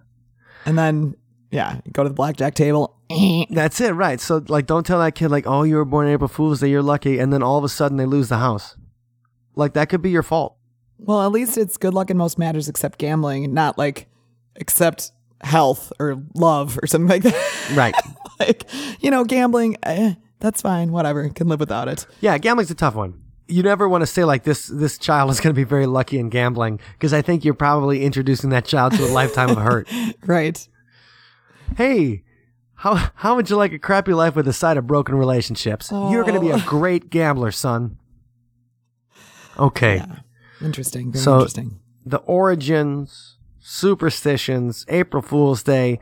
And 0.65 0.77
then, 0.77 1.15
yeah, 1.51 1.79
go 1.91 2.03
to 2.03 2.09
the 2.09 2.15
blackjack 2.15 2.55
table. 2.55 2.97
Eh. 3.09 3.45
That's 3.49 3.79
it, 3.81 3.91
right. 3.91 4.19
So 4.19 4.43
like 4.47 4.65
don't 4.65 4.85
tell 4.85 4.99
that 4.99 5.15
kid 5.15 5.29
like, 5.29 5.45
oh, 5.45 5.63
you 5.63 5.75
were 5.75 5.85
born 5.85 6.07
April 6.07 6.27
Fool's 6.27 6.61
Day, 6.61 6.69
you're 6.69 6.81
lucky, 6.81 7.19
and 7.19 7.31
then 7.31 7.43
all 7.43 7.57
of 7.57 7.63
a 7.63 7.69
sudden 7.69 7.97
they 7.97 8.05
lose 8.05 8.29
the 8.29 8.37
house. 8.37 8.75
Like 9.55 9.73
that 9.73 9.89
could 9.89 10.01
be 10.01 10.09
your 10.09 10.23
fault. 10.23 10.55
Well, 10.97 11.21
at 11.23 11.31
least 11.31 11.57
it's 11.57 11.77
good 11.77 11.93
luck 11.93 12.09
in 12.09 12.17
most 12.17 12.37
matters 12.39 12.69
except 12.69 12.99
gambling, 12.99 13.53
not 13.53 13.77
like 13.77 14.07
except 14.55 15.11
health 15.41 15.91
or 15.99 16.23
love 16.35 16.77
or 16.81 16.87
something 16.87 17.09
like 17.09 17.23
that. 17.23 17.71
Right. 17.73 17.95
like, 18.39 18.63
you 19.01 19.09
know, 19.11 19.23
gambling, 19.25 19.77
eh, 19.83 20.13
that's 20.39 20.61
fine. 20.61 20.91
Whatever. 20.91 21.27
Can 21.29 21.47
live 21.47 21.59
without 21.59 21.87
it. 21.87 22.05
yeah, 22.21 22.37
gambling's 22.37 22.71
a 22.71 22.75
tough 22.75 22.95
one. 22.95 23.19
You 23.47 23.63
never 23.63 23.89
want 23.89 24.03
to 24.03 24.07
say 24.07 24.23
like 24.23 24.43
this 24.43 24.67
this 24.67 24.97
child 24.97 25.29
is 25.31 25.41
going 25.41 25.53
to 25.53 25.59
be 25.59 25.65
very 25.65 25.85
lucky 25.85 26.17
in 26.17 26.29
gambling 26.29 26.79
because 26.93 27.13
I 27.13 27.21
think 27.21 27.43
you're 27.43 27.53
probably 27.53 28.03
introducing 28.05 28.49
that 28.51 28.63
child 28.63 28.93
to 28.93 29.03
a 29.03 29.11
lifetime 29.11 29.49
of 29.49 29.57
hurt. 29.57 29.89
Right. 30.25 30.65
Hey, 31.75 32.23
how 32.75 33.11
how 33.15 33.35
would 33.35 33.49
you 33.49 33.55
like 33.55 33.73
a 33.73 33.79
crappy 33.79 34.13
life 34.13 34.35
with 34.35 34.47
a 34.47 34.53
side 34.53 34.77
of 34.77 34.87
broken 34.87 35.15
relationships? 35.15 35.91
You're 35.91 36.23
going 36.23 36.35
to 36.35 36.41
be 36.41 36.49
a 36.49 36.55
oh. 36.55 36.63
great 36.65 37.09
gambler, 37.09 37.51
son. 37.51 37.97
Okay. 39.59 40.01
Interesting. 40.61 41.11
Very 41.11 41.23
So- 41.23 41.35
interesting. 41.35 41.79
the 42.05 42.17
origins, 42.19 43.37
superstitions, 43.59 44.85
April 44.87 45.21
Fool's 45.21 45.63
Day. 45.63 45.99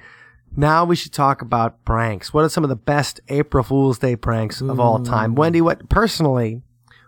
Now 0.55 0.83
we 0.83 0.95
should 0.95 1.13
talk 1.13 1.41
about 1.41 1.83
pranks. 1.85 2.33
What 2.33 2.43
are 2.43 2.49
some 2.49 2.63
of 2.63 2.69
the 2.69 2.75
best 2.75 3.19
April 3.29 3.63
Fool's 3.63 3.99
Day 3.99 4.15
pranks 4.15 4.61
of 4.61 4.79
all 4.79 5.03
time? 5.03 5.35
Wendy, 5.35 5.61
what 5.61 5.89
personally, 5.89 6.63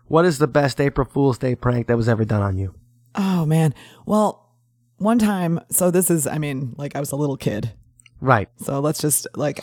what 0.08 0.26
is 0.26 0.38
the 0.38 0.48
best 0.48 0.80
April 0.80 1.08
Fool's 1.10 1.40
Day 1.40 1.56
prank 1.56 1.88
that 1.88 1.98
was 1.98 2.08
ever 2.08 2.24
done 2.24 2.42
on 2.44 2.58
you? 2.58 2.76
Oh, 3.16 3.46
man. 3.46 3.74
Well, 4.06 4.54
one 4.98 5.18
time, 5.18 5.60
so 5.72 5.90
this 5.90 6.12
is, 6.12 6.28
I 6.28 6.38
mean, 6.38 6.76
like 6.78 6.96
I 6.96 7.00
was 7.00 7.12
a 7.12 7.16
little 7.16 7.38
kid. 7.38 7.74
Right. 8.22 8.48
So 8.58 8.80
let's 8.80 9.02
just, 9.02 9.28
like, 9.36 9.60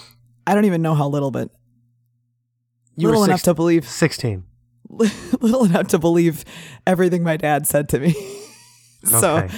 I 0.46 0.54
don't 0.54 0.64
even 0.66 0.82
know 0.82 0.94
how 0.94 1.08
little, 1.08 1.30
but 1.30 1.50
You 2.96 3.06
little 3.08 3.20
were 3.22 3.26
enough 3.26 3.38
six- 3.40 3.44
to 3.44 3.54
believe 3.54 3.88
16. 3.88 4.44
little 4.88 5.64
enough 5.64 5.88
to 5.88 5.98
believe 5.98 6.44
everything 6.86 7.22
my 7.22 7.36
dad 7.36 7.66
said 7.66 7.88
to 7.90 7.98
me. 8.00 8.14
so 9.04 9.36
Okay. 9.38 9.54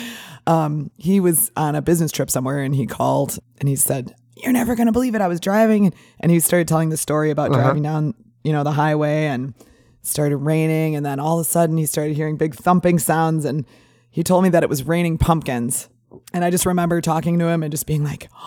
um, 0.47 0.91
he 0.97 1.21
was 1.21 1.51
on 1.57 1.75
a 1.77 1.83
business 1.83 2.11
trip 2.13 2.31
somewhere 2.31 2.61
and 2.61 2.75
he 2.75 2.87
called 2.87 3.39
and 3.61 3.69
he 3.69 3.77
said, 3.77 4.15
You're 4.37 4.53
never 4.53 4.75
going 4.75 4.87
to 4.87 4.93
believe 4.93 5.15
it. 5.15 5.21
I 5.21 5.29
was 5.29 5.41
driving. 5.41 5.95
And 6.19 6.31
he 6.33 6.41
started 6.41 6.67
telling 6.69 6.89
the 6.91 6.97
story 6.97 7.31
about 7.31 7.51
Uh-huh. 7.53 7.63
driving 7.63 7.83
down, 7.85 8.15
you 8.45 8.53
know, 8.53 8.65
the 8.65 8.73
highway 8.73 9.27
and 9.27 9.55
started 10.03 10.39
raining. 10.39 10.97
And 10.97 11.07
then 11.07 11.21
all 11.21 11.39
of 11.39 11.47
a 11.47 11.49
sudden 11.49 11.77
he 11.79 11.87
started 11.87 12.17
hearing 12.17 12.37
big 12.37 12.55
thumping 12.57 12.99
sounds. 12.99 13.45
And 13.45 13.65
he 14.11 14.23
told 14.25 14.43
me 14.43 14.49
that 14.51 14.63
it 14.65 14.69
was 14.69 14.83
raining 14.85 15.17
pumpkins. 15.17 15.89
And 16.35 16.45
I 16.45 16.51
just 16.51 16.67
remember 16.67 17.01
talking 17.01 17.39
to 17.39 17.47
him 17.47 17.63
and 17.63 17.71
just 17.71 17.87
being 17.87 18.03
like, 18.03 18.29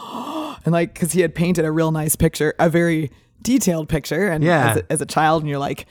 and 0.65 0.71
like, 0.73 0.93
cause 0.95 1.11
he 1.13 1.21
had 1.21 1.35
painted 1.35 1.65
a 1.65 1.71
real 1.71 1.91
nice 1.91 2.15
picture, 2.15 2.53
a 2.59 2.69
very 2.69 3.11
detailed 3.41 3.89
picture. 3.89 4.27
And 4.29 4.43
Yeah. 4.43 4.71
as, 4.71 4.77
a, 4.77 4.91
as 4.93 5.01
a 5.01 5.05
child, 5.05 5.43
and 5.43 5.49
you're 5.49 5.59
like, 5.59 5.85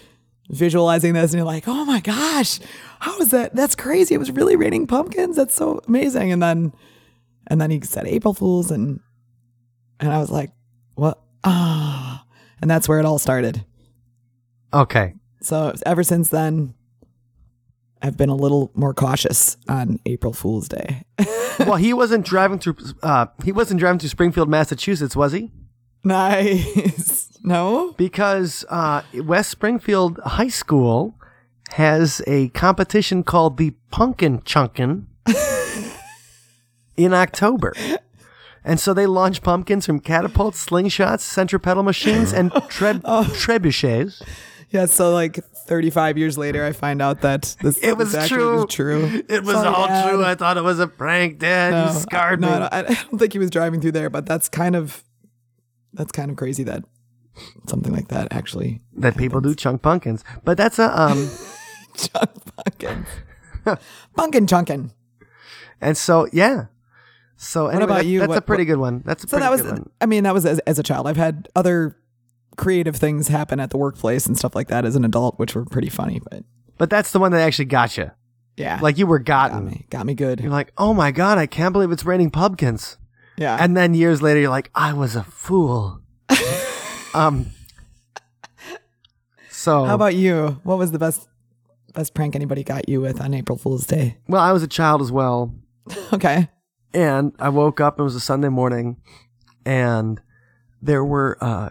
visualizing 0.51 1.15
this 1.15 1.31
and 1.33 1.39
you're 1.39 1.47
like, 1.47 1.65
oh 1.67 1.85
my 1.87 2.01
gosh, 2.01 2.61
how 2.99 3.19
is 3.21 3.31
that? 3.31 3.55
That's 3.55 3.75
crazy. 3.75 4.15
It 4.15 4.19
was 4.19 4.31
really 4.31 4.55
raining 4.57 4.87
pumpkins. 4.87 5.37
That's 5.37 5.55
so 5.55 5.81
amazing. 5.89 6.31
And 6.33 6.43
then, 6.43 6.73
and 7.47 7.59
then 7.61 7.71
he 7.71 7.81
said 7.81 8.07
April 8.07 8.35
Fools 8.35 8.71
and, 8.71 9.01
and 10.01 10.13
I 10.13 10.19
was 10.19 10.31
like, 10.31 10.51
what? 10.95 11.21
Ah, 11.45 12.25
and 12.61 12.71
that's 12.71 12.87
where 12.89 12.99
it 12.99 13.07
all 13.07 13.19
started. 13.19 13.65
Okay. 14.75 15.15
So 15.41 15.73
ever 15.87 16.03
since 16.03 16.29
then, 16.29 16.75
I've 18.03 18.17
been 18.17 18.29
a 18.29 18.35
little 18.37 18.71
more 18.75 18.93
cautious 18.95 19.57
on 19.69 20.01
April 20.07 20.33
Fool's 20.33 20.69
Day. 20.69 21.05
well, 21.61 21.77
he 21.77 21.93
wasn't 21.93 22.27
driving 22.27 22.59
through. 22.59 22.77
Uh, 23.03 23.27
he 23.45 23.53
wasn't 23.53 23.79
driving 23.81 23.99
through 24.01 24.09
Springfield, 24.09 24.49
Massachusetts, 24.49 25.15
was 25.17 25.33
he? 25.33 25.51
nice. 26.05 27.29
No? 27.45 27.91
Because 27.99 28.65
uh, 28.69 29.03
West 29.15 29.51
Springfield 29.51 30.21
High 30.25 30.47
School 30.47 31.17
has 31.71 32.23
a 32.29 32.51
competition 32.51 33.25
called 33.25 33.57
the 33.57 33.73
Pumpkin 33.91 34.43
Chunkin 34.43 35.07
in 36.97 37.13
October. 37.13 37.73
And 38.65 38.79
so 38.79 38.95
they 38.95 39.07
launch 39.07 39.43
pumpkins 39.43 39.87
from 39.87 39.99
catapults, 39.99 40.65
slingshots, 40.65 41.23
centripetal 41.23 41.83
machines, 41.83 42.33
and 42.33 42.53
treb- 42.69 43.03
trebuchets. 43.03 44.23
Yeah. 44.73 44.87
So 44.87 45.13
like 45.13 45.37
35 45.67 46.19
years 46.19 46.37
later, 46.39 46.65
I 46.65 46.73
find 46.73 47.01
out 47.03 47.21
that 47.21 47.55
this, 47.61 47.79
It 47.83 47.97
was 47.97 48.13
this 48.13 48.23
actually 48.23 48.39
true. 48.39 48.57
was 48.57 48.75
true. 48.75 49.23
It 49.29 49.45
was 49.45 49.57
all 49.57 49.87
Dad. 49.87 50.09
true. 50.11 50.25
I 50.25 50.35
thought 50.35 50.57
it 50.57 50.63
was 50.65 50.79
a 50.81 50.87
prank, 50.89 51.39
Dad. 51.39 51.93
you 51.95 52.01
scarred 52.01 52.41
no, 52.41 52.51
me. 52.51 52.59
no, 52.61 52.69
I 52.73 52.83
don't 52.83 53.19
think 53.19 53.33
he 53.33 53.39
was 53.39 53.51
driving 53.51 53.81
through 53.81 53.93
there, 53.93 54.11
but 54.11 54.27
that's 54.27 54.49
kind 54.49 54.75
of 54.75 55.05
that's 55.93 56.11
kind 56.13 56.31
of 56.31 56.37
crazy 56.37 56.63
that 56.65 56.85
something 57.69 57.93
like 57.93 58.09
that 58.09 58.33
actually 58.33 58.81
that 58.97 59.17
people 59.17 59.41
do 59.41 59.55
chunk 59.55 59.83
pumpkins. 59.83 60.25
But 60.45 60.57
that's 60.57 60.79
a 60.79 60.99
um 61.01 61.31
chunk 61.97 62.31
pumpkins. 62.57 63.07
Pumpkin 64.17 64.47
chunkin. 64.47 64.91
and 65.81 65.97
so 65.97 66.29
yeah. 66.33 66.67
So 67.37 67.67
anyway, 67.69 67.85
about 67.85 67.95
that- 67.99 68.07
you? 68.07 68.21
That's 68.21 68.37
a 68.37 68.41
pretty 68.41 68.63
what- 68.63 68.67
good 68.69 68.79
one. 68.79 69.03
That's 69.05 69.25
a 69.25 69.29
So 69.29 69.37
pretty 69.37 69.43
that 69.45 69.51
was 69.51 69.63
good 69.63 69.73
one. 69.73 69.91
I 70.01 70.07
mean 70.07 70.25
that 70.25 70.35
was 70.35 70.47
as, 70.47 70.59
as 70.61 70.79
a 70.79 70.83
child. 70.83 71.07
I've 71.07 71.17
had 71.17 71.49
other 71.57 71.97
creative 72.57 72.97
things 72.97 73.29
happen 73.29 73.59
at 73.61 73.71
the 73.71 73.77
workplace 73.79 74.27
and 74.27 74.37
stuff 74.37 74.55
like 74.55 74.69
that 74.69 74.85
as 74.85 74.95
an 74.97 75.05
adult 75.05 75.39
which 75.39 75.55
were 75.55 75.65
pretty 75.65 75.89
funny, 75.89 76.21
but 76.31 76.45
But 76.79 76.91
that's 76.91 77.13
the 77.13 77.19
one 77.19 77.33
that 77.33 77.41
actually 77.41 77.67
got 77.67 77.97
you. 77.97 78.11
yeah. 78.57 78.79
Like 78.83 78.99
you 78.99 79.07
were 79.07 79.19
got 79.19 79.63
me. 79.65 79.87
Got 79.91 80.07
me 80.07 80.15
good. 80.15 80.41
You're 80.41 80.51
like, 80.51 80.73
oh 80.79 80.93
my 80.95 81.11
god, 81.13 81.39
I 81.39 81.47
can't 81.47 81.73
believe 81.73 81.91
it's 81.93 82.05
raining 82.05 82.31
pumpkins. 82.31 82.99
Yeah. 83.39 83.57
And 83.59 83.77
then 83.77 83.95
years 83.95 84.21
later, 84.21 84.41
you're 84.41 84.51
like, 84.51 84.71
I 84.75 84.93
was 84.93 85.17
a 85.17 85.25
fool. 85.25 86.01
um. 87.15 87.47
So 89.51 89.85
How 89.85 89.95
about 89.95 90.15
you? 90.15 90.61
What 90.65 90.79
was 90.79 90.91
the 90.93 90.99
best 90.99 91.29
best 91.95 92.15
prank 92.15 92.35
anybody 92.35 92.65
got 92.65 92.89
you 92.89 93.01
with 93.01 93.21
on 93.21 93.35
April 93.35 93.57
Fool's 93.59 93.87
Day? 93.87 94.17
well, 94.29 94.41
I 94.41 94.53
was 94.53 94.63
a 94.63 94.69
child 94.69 95.01
as 95.03 95.13
well, 95.13 95.55
Okay. 96.13 96.49
and 96.93 97.33
I 97.39 97.49
woke 97.51 97.81
up. 97.81 97.99
It 97.99 98.03
was 98.03 98.15
a 98.15 98.21
Sunday 98.21 98.49
morning, 98.49 98.97
and 99.65 100.21
there 100.81 101.05
were 101.05 101.37
uh, 101.41 101.69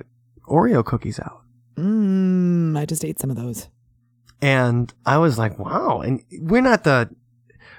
Oreo 0.52 0.84
cookies 0.86 1.20
out. 1.20 1.42
Mm, 1.78 2.78
I 2.78 2.86
just 2.86 3.04
ate 3.06 3.20
some 3.20 3.30
of 3.30 3.38
those. 3.38 3.70
and 4.42 4.94
I 5.06 5.18
was 5.18 5.38
like, 5.38 5.58
"Wow!" 5.58 6.02
And 6.02 6.22
we're 6.40 6.62
not 6.62 6.84
the, 6.84 7.10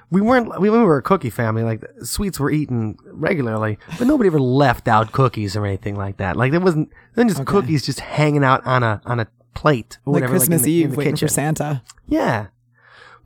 we 0.09 0.21
weren't, 0.21 0.59
we, 0.59 0.69
we 0.69 0.79
were 0.79 0.97
a 0.97 1.01
cookie 1.01 1.29
family. 1.29 1.63
Like 1.63 1.83
sweets 2.03 2.39
were 2.39 2.49
eaten 2.51 2.97
regularly, 3.05 3.77
but 3.99 4.07
nobody 4.07 4.27
ever 4.27 4.39
left 4.39 4.87
out 4.87 5.11
cookies 5.11 5.55
or 5.55 5.65
anything 5.65 5.95
like 5.95 6.17
that. 6.17 6.35
Like 6.37 6.51
there 6.51 6.59
wasn't, 6.61 6.89
then 7.15 7.27
just 7.29 7.45
cookies 7.45 7.85
just 7.85 7.99
hanging 7.99 8.43
out 8.43 8.65
on 8.65 8.81
a 8.83 9.01
on 9.05 9.19
a 9.19 9.27
plate 9.53 9.97
or 10.05 10.13
Like 10.13 10.21
whatever, 10.23 10.31
Christmas 10.39 10.61
in 10.61 10.65
the, 10.65 10.71
Eve 10.71 10.97
waiting 10.97 11.13
kitchen. 11.13 11.27
for 11.27 11.33
Santa. 11.33 11.83
Yeah, 12.07 12.47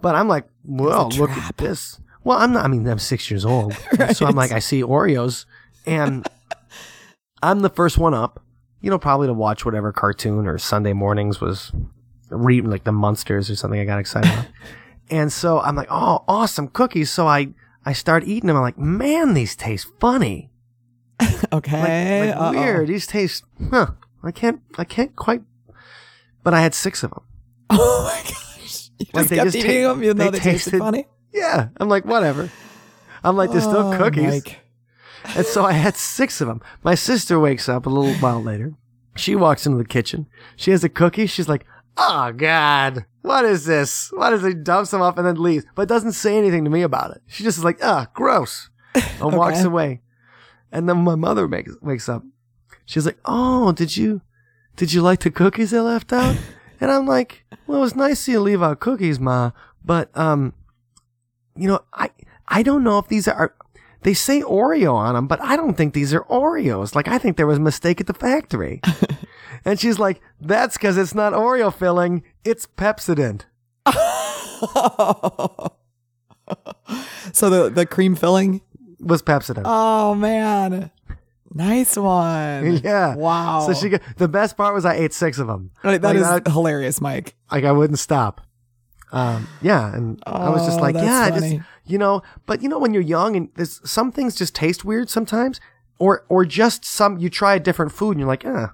but 0.01 0.15
I'm 0.15 0.27
like, 0.27 0.45
well, 0.65 1.09
look 1.09 1.31
at 1.31 1.57
this. 1.57 1.99
Well, 2.23 2.37
I'm 2.37 2.51
not. 2.53 2.65
I 2.65 2.67
mean, 2.67 2.85
I'm 2.87 2.99
six 2.99 3.31
years 3.31 3.45
old, 3.45 3.73
so 4.13 4.25
I'm 4.25 4.35
like, 4.35 4.51
I 4.51 4.59
see 4.59 4.81
Oreos, 4.83 5.45
and 5.85 6.27
I'm 7.41 7.61
the 7.61 7.69
first 7.69 7.97
one 7.97 8.13
up. 8.13 8.43
You 8.81 8.89
know, 8.91 8.99
probably 8.99 9.27
to 9.27 9.33
watch 9.33 9.65
whatever 9.65 9.91
cartoon 9.91 10.47
or 10.47 10.57
Sunday 10.57 10.93
mornings 10.93 11.41
was 11.41 11.71
reading 12.29 12.69
like 12.69 12.83
the 12.83 12.91
Munsters 12.91 13.49
or 13.49 13.55
something. 13.55 13.79
I 13.79 13.85
got 13.85 13.99
excited 13.99 14.31
about, 14.31 14.45
and 15.09 15.31
so 15.33 15.59
I'm 15.59 15.75
like, 15.75 15.87
oh, 15.89 16.23
awesome 16.27 16.67
cookies. 16.67 17.09
So 17.09 17.27
I 17.27 17.49
I 17.85 17.93
start 17.93 18.23
eating 18.25 18.47
them. 18.47 18.55
I'm 18.57 18.61
like, 18.61 18.77
man, 18.77 19.33
these 19.33 19.55
taste 19.55 19.87
funny. 19.99 20.51
Okay. 21.53 22.27
like 22.29 22.35
Uh-oh. 22.37 22.51
weird. 22.51 22.87
These 22.89 23.07
taste. 23.07 23.43
Huh. 23.71 23.91
I 24.23 24.31
can't. 24.31 24.61
I 24.77 24.83
can't 24.83 25.15
quite. 25.15 25.41
But 26.43 26.53
I 26.53 26.61
had 26.61 26.73
six 26.73 27.03
of 27.03 27.11
them. 27.11 27.23
Oh 27.69 28.03
my 28.03 28.21
gosh. 28.23 28.89
You 28.99 29.05
Like, 29.13 29.23
just 29.23 29.29
they 29.29 29.35
kept 29.35 29.45
just 29.47 29.55
eating 29.57 29.83
ta- 29.83 29.93
them 29.93 30.03
even 30.03 30.17
they 30.17 30.29
they 30.29 30.39
tasted 30.39 30.71
tasted- 30.71 30.79
funny. 30.79 31.05
Yeah. 31.33 31.69
I'm 31.77 31.89
like, 31.89 32.05
whatever. 32.05 32.49
I'm 33.23 33.35
like, 33.37 33.51
they're 33.51 33.61
still 33.61 33.93
Oh, 33.93 33.97
cookies. 33.97 34.23
Mike. 34.45 34.59
And 35.35 35.45
so 35.45 35.65
I 35.65 35.73
had 35.73 35.95
six 35.95 36.41
of 36.41 36.47
them. 36.47 36.61
My 36.83 36.95
sister 36.95 37.39
wakes 37.39 37.67
up 37.67 37.85
a 37.85 37.89
little 37.89 38.13
while 38.15 38.41
later. 38.41 38.73
She 39.15 39.35
walks 39.35 39.65
into 39.65 39.77
the 39.77 39.87
kitchen. 39.87 40.27
She 40.55 40.71
has 40.71 40.83
a 40.83 40.89
cookie. 40.89 41.25
She's 41.25 41.49
like, 41.49 41.65
oh, 41.97 42.31
God, 42.31 43.05
what 43.21 43.45
is 43.45 43.65
this? 43.65 44.11
What 44.13 44.33
is 44.33 44.43
it? 44.43 44.63
Dumps 44.63 44.91
them 44.91 45.01
off 45.01 45.17
and 45.17 45.25
then 45.25 45.41
leaves, 45.41 45.65
but 45.75 45.87
doesn't 45.87 46.13
say 46.13 46.37
anything 46.37 46.63
to 46.63 46.69
me 46.69 46.81
about 46.81 47.11
it. 47.11 47.21
She 47.27 47.43
just 47.43 47.57
is 47.57 47.63
like, 47.63 47.79
ah, 47.83 48.07
gross, 48.13 48.69
and 48.95 49.35
walks 49.35 49.63
away. 49.63 50.01
And 50.71 50.87
then 50.87 50.97
my 50.97 51.15
mother 51.15 51.47
makes, 51.47 51.73
wakes 51.81 52.07
up. 52.07 52.23
She's 52.85 53.05
like, 53.05 53.17
oh, 53.25 53.71
did 53.71 53.97
you, 53.97 54.21
did 54.75 54.93
you 54.93 55.01
like 55.01 55.21
the 55.21 55.31
cookies 55.31 55.73
I 55.73 55.81
left 55.81 56.13
out? 56.13 56.37
And 56.79 56.91
I'm 56.91 57.07
like, 57.07 57.43
well, 57.65 57.79
it 57.79 57.81
was 57.81 57.95
nice 57.95 58.25
to 58.25 58.33
you 58.33 58.39
leave 58.39 58.61
out 58.61 58.79
cookies, 58.79 59.19
Ma, 59.19 59.49
but, 59.83 60.15
um, 60.15 60.53
you 61.55 61.67
know, 61.67 61.79
I, 61.91 62.11
I 62.47 62.61
don't 62.61 62.83
know 62.83 62.99
if 62.99 63.07
these 63.07 63.27
are, 63.27 63.55
they 64.03 64.13
say 64.13 64.41
Oreo 64.41 64.93
on 64.93 65.15
them, 65.15 65.27
but 65.27 65.41
I 65.41 65.55
don't 65.55 65.75
think 65.75 65.93
these 65.93 66.13
are 66.13 66.21
Oreos. 66.25 66.95
Like, 66.95 67.07
I 67.07 67.17
think 67.17 67.37
there 67.37 67.47
was 67.47 67.57
a 67.57 67.61
mistake 67.61 67.99
at 67.99 68.07
the 68.07 68.13
factory. 68.13 68.81
and 69.65 69.79
she's 69.79 69.99
like, 69.99 70.21
that's 70.39 70.77
because 70.77 70.97
it's 70.97 71.15
not 71.15 71.33
Oreo 71.33 71.73
filling, 71.73 72.23
it's 72.45 72.67
Pepsodent. 72.67 73.43
So 77.33 77.49
the 77.49 77.69
the 77.69 77.85
cream 77.85 78.15
filling. 78.15 78.61
was 78.99 79.21
Pepsodent. 79.21 79.63
Oh 79.65 80.15
man, 80.15 80.89
nice 81.53 81.97
one. 81.97 82.77
yeah. 82.83 83.15
Wow. 83.15 83.67
So 83.67 83.73
she 83.73 83.89
got, 83.89 84.01
the 84.17 84.27
best 84.29 84.55
part 84.57 84.73
was 84.73 84.85
I 84.85 84.95
ate 84.95 85.13
six 85.13 85.37
of 85.39 85.47
them. 85.47 85.71
Right, 85.83 86.01
that 86.01 86.07
Like, 86.07 86.15
is 86.17 86.23
that- 86.23 86.47
hilarious, 86.47 87.01
Mike. 87.01 87.35
like 87.51 87.63
I 87.65 87.71
wouldn't 87.73 87.99
stop. 87.99 88.41
Um, 89.11 89.47
yeah, 89.61 89.93
and 89.93 90.21
I 90.25 90.49
was 90.49 90.65
just 90.65 90.79
Oh, 90.79 90.81
like, 90.81 90.95
yeah, 90.95 91.19
I 91.19 91.29
just 91.29 91.41
funny. 91.41 91.61
You 91.87 91.97
know, 91.97 92.21
but 92.45 92.61
you 92.61 92.69
know 92.69 92.79
when 92.79 92.93
you're 92.93 93.01
young 93.01 93.35
and 93.35 93.49
there's 93.55 93.79
some 93.89 94.11
things 94.11 94.35
just 94.35 94.53
taste 94.55 94.83
weird 94.85 95.09
sometimes, 95.09 95.59
or 95.99 96.25
or 96.29 96.45
just 96.45 96.85
some 96.85 97.17
you 97.17 97.29
try 97.29 97.55
a 97.55 97.59
different 97.59 97.91
food 97.91 98.11
and 98.11 98.19
you're 98.19 98.27
like, 98.27 98.45
eh. 98.45 98.67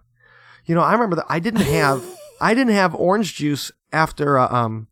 You 0.66 0.76
know, 0.76 0.82
I 0.82 0.94
remember 0.94 1.16
that 1.18 1.26
I 1.30 1.40
didn't 1.40 1.62
have 1.62 2.04
I 2.42 2.54
didn't 2.54 2.74
have 2.74 2.96
orange 2.96 3.36
juice 3.36 3.72
after 3.92 4.38
uh, 4.40 4.48
um 4.54 4.88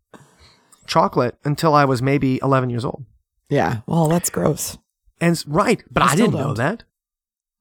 chocolate 0.87 1.37
until 1.43 1.73
I 1.73 1.85
was 1.85 2.01
maybe 2.01 2.39
11 2.41 2.69
years 2.69 2.83
old. 2.85 3.05
Yeah. 3.49 3.81
Well, 3.85 4.07
that's 4.07 4.29
gross. 4.29 4.77
And 5.19 5.41
right, 5.47 5.83
but 5.89 6.03
I 6.03 6.11
I, 6.11 6.15
didn't 6.15 6.33
know 6.33 6.43
don't. 6.47 6.57
that. 6.57 6.83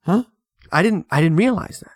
Huh? 0.03 0.25
I 0.73 0.83
didn't 0.83 1.07
I 1.11 1.21
didn't 1.21 1.37
realize 1.37 1.81
that. 1.81 1.93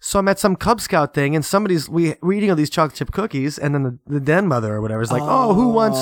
So 0.00 0.18
I'm 0.18 0.28
at 0.28 0.38
some 0.38 0.54
Cub 0.56 0.80
Scout 0.80 1.14
thing 1.14 1.34
and 1.34 1.44
somebody's 1.44 1.88
we 1.88 2.14
we're 2.22 2.34
eating 2.34 2.50
all 2.50 2.56
these 2.56 2.70
chocolate 2.70 2.96
chip 2.96 3.10
cookies 3.12 3.58
and 3.58 3.74
then 3.74 3.82
the, 3.82 3.98
the 4.06 4.20
den 4.20 4.46
mother 4.46 4.74
or 4.74 4.80
whatever 4.80 5.02
is 5.02 5.10
like, 5.12 5.22
Oh, 5.24 5.54
who 5.54 5.68
wants 5.70 5.98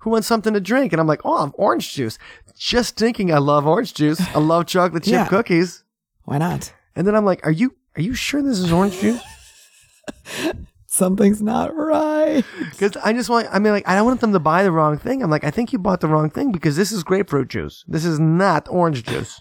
who 0.00 0.10
wants 0.10 0.26
something 0.28 0.52
to 0.54 0.60
drink? 0.60 0.92
And 0.92 1.00
I'm 1.00 1.06
like, 1.06 1.20
Oh, 1.24 1.50
orange 1.54 1.92
juice. 1.94 2.18
Just 2.58 2.96
thinking 2.96 3.32
I 3.32 3.38
love 3.38 3.66
orange 3.66 3.94
juice. 3.94 4.20
I 4.34 4.38
love 4.38 4.66
chocolate 4.66 5.04
chip 5.04 5.12
Yeah. 5.12 5.26
cookies. 5.26 5.84
Why 6.24 6.38
not? 6.38 6.72
And 6.94 7.06
then 7.06 7.14
I'm 7.14 7.24
like, 7.24 7.46
Are 7.46 7.50
you 7.52 7.74
are 7.96 8.02
you 8.02 8.14
sure 8.14 8.42
this 8.42 8.58
is 8.58 8.70
orange 8.72 8.98
juice? 9.00 9.20
Something's 10.86 11.40
not 11.40 11.74
right. 11.76 12.44
Because 12.70 12.96
I 12.96 13.12
just 13.12 13.30
want 13.30 13.46
I 13.52 13.58
mean 13.60 13.72
like 13.72 13.86
I 13.88 13.94
don't 13.94 14.06
want 14.06 14.20
them 14.20 14.32
to 14.32 14.40
buy 14.40 14.62
the 14.64 14.72
wrong 14.72 14.98
thing. 14.98 15.22
I'm 15.22 15.30
like, 15.30 15.44
I 15.44 15.50
think 15.50 15.72
you 15.72 15.78
bought 15.78 16.00
the 16.00 16.08
wrong 16.08 16.30
thing 16.30 16.50
because 16.50 16.76
this 16.76 16.90
is 16.92 17.04
grapefruit 17.04 17.48
juice. 17.48 17.84
This 17.86 18.04
is 18.04 18.18
not 18.18 18.66
orange 18.68 19.04
juice. 19.04 19.40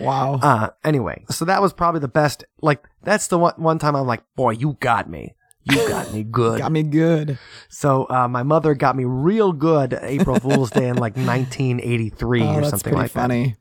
Wow. 0.00 0.34
Uh, 0.40 0.68
anyway, 0.84 1.24
so 1.28 1.44
that 1.46 1.60
was 1.60 1.72
probably 1.72 2.00
the 2.00 2.06
best. 2.06 2.44
Like, 2.62 2.84
that's 3.02 3.26
the 3.26 3.36
one, 3.38 3.54
one 3.56 3.80
time 3.80 3.96
I'm 3.96 4.06
like, 4.06 4.22
boy, 4.36 4.50
you 4.52 4.76
got 4.78 5.10
me. 5.10 5.34
You 5.70 5.88
got 5.88 6.12
me 6.12 6.22
good. 6.24 6.58
Got 6.58 6.72
me 6.72 6.82
good. 6.82 7.38
So, 7.68 8.06
uh, 8.08 8.26
my 8.28 8.42
mother 8.42 8.74
got 8.74 8.96
me 8.96 9.04
real 9.04 9.52
good 9.52 9.98
April 10.02 10.38
Fool's 10.40 10.70
Day 10.70 10.88
in 10.88 10.96
like 10.96 11.16
1983 11.16 12.42
Oh, 12.42 12.54
or 12.54 12.64
something 12.64 12.94
like 12.94 13.12
that. 13.12 13.20
funny. 13.20 13.56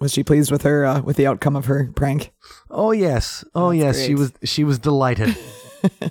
Was 0.00 0.12
she 0.12 0.22
pleased 0.24 0.50
with 0.50 0.62
her 0.62 0.84
uh, 0.84 1.00
with 1.02 1.16
the 1.16 1.26
outcome 1.26 1.56
of 1.56 1.64
her 1.66 1.90
prank? 1.94 2.32
Oh, 2.70 2.90
yes. 2.92 3.44
Oh, 3.54 3.70
yes. 3.70 4.04
She 4.04 4.14
was, 4.14 4.32
she 4.42 4.64
was 4.64 4.78
delighted. 4.78 5.36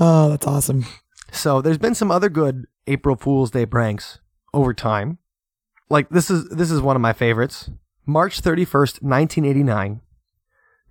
Oh, 0.00 0.28
that's 0.30 0.46
awesome. 0.46 0.86
so, 1.32 1.60
there's 1.60 1.78
been 1.78 1.94
some 1.96 2.10
other 2.12 2.28
good 2.28 2.66
April 2.86 3.16
Fool's 3.16 3.50
Day 3.50 3.66
pranks 3.66 4.20
over 4.54 4.72
time. 4.72 5.18
Like, 5.90 6.08
this 6.10 6.30
is, 6.30 6.48
this 6.50 6.70
is 6.70 6.80
one 6.80 6.94
of 6.94 7.02
my 7.02 7.12
favorites. 7.12 7.68
March 8.06 8.40
31st, 8.40 9.02
1989. 9.02 10.00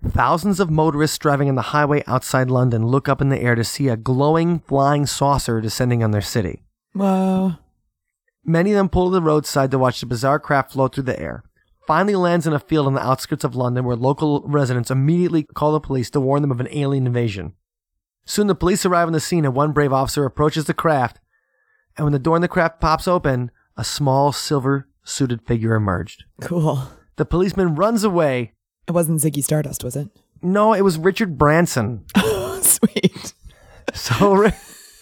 Thousands 0.06 0.60
of 0.60 0.70
motorists 0.70 1.18
driving 1.18 1.48
on 1.48 1.54
the 1.56 1.62
highway 1.62 2.04
outside 2.06 2.50
London 2.50 2.86
look 2.86 3.08
up 3.08 3.20
in 3.20 3.30
the 3.30 3.40
air 3.40 3.54
to 3.54 3.64
see 3.64 3.88
a 3.88 3.96
glowing 3.96 4.60
flying 4.60 5.06
saucer 5.06 5.60
descending 5.60 6.04
on 6.04 6.12
their 6.12 6.20
city. 6.20 6.62
Whoa. 6.92 7.56
Many 8.44 8.72
of 8.72 8.76
them 8.76 8.88
pull 8.88 9.10
to 9.10 9.14
the 9.14 9.22
roadside 9.22 9.70
to 9.72 9.78
watch 9.78 10.00
the 10.00 10.06
bizarre 10.06 10.38
craft 10.38 10.72
float 10.72 10.94
through 10.94 11.04
the 11.04 11.20
air. 11.20 11.42
Finally 11.86 12.14
lands 12.16 12.46
in 12.46 12.52
a 12.52 12.60
field 12.60 12.86
on 12.86 12.94
the 12.94 13.04
outskirts 13.04 13.44
of 13.44 13.56
London 13.56 13.84
where 13.84 13.96
local 13.96 14.42
residents 14.46 14.90
immediately 14.90 15.42
call 15.42 15.72
the 15.72 15.80
police 15.80 16.10
to 16.10 16.20
warn 16.20 16.42
them 16.42 16.50
of 16.50 16.60
an 16.60 16.68
alien 16.70 17.06
invasion. 17.06 17.54
Soon 18.24 18.46
the 18.46 18.54
police 18.54 18.84
arrive 18.84 19.06
on 19.06 19.14
the 19.14 19.20
scene 19.20 19.44
and 19.44 19.54
one 19.54 19.72
brave 19.72 19.92
officer 19.92 20.24
approaches 20.24 20.66
the 20.66 20.74
craft, 20.74 21.18
and 21.96 22.04
when 22.04 22.12
the 22.12 22.18
door 22.18 22.36
in 22.36 22.42
the 22.42 22.48
craft 22.48 22.78
pops 22.78 23.08
open, 23.08 23.50
a 23.76 23.84
small 23.84 24.32
silver 24.32 24.86
suited 25.02 25.40
figure 25.46 25.74
emerged. 25.74 26.24
Cool. 26.42 26.88
The 27.16 27.24
policeman 27.24 27.74
runs 27.74 28.04
away. 28.04 28.52
It 28.88 28.92
wasn't 28.92 29.20
Ziggy 29.20 29.44
Stardust, 29.44 29.84
was 29.84 29.94
it? 29.96 30.08
No, 30.42 30.72
it 30.72 30.80
was 30.82 30.98
Richard 30.98 31.36
Branson. 31.38 32.04
Oh, 32.16 32.60
Sweet. 32.62 33.34
So 33.94 34.50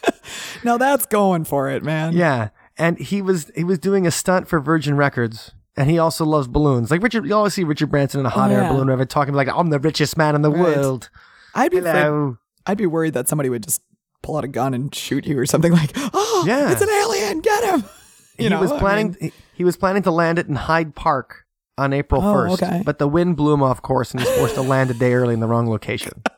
Now 0.65 0.77
that's 0.77 1.07
going 1.07 1.45
for 1.45 1.69
it, 1.71 1.83
man. 1.83 2.13
Yeah, 2.15 2.51
and 2.79 2.99
he 2.99 3.23
was 3.23 3.51
he 3.57 3.65
was 3.65 3.79
doing 3.79 4.07
a 4.07 4.11
stunt 4.11 4.47
for 4.49 4.61
Virgin 4.61 4.97
Records, 4.97 5.53
and 5.77 5.91
he 5.91 5.99
also 5.99 6.25
loves 6.25 6.47
balloons. 6.49 6.91
Like 6.91 7.03
Richard, 7.03 7.25
you 7.27 7.35
always 7.35 7.55
see 7.55 7.65
Richard 7.65 7.91
Branson 7.91 8.21
in 8.21 8.27
a 8.27 8.31
hot 8.31 8.51
Oh, 8.51 8.55
air 8.55 8.63
yeah. 8.63 8.69
balloon, 8.69 8.87
whatever, 8.87 9.05
talking 9.07 9.35
like 9.35 9.49
I'm 9.49 9.71
the 9.71 9.79
richest 9.81 10.17
man 10.17 10.35
in 10.35 10.43
the 10.43 10.51
Right. 10.51 10.77
world. 10.77 11.09
I'd 11.55 11.71
be 11.71 11.79
afraid, 11.79 12.37
I'd 12.67 12.79
be 12.79 12.87
worried 12.87 13.15
that 13.15 13.27
somebody 13.29 13.49
would 13.49 13.63
just 13.65 13.81
pull 14.23 14.37
out 14.37 14.45
a 14.45 14.49
gun 14.49 14.75
and 14.75 14.95
shoot 14.95 15.27
you 15.27 15.39
or 15.39 15.47
something 15.47 15.73
like, 15.73 15.93
"Oh, 15.97 16.45
Yeah. 16.47 16.71
it's 16.73 16.83
an 16.83 16.91
alien, 16.91 17.41
get 17.41 17.65
him." 17.65 17.85
You 18.39 18.45
he 18.45 18.49
know, 18.51 18.61
was 18.61 18.71
I 18.71 18.79
planning. 18.79 19.17
mean, 19.19 19.31
he, 19.31 19.33
he 19.55 19.65
was 19.65 19.79
planning 19.79 20.03
to 20.03 20.11
land 20.11 20.39
it 20.39 20.47
in 20.47 20.57
Hyde 20.57 20.95
Park 20.95 21.46
on 21.79 21.93
April 21.93 22.23
Oh, 22.25 22.33
first, 22.33 22.63
okay. 22.63 22.83
but 22.85 22.99
the 22.99 23.09
wind 23.09 23.37
blew 23.37 23.53
him 23.55 23.63
off 23.63 23.83
course, 23.83 24.13
and 24.13 24.21
he's 24.21 24.31
forced 24.37 24.55
to 24.55 24.63
land 24.63 24.91
a 24.91 24.95
day 24.95 25.13
early 25.15 25.35
in 25.35 25.41
the 25.41 25.47
wrong 25.49 25.69
location. 25.69 26.23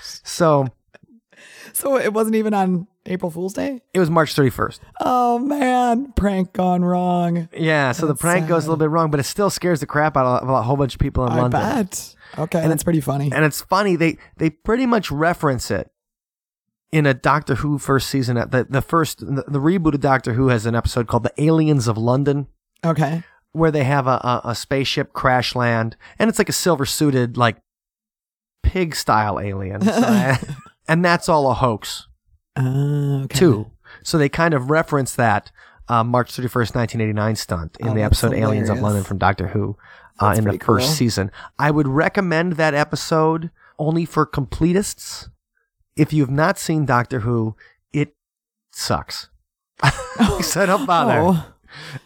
So 0.00 0.68
so 1.72 1.96
it 1.96 2.12
wasn't 2.12 2.36
even 2.36 2.52
on 2.54 2.86
April 3.06 3.30
Fool's 3.30 3.54
Day. 3.54 3.80
it 3.94 3.98
was 3.98 4.10
March 4.10 4.34
31st. 4.34 4.80
Oh 5.00 5.38
man, 5.38 6.12
prank 6.12 6.52
gone 6.52 6.84
wrong. 6.84 7.48
Yeah, 7.56 7.92
so 7.92 8.06
the 8.06 8.12
That's 8.12 8.20
prank 8.20 8.48
goes 8.48 8.64
a 8.64 8.68
little 8.68 8.78
bit 8.78 8.90
wrong, 8.90 9.10
but 9.10 9.20
it 9.20 9.24
still 9.24 9.48
scares 9.50 9.80
the 9.80 9.86
crap 9.86 10.16
out 10.16 10.42
of 10.42 10.48
a 10.48 10.62
whole 10.62 10.76
bunch 10.76 10.94
of 10.94 11.00
people 11.00 11.24
in 11.26 11.32
I 11.32 11.36
London. 11.42 11.60
bet. 11.60 12.14
Okay, 12.38 12.62
and 12.62 12.72
it's 12.72 12.84
pretty 12.84 13.00
funny. 13.00 13.30
and 13.32 13.44
it's 13.44 13.62
funny 13.62 13.96
they 13.96 14.18
they 14.36 14.50
pretty 14.50 14.84
much 14.86 15.10
reference 15.10 15.70
it 15.70 15.90
in 16.92 17.06
a 17.06 17.14
Doctor 17.14 17.56
Who 17.56 17.78
first 17.78 18.08
season. 18.10 18.36
The 18.36 18.66
the 18.68 18.82
first 18.82 19.20
the, 19.20 19.44
the 19.48 19.60
reboot 19.60 19.94
of 19.94 20.00
Doctor 20.00 20.34
Who 20.34 20.48
has 20.48 20.66
an 20.66 20.74
episode 20.74 21.06
called 21.06 21.22
"The 21.22 21.42
Aliens 21.42 21.88
of 21.88 21.96
London," 21.96 22.48
Okay. 22.84 23.22
Where 23.58 23.70
they 23.70 23.84
have 23.84 24.06
a 24.06 24.20
a, 24.22 24.40
a 24.50 24.54
spaceship 24.54 25.12
crash 25.12 25.54
land, 25.54 25.96
and 26.18 26.28
it's 26.30 26.38
like 26.38 26.48
a 26.48 26.52
silver 26.54 26.86
suited 26.86 27.36
like 27.36 27.56
pig 28.62 28.94
style 28.94 29.38
alien, 29.40 29.86
and 30.88 31.04
that's 31.04 31.28
all 31.28 31.50
a 31.50 31.54
hoax 31.54 32.06
Uh, 32.56 33.22
okay. 33.24 33.38
too. 33.38 33.70
So 34.02 34.18
they 34.18 34.28
kind 34.28 34.54
of 34.54 34.70
reference 34.70 35.14
that. 35.14 35.50
Uh, 35.90 36.04
March 36.04 36.30
31st, 36.32 36.74
1989 36.74 37.36
stunt 37.36 37.76
in 37.80 37.88
Oh, 37.88 37.94
the 37.94 38.02
episode 38.02 38.34
Aliens 38.34 38.68
of. 38.68 38.78
London 38.78 39.04
from 39.04 39.16
Doctor 39.16 39.46
Who 39.48 39.74
uh, 40.20 40.34
in 40.36 40.44
the 40.44 40.58
first 40.58 40.86
cool. 40.86 40.94
season. 40.94 41.30
I 41.58 41.70
would 41.70 41.88
recommend 41.88 42.52
that 42.54 42.74
episode 42.74 43.50
only 43.78 44.04
for 44.04 44.26
completists. 44.26 45.30
If 45.96 46.12
you've 46.12 46.28
not 46.30 46.58
seen 46.58 46.84
Doctor 46.84 47.20
Who, 47.20 47.56
it 47.90 48.14
sucks. 48.70 49.30
so 50.42 50.66
don't 50.66 50.84
bother. 50.84 51.20
Oh, 51.20 51.46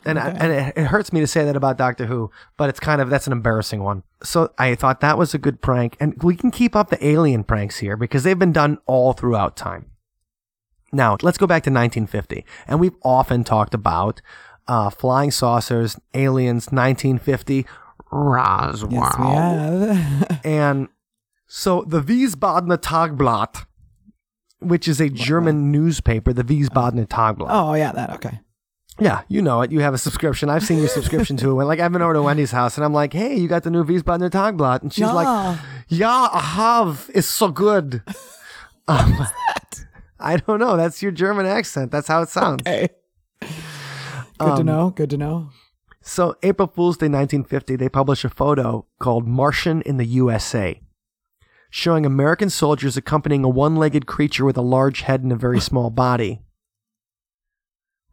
and 0.04 0.18
I, 0.18 0.30
and 0.30 0.52
it, 0.52 0.72
it 0.76 0.84
hurts 0.86 1.12
me 1.12 1.20
to 1.20 1.26
say 1.26 1.44
that 1.44 1.56
about 1.56 1.78
Doctor 1.78 2.06
Who, 2.06 2.30
but 2.56 2.68
it's 2.68 2.80
kind 2.80 3.00
of 3.00 3.10
that's 3.10 3.26
an 3.26 3.32
embarrassing 3.32 3.82
one. 3.82 4.02
So 4.22 4.52
I 4.58 4.74
thought 4.74 5.00
that 5.00 5.18
was 5.18 5.34
a 5.34 5.38
good 5.38 5.60
prank, 5.60 5.96
and 6.00 6.20
we 6.22 6.36
can 6.36 6.50
keep 6.50 6.74
up 6.76 6.90
the 6.90 7.04
alien 7.04 7.44
pranks 7.44 7.78
here 7.78 7.96
because 7.96 8.22
they've 8.22 8.38
been 8.38 8.52
done 8.52 8.78
all 8.86 9.12
throughout 9.12 9.56
time. 9.56 9.86
Now 10.92 11.16
let's 11.22 11.38
go 11.38 11.46
back 11.46 11.62
to 11.64 11.70
1950, 11.70 12.44
and 12.66 12.80
we've 12.80 12.96
often 13.02 13.44
talked 13.44 13.74
about 13.74 14.20
uh, 14.68 14.90
flying 14.90 15.30
saucers, 15.30 15.98
aliens, 16.14 16.66
1950, 16.66 17.66
Roswell, 18.10 18.92
yes, 18.92 19.18
we 19.18 19.26
have. 19.26 20.40
and 20.44 20.88
so 21.46 21.82
the 21.86 22.00
Wiesbadener 22.00 22.78
Tagblatt, 22.78 23.66
which 24.60 24.86
is 24.86 25.00
a 25.00 25.08
German 25.08 25.72
newspaper, 25.72 26.32
the 26.32 26.44
Wiesbadener 26.44 27.08
Tagblatt. 27.08 27.48
oh 27.48 27.74
yeah, 27.74 27.92
that 27.92 28.10
okay. 28.10 28.40
Yeah, 29.00 29.22
you 29.28 29.40
know 29.42 29.62
it. 29.62 29.72
You 29.72 29.80
have 29.80 29.94
a 29.94 29.98
subscription. 29.98 30.48
I've 30.50 30.64
seen 30.64 30.78
your 30.78 30.88
subscription 30.88 31.36
to 31.38 31.60
it. 31.60 31.64
Like 31.64 31.80
I've 31.80 31.92
been 31.92 32.02
over 32.02 32.12
to 32.12 32.22
Wendy's 32.22 32.50
house 32.50 32.76
and 32.76 32.84
I'm 32.84 32.92
like, 32.92 33.12
hey, 33.12 33.34
you 33.36 33.48
got 33.48 33.62
the 33.62 33.70
new 33.70 33.84
Wiesbadener 33.84 34.30
Tagblatt, 34.30 34.82
and 34.82 34.92
she's 34.92 35.06
like, 35.10 35.26
Yeah. 35.26 35.58
yeah, 35.88 36.28
I 36.32 36.40
have. 36.40 37.10
It's 37.14 37.26
so 37.28 37.48
good. 37.48 38.02
Um, 38.88 39.16
I 40.18 40.36
don't 40.38 40.58
know. 40.58 40.76
That's 40.76 41.02
your 41.02 41.12
German 41.12 41.46
accent. 41.46 41.92
That's 41.92 42.08
how 42.08 42.20
it 42.22 42.28
sounds. 42.28 42.62
Hey. 42.66 42.88
Good 43.40 43.48
Um, 44.40 44.56
to 44.56 44.64
know. 44.64 44.90
Good 44.90 45.10
to 45.10 45.16
know. 45.16 45.50
So 46.00 46.34
April 46.42 46.66
Fool's 46.66 46.96
Day 46.96 47.06
1950, 47.06 47.76
they 47.76 47.88
publish 47.88 48.24
a 48.24 48.28
photo 48.28 48.84
called 48.98 49.26
Martian 49.28 49.82
in 49.82 49.98
the 49.98 50.04
USA, 50.04 50.80
showing 51.70 52.04
American 52.04 52.50
soldiers 52.50 52.96
accompanying 52.96 53.44
a 53.44 53.48
one-legged 53.48 54.06
creature 54.06 54.44
with 54.44 54.56
a 54.56 54.62
large 54.62 55.02
head 55.02 55.22
and 55.22 55.30
a 55.32 55.36
very 55.36 55.60
small 55.70 55.88
body. 55.88 56.42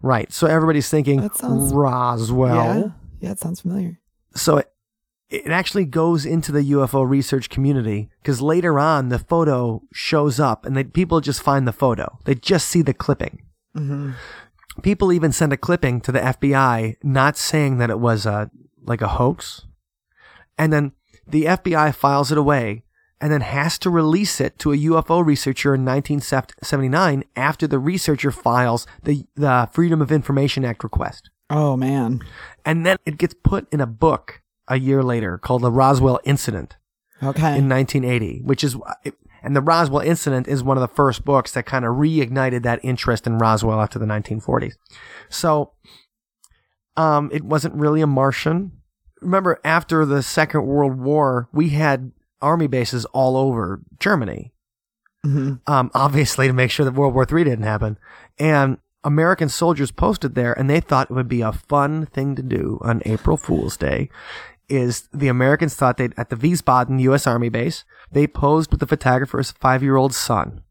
Right. 0.02 0.32
So 0.32 0.48
everybody's 0.48 0.90
thinking 0.90 1.22
That 1.22 1.36
sounds- 1.36 1.74
Roswell. 1.74 2.56
yeah, 2.56 2.90
yeah, 3.20 3.32
it 3.32 3.40
sounds 3.40 3.62
familiar. 3.62 4.00
so 4.36 4.58
it, 4.58 4.72
it 5.30 5.48
actually 5.48 5.86
goes 5.86 6.26
into 6.26 6.52
the 6.52 6.62
UFO 6.72 7.08
research 7.08 7.50
community 7.50 8.10
because 8.22 8.42
later 8.42 8.80
on 8.80 9.10
the 9.10 9.20
photo 9.20 9.84
shows 9.94 10.40
up 10.40 10.66
and 10.66 10.76
they, 10.76 10.84
people 10.86 11.22
just 11.22 11.42
find 11.44 11.68
the 11.68 11.72
photo. 11.74 12.18
They 12.26 12.34
just 12.36 12.68
see 12.68 12.82
the 12.82 12.94
clipping. 12.96 13.44
Mm-hmm. 13.78 14.12
People 14.82 15.12
even 15.14 15.32
send 15.32 15.52
a 15.54 15.58
clipping 15.58 16.00
to 16.02 16.12
the 16.12 16.20
FBI, 16.20 16.96
not 17.04 17.38
saying 17.38 17.78
that 17.80 17.90
it 17.90 18.00
was 18.00 18.26
a 18.26 18.50
like 18.86 19.02
a 19.02 19.08
hoax, 19.10 19.66
and 20.58 20.72
then 20.74 20.94
the 21.28 21.44
FBI 21.46 21.94
files 21.94 22.32
it 22.32 22.38
away 22.38 22.84
and 23.22 23.32
then 23.32 23.42
has 23.42 23.78
to 23.80 23.90
release 23.90 24.40
it 24.40 24.58
to 24.60 24.72
a 24.72 24.78
UFO 24.78 25.26
researcher 25.26 25.76
in 25.76 25.84
1979 25.86 27.24
after 27.36 27.68
the 27.68 27.80
researcher 27.80 28.32
files 28.32 28.88
the, 29.04 29.26
the 29.36 29.68
Freedom 29.72 30.02
of 30.02 30.12
Information 30.12 30.64
Act 30.66 30.84
request. 30.84 31.30
Oh 31.50 31.76
man. 31.76 32.22
And 32.66 32.86
then 32.86 32.98
it 33.06 33.18
gets 33.18 33.34
put 33.44 33.68
in 33.74 33.82
a 33.82 33.88
book 33.88 34.42
a 34.68 34.78
year 34.80 35.04
later 35.04 35.38
called 35.38 35.64
the 35.64 35.72
Roswell 35.72 36.20
Incident 36.24 36.78
Okay. 37.22 37.58
in 37.58 37.68
1980, 37.68 38.42
which 38.44 38.64
is, 38.64 38.78
and 39.44 39.56
the 39.56 39.62
Roswell 39.62 40.02
Incident 40.02 40.48
is 40.48 40.64
one 40.64 40.78
of 40.78 40.82
the 40.82 40.96
first 40.96 41.26
books 41.26 41.52
that 41.54 41.66
kind 41.66 41.84
of 41.86 41.96
reignited 41.96 42.64
that 42.64 42.80
interest 42.84 43.26
in 43.28 43.38
Roswell 43.40 43.82
after 43.82 44.00
the 44.00 44.06
1940s. 44.06 44.74
So, 45.28 45.74
um, 46.96 47.30
it 47.34 47.44
wasn't 47.44 47.76
really 47.76 48.02
a 48.02 48.08
Martian. 48.08 48.72
Remember, 49.22 49.60
after 49.66 50.06
the 50.06 50.22
Second 50.24 50.66
World 50.66 50.98
War, 51.00 51.50
we 51.52 51.70
had 51.70 52.12
army 52.42 52.68
bases 52.68 53.06
all 53.06 53.38
over 53.38 53.82
Germany. 54.00 54.54
Mhm. 55.26 55.60
Um, 55.68 55.92
obviously 55.96 56.48
to 56.48 56.54
make 56.54 56.72
sure 56.72 56.86
that 56.86 56.94
World 56.94 57.14
War 57.14 57.26
III 57.30 57.44
didn't 57.44 57.66
happen. 57.66 57.98
And 58.38 58.78
American 59.04 59.50
soldiers 59.50 59.92
posted 59.92 60.36
there, 60.36 60.54
and 60.58 60.70
they 60.70 60.80
thought 60.82 61.10
it 61.10 61.14
would 61.14 61.28
be 61.30 61.42
a 61.42 61.54
fun 61.54 62.06
thing 62.08 62.36
to 62.36 62.44
do 62.44 62.80
on 62.82 63.02
April 63.06 63.38
Fool's 63.38 63.78
Day. 63.78 64.10
Is 64.68 65.10
the 65.12 65.30
Americans 65.30 65.74
thought 65.76 65.98
they'd 65.98 66.14
at 66.16 66.30
the 66.30 66.36
Wiesbaden 66.36 67.00
U.S. 67.02 67.26
Army 67.26 67.50
base, 67.50 67.86
they 68.12 68.28
posed 68.28 68.70
with 68.70 68.80
the 68.80 68.86
photographer's 68.86 69.52
five-year-old 69.52 70.14
son, 70.14 70.62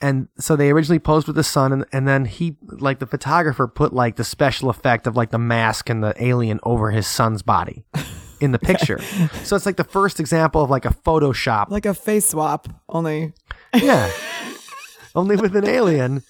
and 0.00 0.28
so 0.38 0.54
they 0.54 0.70
originally 0.70 1.00
posed 1.00 1.26
with 1.26 1.34
the 1.34 1.42
son, 1.42 1.72
and, 1.72 1.84
and 1.92 2.06
then 2.06 2.26
he, 2.26 2.58
like 2.62 3.00
the 3.00 3.06
photographer, 3.06 3.66
put 3.66 3.92
like 3.92 4.16
the 4.16 4.24
special 4.24 4.68
effect 4.68 5.06
of 5.08 5.16
like 5.16 5.30
the 5.30 5.38
mask 5.38 5.90
and 5.90 6.02
the 6.02 6.14
alien 6.22 6.60
over 6.62 6.90
his 6.92 7.06
son's 7.06 7.42
body 7.42 7.84
in 8.42 8.52
the 8.52 8.58
picture. 8.58 8.98
so 9.44 9.56
it's 9.56 9.66
like 9.66 9.76
the 9.76 9.84
first 9.84 10.20
example 10.20 10.62
of 10.62 10.70
like 10.70 10.84
a 10.84 10.90
Photoshop 10.90 11.70
like 11.70 11.86
a 11.86 11.94
face 11.94 12.28
swap, 12.28 12.68
only 12.88 13.32
yeah. 13.74 14.10
Only 15.14 15.36
with 15.36 15.54
an 15.56 15.68
alien. 15.68 16.22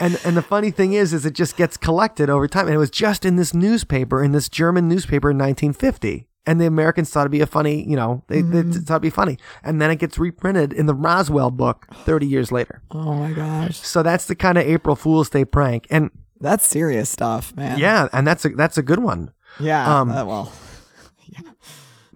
And 0.00 0.18
and 0.24 0.36
the 0.36 0.42
funny 0.42 0.72
thing 0.72 0.92
is 0.94 1.12
is 1.12 1.24
it 1.24 1.32
just 1.34 1.56
gets 1.56 1.76
collected 1.76 2.28
over 2.28 2.48
time. 2.48 2.66
And 2.66 2.74
it 2.74 2.78
was 2.78 2.90
just 2.90 3.24
in 3.24 3.36
this 3.36 3.54
newspaper, 3.54 4.22
in 4.22 4.32
this 4.32 4.48
German 4.48 4.88
newspaper 4.88 5.30
in 5.30 5.38
1950. 5.38 6.26
And 6.44 6.60
the 6.60 6.66
Americans 6.66 7.10
thought 7.10 7.20
it'd 7.22 7.32
be 7.32 7.40
a 7.40 7.46
funny, 7.46 7.88
you 7.88 7.94
know, 7.96 8.22
they, 8.28 8.40
they 8.42 8.62
thought 8.62 8.94
it'd 8.94 9.02
be 9.02 9.10
funny. 9.10 9.38
And 9.62 9.80
then 9.80 9.90
it 9.92 9.96
gets 10.00 10.18
reprinted 10.18 10.72
in 10.72 10.86
the 10.86 10.94
Roswell 10.94 11.50
book 11.52 11.86
30 12.04 12.26
years 12.26 12.50
later. 12.50 12.82
oh 12.90 13.14
my 13.14 13.30
gosh. 13.32 13.78
So 13.78 14.02
that's 14.02 14.26
the 14.26 14.34
kind 14.34 14.58
of 14.58 14.64
April 14.66 14.96
Fool's 14.96 15.30
Day 15.30 15.44
prank. 15.44 15.86
And 15.88 16.10
That's 16.40 16.66
serious 16.66 17.08
stuff, 17.08 17.54
man. 17.56 17.78
yeah, 17.78 18.08
and 18.12 18.26
that's 18.26 18.44
a 18.44 18.48
that's 18.50 18.76
a 18.76 18.82
good 18.82 18.98
one. 19.00 19.32
Yeah. 19.60 20.00
Um, 20.00 20.10
uh, 20.10 20.24
well, 20.24 20.52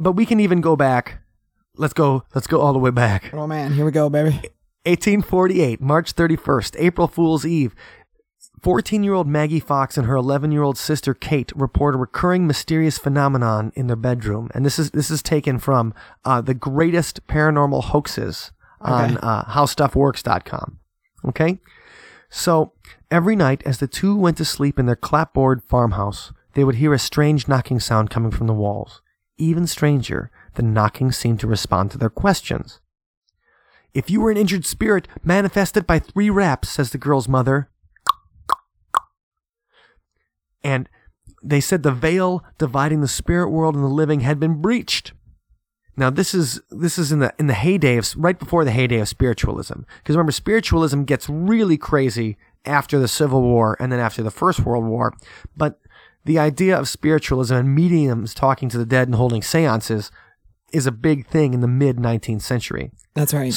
But 0.01 0.13
we 0.13 0.25
can 0.27 0.41
even 0.41 0.61
go 0.61 0.75
back. 0.77 1.21
Let's 1.77 1.93
go 1.93 2.25
let's 2.35 2.47
go 2.47 2.61
all 2.61 2.73
the 2.73 2.79
way 2.79 2.91
back. 2.91 3.33
oh 3.33 3.47
man, 3.47 3.73
here 3.75 3.85
we 3.85 3.93
go, 3.93 4.09
baby. 4.11 4.31
1848, 4.87 5.81
March 5.81 6.15
31st, 6.15 6.77
April 6.79 7.07
Fool's 7.07 7.45
Eve. 7.47 7.75
14 8.63 9.03
year 9.05 9.15
old 9.15 9.27
Maggie 9.27 9.61
Fox 9.61 9.97
and 9.97 10.07
her 10.07 10.17
11 10.17 10.53
year 10.53 10.63
old 10.63 10.77
sister 10.77 11.15
Kate 11.15 11.53
report 11.55 11.95
a 11.95 11.99
recurring 11.99 12.47
mysterious 12.47 12.99
phenomenon 12.99 13.73
in 13.75 13.87
their 13.87 13.97
bedroom. 13.97 14.51
And 14.55 14.65
this 14.67 14.79
is, 14.79 14.91
this 14.91 15.11
is 15.11 15.23
taken 15.23 15.59
from 15.59 15.95
uh, 16.25 16.41
the 16.43 16.53
greatest 16.55 17.27
paranormal 17.27 17.85
hoaxes 17.85 18.53
on 18.81 19.13
Okay. 19.17 19.19
uh, 19.23 19.45
howstuffworks.com. 19.45 20.79
Okay? 21.27 21.59
So 22.29 22.73
every 23.11 23.35
night 23.37 23.63
as 23.65 23.79
the 23.79 23.89
two 23.89 24.15
went 24.17 24.37
to 24.39 24.45
sleep 24.45 24.79
in 24.79 24.85
their 24.87 24.97
clapboard 24.97 25.63
farmhouse, 25.69 26.33
they 26.55 26.65
would 26.65 26.77
hear 26.77 26.93
a 26.93 26.99
strange 26.99 27.49
knocking 27.49 27.81
sound 27.81 28.11
coming 28.11 28.31
from 28.31 28.47
the 28.47 28.55
walls. 28.55 29.01
Even 29.41 29.67
stranger, 29.67 30.31
the 30.55 30.63
knocking 30.63 31.11
seemed 31.11 31.41
to 31.41 31.47
respond 31.47 31.91
to 31.91 31.99
their 31.99 32.11
questions. 32.11 32.79
If 33.95 34.11
you 34.11 34.21
were 34.21 34.31
an 34.31 34.37
injured 34.37 34.67
spirit 34.67 35.09
manifested 35.25 35.87
by 35.87 35.99
three 35.99 36.29
raps, 36.29 36.69
says 36.69 36.91
the 36.91 36.99
girl's 36.99 37.27
mother. 37.27 37.71
And 40.63 40.91
they 41.43 41.61
said 41.61 41.83
the 41.83 41.91
veil 41.91 42.45
dividing 42.59 43.01
the 43.01 43.09
spirit 43.09 43.49
world 43.49 43.75
and 43.75 43.83
the 43.83 43.89
living 43.89 44.21
had 44.21 44.39
been 44.39 44.61
breached. 44.61 45.15
Now 45.97 46.11
this 46.11 46.35
is 46.35 46.61
this 46.71 46.99
is 46.99 47.11
in 47.11 47.21
the 47.21 47.35
in 47.39 47.47
the 47.47 47.55
heyday 47.55 47.97
of 47.97 48.15
right 48.17 48.39
before 48.39 48.67
the 48.67 48.71
heyday 48.71 49.01
of 49.01 49.09
spiritualism. 49.09 49.81
Because 49.99 50.17
remember, 50.17 50.33
spiritualism 50.33 51.05
gets 51.05 51.31
really 51.31 51.79
crazy 51.79 52.37
after 52.67 52.99
the 52.99 53.09
Civil 53.09 53.41
War 53.41 53.77
and 53.81 53.91
then 53.91 54.01
after 54.01 54.23
the 54.23 54.31
First 54.31 54.61
World 54.61 54.85
War. 54.85 55.15
But 55.57 55.81
the 56.25 56.39
idea 56.39 56.79
of 56.79 56.89
spiritualism 56.89 57.55
and 57.55 57.75
mediums 57.75 58.35
talking 58.35 58.69
to 58.69 58.79
the 58.79 58.87
dead 58.87 59.09
and 59.09 59.15
holding 59.15 59.43
seances 59.43 60.11
is 60.73 60.87
a 60.87 60.93
big 60.93 61.27
thing 61.27 61.55
in 61.55 61.61
the 61.61 61.69
mid 61.69 61.97
19th 61.97 62.43
century. 62.43 62.91
That's 63.15 63.35
right. 63.35 63.55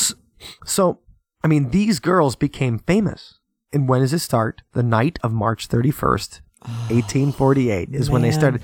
So, 0.66 1.00
I 1.44 1.48
mean, 1.48 1.70
these 1.70 2.00
girls 2.00 2.36
became 2.36 2.80
famous. 2.80 3.40
And 3.72 3.90
when 3.90 4.02
does 4.02 4.14
it 4.14 4.20
start? 4.20 4.62
The 4.74 4.84
night 4.84 5.20
of 5.24 5.34
March 5.34 5.68
31st, 5.68 6.42
1848 6.90 7.90
ah, 7.92 7.98
is 7.98 8.10
when 8.10 8.22
they 8.22 8.32
started. 8.32 8.62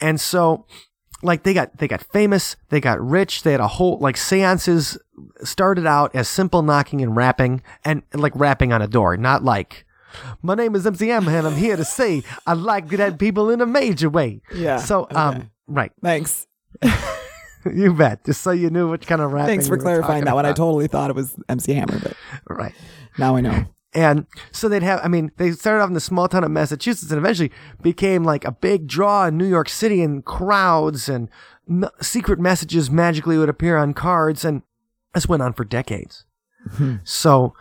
And 0.00 0.20
so, 0.20 0.66
like 1.22 1.42
they 1.42 1.54
got 1.54 1.76
they 1.78 1.88
got 1.88 2.02
famous, 2.12 2.56
they 2.68 2.80
got 2.80 3.00
rich, 3.00 3.42
they 3.42 3.52
had 3.52 3.60
a 3.60 3.68
whole 3.68 3.98
like 3.98 4.16
seances 4.16 4.98
started 5.42 5.86
out 5.86 6.14
as 6.14 6.28
simple 6.28 6.62
knocking 6.62 7.02
and 7.02 7.16
rapping 7.16 7.62
and 7.84 8.02
like 8.12 8.32
rapping 8.34 8.72
on 8.72 8.82
a 8.82 8.86
door, 8.86 9.16
not 9.16 9.42
like 9.42 9.85
my 10.42 10.54
name 10.54 10.74
is 10.74 10.84
MCM 10.84 11.26
and 11.28 11.46
I'm 11.46 11.56
here 11.56 11.76
to 11.76 11.84
say 11.84 12.22
I 12.46 12.52
like 12.54 12.88
dead 12.88 13.18
people 13.18 13.50
in 13.50 13.60
a 13.60 13.66
major 13.66 14.08
way. 14.08 14.40
Yeah, 14.54 14.76
So, 14.78 15.06
um, 15.10 15.50
right. 15.66 15.92
Thanks. 16.02 16.46
you 17.72 17.92
bet. 17.94 18.24
Just 18.24 18.42
so 18.42 18.50
you 18.52 18.70
knew 18.70 18.88
what 18.88 19.06
kind 19.06 19.20
of 19.20 19.32
rapping. 19.32 19.48
Thanks 19.48 19.68
for 19.68 19.76
we 19.76 19.82
clarifying 19.82 20.24
that 20.24 20.34
one. 20.34 20.46
I 20.46 20.52
totally 20.52 20.86
thought 20.86 21.10
it 21.10 21.16
was 21.16 21.34
MC 21.48 21.74
Hammer, 21.74 21.98
but 22.00 22.14
Right. 22.48 22.74
now 23.18 23.36
I 23.36 23.40
know. 23.40 23.64
And 23.94 24.26
so 24.52 24.68
they'd 24.68 24.82
have, 24.82 25.00
I 25.02 25.08
mean, 25.08 25.32
they 25.38 25.52
started 25.52 25.82
off 25.82 25.88
in 25.88 25.94
the 25.94 26.00
small 26.00 26.28
town 26.28 26.44
of 26.44 26.50
Massachusetts 26.50 27.10
and 27.10 27.18
eventually 27.18 27.50
became 27.82 28.24
like 28.24 28.44
a 28.44 28.52
big 28.52 28.86
draw 28.86 29.26
in 29.26 29.38
New 29.38 29.46
York 29.46 29.68
City 29.70 30.02
and 30.02 30.22
crowds 30.24 31.08
and 31.08 31.30
secret 32.02 32.38
messages 32.38 32.90
magically 32.90 33.38
would 33.38 33.48
appear 33.48 33.78
on 33.78 33.94
cards. 33.94 34.44
And 34.44 34.62
this 35.14 35.26
went 35.28 35.42
on 35.42 35.54
for 35.54 35.64
decades. 35.64 36.24
so, 37.04 37.54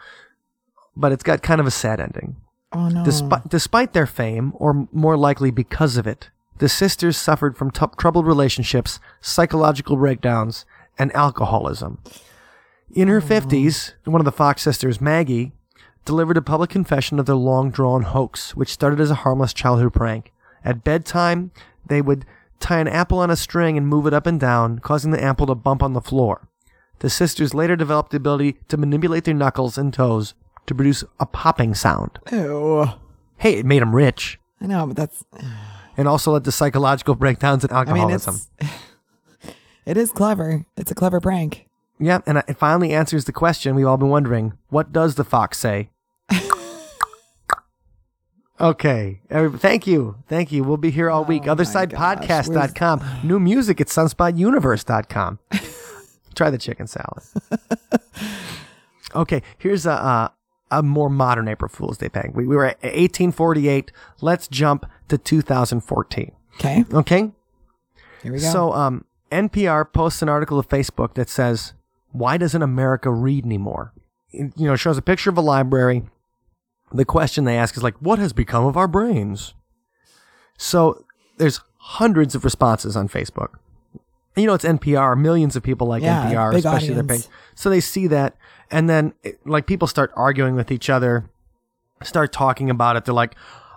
but 0.96 1.12
it's 1.14 1.24
got 1.24 1.42
kind 1.42 1.62
of 1.62 1.68
a 1.68 1.72
sad 1.72 2.02
ending. 2.02 2.36
Oh 2.76 2.90
no. 2.90 3.06
Despite, 3.06 3.48
despite 3.48 3.94
their 3.94 4.06
fame, 4.06 4.52
or 4.56 4.88
more 4.92 5.18
likely 5.18 5.50
because 5.50 5.96
of 5.98 6.06
it, 6.06 6.30
the 6.58 6.70
sisters 6.70 7.18
suffered 7.18 7.58
from 7.58 7.72
t- 7.72 7.86
troubled 7.98 8.28
relationships, 8.28 9.00
psychological 9.22 9.96
breakdowns, 9.96 10.66
and 10.98 11.14
alcoholism. 11.16 12.00
In 12.94 13.08
her 13.08 13.22
50s, 13.22 13.94
one 14.06 14.22
of 14.22 14.26
the 14.26 14.32
Fox 14.32 14.62
sisters, 14.62 15.02
Maggie, 15.02 15.52
delivered 16.06 16.38
a 16.38 16.42
public 16.42 16.70
confession 16.70 17.20
of 17.20 17.26
their 17.26 17.36
long 17.36 17.72
drawn 17.72 18.04
hoax, 18.04 18.56
which 18.56 18.72
started 18.72 19.00
as 19.00 19.10
a 19.10 19.16
harmless 19.16 19.54
childhood 19.54 19.94
prank. 19.94 20.32
At 20.64 20.84
bedtime, 20.84 21.52
they 21.86 22.02
would 22.02 22.26
tie 22.60 22.80
an 22.80 22.88
apple 22.88 23.20
on 23.20 23.30
a 23.30 23.36
string 23.36 23.78
and 23.78 23.88
move 23.88 24.08
it 24.08 24.14
up 24.14 24.26
and 24.26 24.40
down, 24.40 24.80
causing 24.80 25.12
the 25.12 25.24
apple 25.24 25.48
to 25.48 25.56
bump 25.56 25.84
on 25.84 25.94
the 25.94 26.02
floor. 26.02 26.48
The 27.00 27.10
sisters 27.10 27.54
later 27.54 27.76
developed 27.76 28.12
the 28.12 28.18
ability 28.18 28.58
to 28.70 28.78
manipulate 28.78 29.26
their 29.26 29.34
knuckles 29.34 29.78
and 29.78 29.94
toes 29.94 30.34
to 30.68 30.76
produce 30.76 31.04
a 31.20 31.26
popping 31.26 31.74
sound. 31.74 32.20
Ew. 32.32 32.86
Hey, 33.38 33.56
it 33.56 33.66
made 33.66 33.82
him 33.82 33.96
rich 33.96 34.40
I 34.62 34.68
know, 34.68 34.88
but 34.88 34.96
that's. 34.96 35.24
and 35.98 36.08
also 36.08 36.32
led 36.32 36.44
to 36.46 36.52
psychological 36.52 37.16
breakdowns 37.16 37.64
and 37.64 37.72
I 37.74 37.86
mean, 37.86 37.98
alcoholism. 37.98 38.42
it's. 38.60 38.72
It 39.86 39.98
is 39.98 40.12
clever. 40.12 40.66
It's 40.76 40.90
a 40.90 40.96
clever 40.96 41.22
prank. 41.22 41.68
yeah, 42.00 42.22
and 42.26 42.40
it 42.48 42.58
finally 42.58 42.92
answers 42.92 43.26
the 43.26 43.32
question 43.32 43.76
we've 43.76 43.86
all 43.86 43.98
been 43.98 44.10
wondering 44.10 44.54
what 44.70 44.92
does 44.92 45.14
the 45.14 45.24
fox 45.24 45.60
say? 45.60 45.92
okay. 48.60 49.22
every- 49.30 49.60
Thank 49.60 49.86
you. 49.86 50.16
Thank 50.28 50.52
you. 50.52 50.64
We'll 50.64 50.78
be 50.78 50.90
here 50.90 51.12
all 51.12 51.24
week. 51.24 51.44
Oh 51.46 51.54
my 51.54 51.64
gosh, 51.64 51.68
OtherSidePodcast.com. 51.68 53.04
New 53.24 53.40
music 53.40 53.80
at 53.80 53.88
sunspotuniverse.com. 53.88 55.38
Try 56.36 56.50
the 56.50 56.58
chicken 56.58 56.88
salad. 56.88 57.24
okay, 59.14 59.44
here's 59.60 59.86
a, 59.86 59.92
a, 59.92 60.34
a 60.72 60.82
more 60.82 61.10
modern 61.10 61.48
April 61.48 61.70
Fool's 61.70 61.98
Day 61.98 62.10
prank. 62.10 62.36
We, 62.36 62.48
we 62.48 62.56
were 62.56 62.66
at 62.66 62.82
1848. 62.84 63.92
Let's 64.22 64.48
jump 64.48 64.86
to 65.10 65.18
2014. 65.18 66.32
Okay. 66.56 66.86
Okay? 66.94 67.32
Here 68.24 68.34
we 68.34 68.40
go. 68.40 68.52
So, 68.52 68.74
um, 68.74 69.06
NPR 69.32 69.92
posts 69.92 70.22
an 70.22 70.30
article 70.30 70.62
to 70.62 70.68
Facebook 70.68 71.14
that 71.16 71.30
says, 71.30 71.74
"Why 72.12 72.38
doesn't 72.38 72.62
America 72.62 73.12
read 73.12 73.46
anymore?" 73.46 73.94
It, 74.32 74.54
you 74.56 74.68
know, 74.68 74.76
shows 74.76 74.98
a 74.98 75.02
picture 75.02 75.30
of 75.30 75.38
a 75.38 75.42
library. 75.42 76.04
The 76.92 77.06
question 77.06 77.44
they 77.44 77.58
ask 77.58 77.76
is 77.76 77.84
like, 77.84 77.96
"What 78.00 78.20
has 78.20 78.34
become 78.34 78.66
of 78.66 78.78
our 78.78 78.88
brains?" 78.88 79.54
So, 80.58 81.04
there's 81.38 81.60
hundreds 81.78 82.34
of 82.34 82.44
responses 82.44 82.96
on 82.96 83.10
Facebook. 83.10 83.56
You 84.36 84.46
know, 84.48 84.54
it's 84.54 84.66
NPR. 84.66 85.18
Millions 85.20 85.56
of 85.56 85.64
people 85.64 85.88
like 85.88 86.04
Yeah, 86.04 86.30
NPR, 86.32 86.56
especially 86.56 86.94
their 86.94 87.04
audience. 87.04 87.28
big. 87.28 87.34
So 87.56 87.70
they 87.70 87.80
see 87.80 88.08
that, 88.08 88.36
and 88.70 88.90
then 88.90 89.14
it, 89.24 89.40
like 89.46 89.66
people 89.68 89.88
start 89.88 90.12
arguing 90.16 90.56
with 90.56 90.72
each 90.72 90.90
other, 90.90 91.30
start 92.04 92.34
talking 92.34 92.70
about 92.70 92.96
it. 92.98 93.06
They're 93.06 93.14
like, 93.14 93.36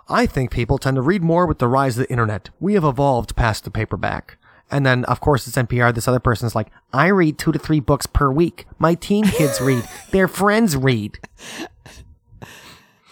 I 0.09 0.25
think 0.25 0.51
people 0.51 0.77
tend 0.77 0.95
to 0.95 1.01
read 1.01 1.21
more 1.23 1.45
with 1.45 1.59
the 1.59 1.67
rise 1.67 1.97
of 1.97 2.05
the 2.07 2.11
internet. 2.11 2.49
We 2.59 2.73
have 2.73 2.83
evolved 2.83 3.35
past 3.35 3.63
the 3.63 3.71
paperback. 3.71 4.37
And 4.71 4.85
then, 4.85 5.03
of 5.05 5.19
course, 5.19 5.47
it's 5.47 5.57
NPR. 5.57 5.95
This 5.95 6.07
other 6.07 6.19
person's 6.19 6.53
like, 6.55 6.67
I 6.93 7.07
read 7.07 7.39
two 7.39 7.51
to 7.51 7.57
three 7.57 7.79
books 7.79 8.05
per 8.05 8.29
week. 8.31 8.67
My 8.77 8.93
teen 8.93 9.23
kids 9.25 9.59
read. 9.61 9.83
Their 10.11 10.27
friends 10.27 10.77
read. 10.77 11.17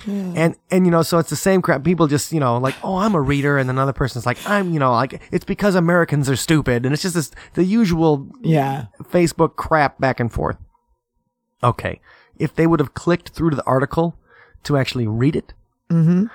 Hmm. 0.07 0.33
And 0.37 0.55
and 0.71 0.85
you 0.85 0.91
know, 0.91 1.01
so 1.01 1.17
it's 1.17 1.29
the 1.29 1.35
same 1.35 1.61
crap. 1.61 1.83
People 1.83 2.07
just 2.07 2.31
you 2.31 2.39
know 2.39 2.57
like, 2.57 2.75
oh, 2.81 2.95
I'm 2.95 3.13
a 3.13 3.19
reader, 3.19 3.57
and 3.57 3.69
another 3.69 3.91
person's 3.91 4.25
like, 4.25 4.37
I'm 4.49 4.71
you 4.71 4.79
know 4.79 4.91
like 4.93 5.21
it's 5.31 5.43
because 5.43 5.75
Americans 5.75 6.29
are 6.29 6.37
stupid, 6.37 6.85
and 6.85 6.93
it's 6.93 7.01
just 7.03 7.15
this 7.15 7.29
the 7.55 7.65
usual 7.65 8.29
Yeah. 8.41 8.85
Facebook 9.03 9.57
crap 9.57 9.99
back 9.99 10.21
and 10.21 10.31
forth. 10.31 10.55
Okay, 11.61 11.99
if 12.37 12.55
they 12.55 12.65
would 12.65 12.79
have 12.79 12.93
clicked 12.93 13.29
through 13.29 13.49
to 13.49 13.57
the 13.57 13.65
article 13.65 14.15
to 14.63 14.77
actually 14.77 15.07
read 15.07 15.35
it, 15.35 15.53
mm-hmm. 15.89 16.27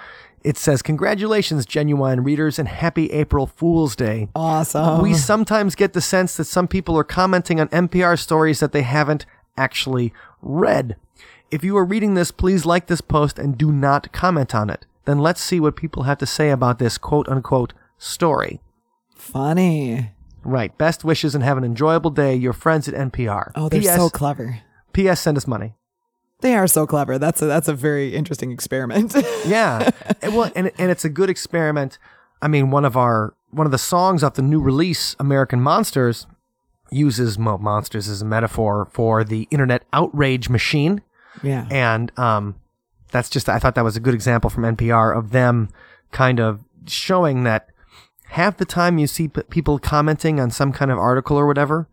it 0.43 0.59
says, 0.59 0.83
"Congratulations, 0.83 1.65
genuine 1.65 2.23
readers, 2.23 2.59
and 2.59 2.69
happy 2.69 3.11
April 3.11 3.47
Fool's 3.47 3.97
Day." 3.97 4.29
Awesome. 4.35 5.01
we 5.01 5.15
sometimes 5.15 5.75
get 5.75 5.95
the 5.95 6.03
sense 6.03 6.37
that 6.37 6.45
some 6.45 6.69
people 6.69 6.99
are 6.99 7.05
commenting 7.05 7.59
on 7.59 7.69
NPR 7.69 8.19
stories 8.19 8.61
that 8.61 8.73
they 8.73 8.83
haven't 8.83 9.25
actually 9.57 10.13
read. 10.43 10.97
If 11.53 11.63
you 11.63 11.77
are 11.77 11.85
reading 11.85 12.15
this, 12.15 12.31
please 12.31 12.65
like 12.65 12.87
this 12.87 13.03
post 13.03 13.39
and 13.39 13.59
do 13.59 13.71
not 13.71 14.11
comment 14.11 14.55
on 14.55 14.71
it. 14.71 14.87
Then 15.05 15.19
let's 15.19 15.43
see 15.43 15.61
what 15.61 15.77
people 15.77 16.05
have 16.05 16.17
to 16.19 16.27
say 16.27 16.49
about 16.49 16.79
this 16.79 16.97
quote 16.97 17.29
unquote 17.29 17.75
story. 17.99 18.63
Funny. 19.15 20.13
Right. 20.43 20.77
Best 20.79 21.05
wishes 21.05 21.35
and 21.35 21.45
have 21.45 21.59
an 21.59 21.63
enjoyable 21.65 22.11
day. 22.11 22.35
Your 22.35 22.55
friends 22.55 22.89
at 22.89 22.95
NPR. 22.95 23.53
Oh, 23.55 23.69
they're 23.69 23.83
P.S. 23.83 23.97
so 23.97 24.09
clever. 24.09 24.61
P.S. 24.95 25.21
Send 25.21 25.37
us 25.37 25.47
money. 25.47 25.75
They 26.41 26.55
are 26.55 26.67
so 26.67 26.87
clever. 26.87 27.19
That's 27.19 27.43
a 27.43 27.45
that's 27.45 27.69
a 27.69 27.75
very 27.75 28.15
interesting 28.15 28.51
experiment. 28.51 29.15
Yeah. 29.47 29.91
and, 30.23 30.35
well, 30.35 30.51
and, 30.57 30.71
and 30.79 30.91
it's 30.91 31.05
a 31.05 31.11
good 31.11 31.29
experiment. 31.29 31.99
I 32.41 32.49
mean, 32.49 32.71
one 32.71 32.87
of 32.87 32.97
our, 32.97 33.35
one 33.51 33.67
of 33.67 33.71
the 33.73 33.79
songs 33.79 34.25
off 34.25 34.35
the 34.35 34.43
new 34.43 34.61
release, 34.61 35.15
American 35.21 35.61
Monsters, 35.61 36.27
uses 36.91 37.39
mo- 37.39 37.59
monsters 37.59 38.09
as 38.09 38.23
a 38.23 38.25
metaphor 38.25 38.89
for 38.91 39.23
the 39.23 39.47
internet 39.51 39.85
outrage 39.93 40.49
machine. 40.49 41.03
Yeah. 41.43 41.67
And 41.71 42.17
um, 42.19 42.57
that's 43.11 43.29
just, 43.31 43.49
I 43.49 43.59
thought 43.59 43.75
that 43.75 43.85
was 43.85 43.97
a 43.97 44.01
good 44.01 44.15
example 44.15 44.51
from 44.51 44.65
NPR 44.65 45.17
of 45.17 45.31
them 45.31 45.69
kind 46.11 46.41
of 46.41 46.61
showing 46.87 47.45
that 47.45 47.69
half 48.29 48.57
the 48.57 48.65
time 48.65 48.99
you 48.99 49.07
see 49.07 49.29
p- 49.29 49.43
people 49.51 49.79
commenting 49.79 50.41
on 50.41 50.51
some 50.51 50.73
kind 50.73 50.91
of 50.91 50.99
article 50.99 51.37
or 51.37 51.47
whatever, 51.47 51.89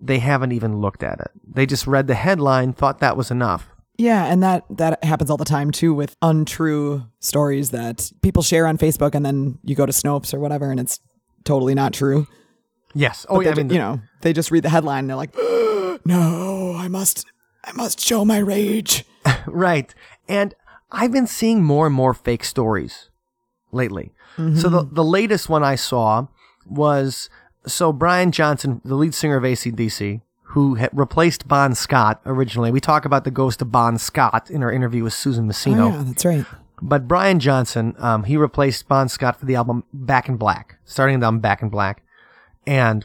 they 0.00 0.18
haven't 0.18 0.52
even 0.52 0.78
looked 0.80 1.02
at 1.02 1.20
it. 1.20 1.30
They 1.46 1.66
just 1.66 1.86
read 1.86 2.06
the 2.06 2.14
headline, 2.14 2.72
thought 2.72 3.00
that 3.00 3.16
was 3.16 3.30
enough. 3.30 3.68
Yeah, 3.98 4.24
and 4.32 4.42
that 4.42 4.64
that 4.70 5.04
happens 5.04 5.28
all 5.28 5.36
the 5.36 5.44
time 5.44 5.70
too 5.70 5.92
with 5.92 6.16
untrue 6.22 7.04
stories 7.18 7.68
that 7.70 8.10
people 8.22 8.42
share 8.42 8.66
on 8.66 8.78
Facebook, 8.78 9.14
and 9.14 9.26
then 9.26 9.58
you 9.62 9.74
go 9.74 9.84
to 9.84 9.92
Snopes 9.92 10.32
or 10.32 10.40
whatever, 10.40 10.70
and 10.70 10.80
it's 10.80 11.00
totally 11.44 11.74
not 11.74 11.92
true. 11.92 12.26
Yes. 12.94 13.26
Oh, 13.28 13.36
But 13.36 13.44
yeah. 13.44 13.50
I 13.50 13.54
mean, 13.56 13.68
ju- 13.68 13.74
you 13.74 13.78
know, 13.78 14.00
they 14.22 14.32
just 14.32 14.50
read 14.50 14.62
the 14.62 14.70
headline 14.70 15.00
and 15.00 15.10
they're 15.10 15.16
like, 15.18 15.34
"No, 16.06 16.74
I 16.78 16.88
must, 16.88 17.26
I 17.64 17.72
must 17.72 18.00
show 18.00 18.24
my 18.24 18.38
rage." 18.38 19.04
Right. 19.46 19.94
And 20.28 20.54
I've 20.90 21.12
been 21.12 21.26
seeing 21.26 21.62
more 21.62 21.86
and 21.86 21.94
more 21.94 22.14
fake 22.14 22.44
stories 22.44 23.10
lately. 23.72 24.12
So 24.36 24.68
the, 24.70 24.88
the 24.90 25.04
latest 25.04 25.48
one 25.50 25.62
I 25.62 25.74
saw 25.74 26.28
was 26.64 27.28
so 27.66 27.92
Brian 27.92 28.32
Johnson, 28.32 28.80
the 28.84 28.94
lead 28.94 29.12
singer 29.14 29.36
of 29.36 29.42
ACDC, 29.42 30.22
who 30.44 30.78
replaced 30.92 31.46
Bon 31.46 31.74
Scott 31.74 32.22
originally. 32.24 32.70
We 32.70 32.80
talk 32.80 33.04
about 33.04 33.24
the 33.24 33.30
ghost 33.30 33.60
of 33.60 33.70
Bon 33.70 33.98
Scott 33.98 34.50
in 34.50 34.62
our 34.62 34.72
interview 34.72 35.04
with 35.04 35.12
Susan 35.12 35.46
Messino. 35.46 35.92
Oh, 35.92 35.96
yeah, 35.96 36.02
that's 36.06 36.24
right. 36.24 36.46
But 36.80 37.06
Brian 37.06 37.38
Johnson, 37.38 37.94
um, 37.98 38.24
he 38.24 38.36
replaced 38.38 38.88
Bon 38.88 39.08
Scott 39.08 39.38
for 39.38 39.44
the 39.44 39.56
album 39.56 39.84
Back 39.92 40.28
in 40.28 40.36
Black, 40.36 40.76
starting 40.86 41.20
the 41.20 41.26
album 41.26 41.40
Back 41.40 41.60
in 41.60 41.68
Black. 41.68 42.02
And 42.66 43.04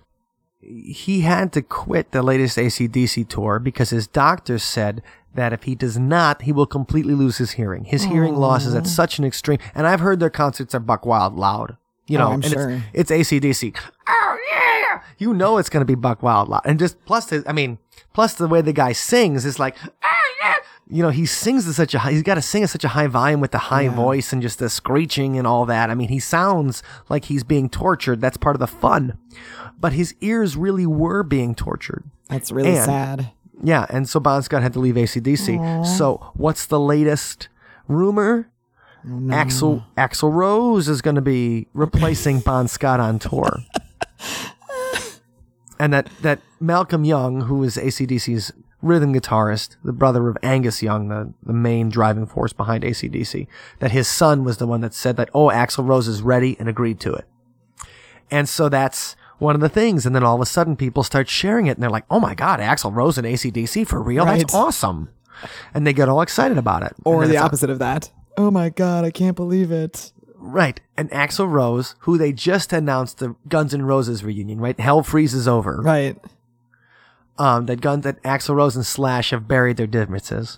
he 0.66 1.22
had 1.22 1.54
to 1.54 1.62
quit 1.62 2.12
the 2.12 2.24
latest 2.24 2.58
ACDC 2.58 3.28
tour 3.28 3.60
because 3.60 3.92
his 3.92 4.08
doctor 4.08 4.58
said 4.58 5.02
that 5.34 5.54
if 5.54 5.64
he 5.64 5.76
does 5.76 5.98
not, 5.98 6.44
he 6.44 6.52
will 6.52 6.66
completely 6.66 7.14
lose 7.14 7.38
his 7.38 7.52
hearing. 7.52 7.86
His 7.86 8.06
hearing 8.06 8.36
loss 8.36 8.66
is 8.66 8.74
at 8.74 8.88
such 8.88 9.20
an 9.20 9.26
extreme. 9.26 9.60
And 9.74 9.86
I've 9.86 10.00
heard 10.00 10.20
their 10.20 10.30
concerts 10.30 10.74
are 10.74 10.80
buck 10.80 11.06
wild 11.06 11.36
loud. 11.36 11.78
You 12.08 12.18
oh, 12.18 12.22
know, 12.22 12.30
Oh, 12.30 12.34
and 12.34 12.46
sure. 12.46 12.82
it's, 12.94 13.12
it's 13.12 13.32
ACDC. 13.32 13.78
Oh, 14.08 14.38
yeah. 14.52 15.02
You 15.18 15.34
know 15.34 15.58
it's 15.58 15.70
going 15.70 15.82
to 15.82 15.86
be 15.86 15.96
buck 15.96 16.24
wild 16.24 16.50
loud. 16.50 16.62
And 16.66 16.80
just 16.80 17.04
plus, 17.06 17.30
his, 17.30 17.44
I 17.48 17.54
mean, 17.54 17.80
plus 18.14 18.34
the 18.36 18.48
way 18.48 18.62
the 18.62 18.74
guy 18.74 18.94
sings 18.94 19.46
is 19.46 19.60
like, 19.60 19.76
oh, 19.84 20.34
yeah. 20.42 20.56
You 20.88 21.02
know, 21.02 21.10
he 21.10 21.26
sings 21.26 21.68
at 21.68 21.74
such 21.74 21.96
a 21.96 22.00
high, 22.00 22.12
he's 22.12 22.22
got 22.22 22.36
to 22.36 22.42
sing 22.44 22.62
at 22.62 22.70
such 22.70 22.84
a 22.84 22.90
high 22.90 23.08
volume 23.08 23.40
with 23.42 23.52
the 23.52 23.58
high 23.58 23.88
voice 23.88 24.32
and 24.32 24.40
just 24.42 24.60
the 24.60 24.70
screeching 24.70 25.36
and 25.38 25.48
all 25.48 25.66
that. 25.66 25.90
I 25.90 25.96
mean, 25.96 26.10
he 26.10 26.20
sounds 26.20 26.84
like 27.10 27.26
he's 27.26 27.44
being 27.44 27.70
tortured. 27.70 28.22
That's 28.22 28.38
part 28.38 28.56
of 28.56 28.60
the 28.60 28.68
fun. 28.68 29.18
But 29.80 29.94
his 29.94 30.14
ears 30.22 30.56
really 30.56 30.86
were 30.86 31.24
being 31.24 31.56
tortured. 31.56 32.04
That's 32.30 32.52
really 32.52 32.76
And- 32.76 32.86
sad. 32.86 33.32
Yeah, 33.64 33.86
and 33.90 34.08
so 34.08 34.20
Bon 34.20 34.44
Scott 34.44 34.62
had 34.64 34.74
to 34.74 34.80
leave 34.80 34.96
ACDC. 34.96 35.86
So 35.98 36.32
what's 36.36 36.66
the 36.66 36.80
latest 36.80 37.48
rumor? 37.88 38.50
Axl 39.08 39.86
Axl 39.98 40.34
Rose 40.34 40.90
is 40.90 41.02
going 41.02 41.16
to 41.16 41.22
be 41.22 41.68
replacing 41.74 42.42
Bon 42.42 42.68
Scott 42.68 43.00
on 43.00 43.18
tour. 43.18 43.60
and 45.80 45.94
that, 45.94 46.10
that 46.22 46.42
Malcolm 46.60 47.06
Young, 47.06 47.42
who 47.42 47.64
is 47.64 47.78
ACDC's 47.78 48.52
rhythm 48.86 49.14
guitarist, 49.14 49.76
the 49.84 49.92
brother 49.92 50.30
of 50.30 50.38
Angus 50.44 50.82
Young, 50.82 51.08
the, 51.10 51.34
the 51.44 51.54
main 51.54 51.90
driving 51.90 52.26
force 52.26 52.54
behind 52.54 52.84
ACDC, 52.84 53.48
that 53.80 53.92
his 53.92 54.08
son 54.08 54.44
was 54.44 54.58
the 54.58 54.68
one 54.68 54.82
that 54.82 54.94
said 54.94 55.18
that, 55.18 55.30
oh, 55.34 55.48
Axl 55.48 55.88
Rose 55.88 56.08
is 56.08 56.22
ready 56.22 56.56
and 56.60 56.70
agreed 56.70 57.00
to 57.02 57.14
it. 57.14 57.26
And 58.32 58.48
so 58.48 58.70
that's 58.70 59.16
one 59.40 59.56
of 59.56 59.62
the 59.62 59.70
things. 59.70 60.06
And 60.06 60.16
then 60.16 60.24
all 60.24 60.36
of 60.36 60.42
a 60.42 60.46
sudden 60.46 60.76
people 60.76 61.04
start 61.04 61.28
sharing 61.28 61.68
it 61.68 61.72
and 61.72 61.84
they're 61.84 61.90
like, 61.90 62.06
oh 62.10 62.20
my 62.20 62.36
God, 62.36 62.60
Axl 62.60 62.94
Rose 62.94 63.18
and 63.18 63.28
ACDC 63.28 63.88
for 63.88 64.02
real? 64.02 64.26
That's 64.26 64.54
awesome. 64.54 65.10
And 65.74 65.86
they 65.86 65.94
get 65.94 66.08
all 66.08 66.22
excited 66.22 66.58
about 66.58 66.84
it. 66.84 66.94
Or 67.04 67.28
the 67.28 67.38
opposite 67.38 67.70
of 67.70 67.80
that. 67.80 68.12
Oh 68.38 68.52
my 68.52 68.70
god, 68.70 69.06
I 69.06 69.12
can't 69.12 69.36
believe 69.36 69.72
it. 69.72 70.12
Right. 70.36 70.80
And 70.96 71.10
Axl 71.12 71.50
Rose, 71.50 71.96
who 72.00 72.18
they 72.18 72.32
just 72.32 72.72
announced 72.72 73.18
the 73.20 73.36
Guns 73.48 73.74
N' 73.74 73.84
Roses 73.84 74.24
reunion, 74.24 74.60
right? 74.60 74.80
Hell 74.80 75.02
freezes 75.02 75.48
over. 75.48 75.82
Right. 75.82 76.18
Um, 77.38 77.66
that 77.66 77.82
Guns 77.82 78.04
that 78.06 78.24
Axl 78.24 78.56
Rose 78.56 78.78
and 78.78 78.86
Slash 78.86 79.32
have 79.32 79.48
buried 79.48 79.76
their 79.76 79.88
differences. 79.88 80.58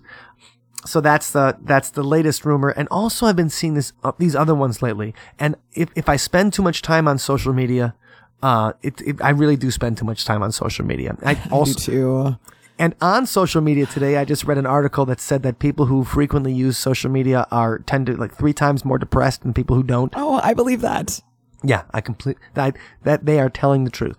So 0.85 1.01
that's 1.01 1.31
the 1.31 1.57
that's 1.63 1.89
the 1.89 2.03
latest 2.03 2.45
rumor. 2.45 2.69
And 2.69 2.87
also, 2.89 3.25
I've 3.25 3.35
been 3.35 3.49
seeing 3.49 3.73
this 3.73 3.93
uh, 4.03 4.11
these 4.17 4.35
other 4.35 4.55
ones 4.55 4.81
lately. 4.81 5.13
And 5.39 5.55
if 5.73 5.89
if 5.95 6.07
I 6.07 6.15
spend 6.15 6.53
too 6.53 6.61
much 6.61 6.81
time 6.81 7.07
on 7.07 7.17
social 7.17 7.51
media, 7.51 7.95
uh, 8.41 8.73
it, 8.81 9.01
it 9.01 9.21
I 9.21 9.31
really 9.31 9.57
do 9.57 9.71
spend 9.71 9.97
too 9.97 10.05
much 10.05 10.23
time 10.25 10.43
on 10.43 10.51
social 10.51 10.85
media. 10.85 11.17
I 11.23 11.37
also 11.51 11.79
too. 11.79 12.37
and 12.77 12.95
on 13.01 13.25
social 13.25 13.61
media 13.61 13.85
today, 13.85 14.17
I 14.17 14.25
just 14.25 14.45
read 14.45 14.57
an 14.57 14.65
article 14.65 15.05
that 15.07 15.19
said 15.19 15.43
that 15.43 15.59
people 15.59 15.87
who 15.87 16.03
frequently 16.03 16.53
use 16.53 16.77
social 16.77 17.09
media 17.09 17.47
are 17.51 17.79
tend 17.79 18.05
to 18.05 18.15
like 18.15 18.35
three 18.35 18.53
times 18.53 18.85
more 18.85 18.97
depressed 18.97 19.41
than 19.41 19.53
people 19.53 19.75
who 19.75 19.83
don't. 19.83 20.13
Oh, 20.15 20.39
I 20.43 20.53
believe 20.53 20.81
that. 20.81 21.21
Yeah, 21.63 21.83
I 21.91 22.01
complete 22.01 22.37
that 22.53 22.77
that 23.03 23.25
they 23.25 23.39
are 23.39 23.49
telling 23.49 23.83
the 23.83 23.91
truth. 23.91 24.17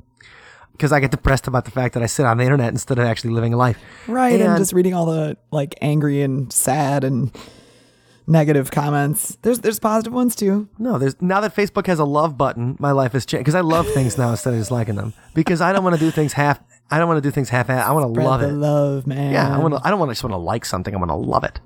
Because 0.78 0.92
I 0.92 1.00
get 1.00 1.10
depressed 1.10 1.48
about 1.48 1.64
the 1.64 1.72
fact 1.72 1.94
that 1.94 2.02
I 2.04 2.06
sit 2.06 2.24
on 2.24 2.38
the 2.38 2.44
internet 2.44 2.68
instead 2.72 2.98
of 3.00 3.04
actually 3.04 3.30
living 3.30 3.52
a 3.52 3.56
life. 3.56 3.78
Right, 4.06 4.34
and, 4.40 4.50
And- 4.50 4.58
just 4.58 4.72
reading 4.72 4.94
all 4.94 5.06
the 5.06 5.36
like 5.50 5.74
angry 5.82 6.22
and 6.22 6.52
sad 6.52 7.02
and 7.02 7.32
negative 8.28 8.70
comments. 8.70 9.36
There's 9.42 9.58
there's 9.60 9.80
positive 9.80 10.12
ones 10.12 10.36
too. 10.36 10.68
No, 10.78 10.96
there's 10.98 11.20
now 11.20 11.40
that 11.40 11.56
Facebook 11.56 11.86
has 11.88 11.98
a 11.98 12.04
love 12.04 12.38
button, 12.38 12.76
my 12.78 12.92
life 12.92 13.12
has 13.12 13.26
changed. 13.26 13.42
Because 13.42 13.54
I 13.56 13.60
love 13.60 13.88
things 13.88 14.16
now 14.16 14.30
instead 14.30 14.54
of 14.54 14.60
just 14.60 14.70
liking 14.70 14.94
them. 14.94 15.14
Because 15.34 15.60
I 15.60 15.72
don't 15.72 15.82
want 15.82 15.96
to 15.96 16.00
do 16.00 16.10
things 16.12 16.34
half. 16.34 16.60
I 16.90 16.98
don't 16.98 17.08
want 17.08 17.18
to 17.22 17.26
do 17.28 17.32
things 17.32 17.48
half. 17.48 17.68
I 17.68 17.90
want 17.92 18.14
to 18.14 18.20
love 18.22 18.40
the 18.40 18.48
it. 18.48 18.52
love, 18.52 19.06
man. 19.06 19.32
Yeah, 19.32 19.54
I 19.54 19.58
want 19.58 19.74
to. 19.74 19.80
I 19.84 19.90
don't 19.90 19.98
want 19.98 20.10
to 20.10 20.14
just 20.14 20.22
want 20.24 20.32
to 20.32 20.38
like 20.38 20.64
something. 20.64 20.94
I 20.94 20.98
want 20.98 21.10
to 21.10 21.16
love 21.16 21.44
it. 21.44 21.60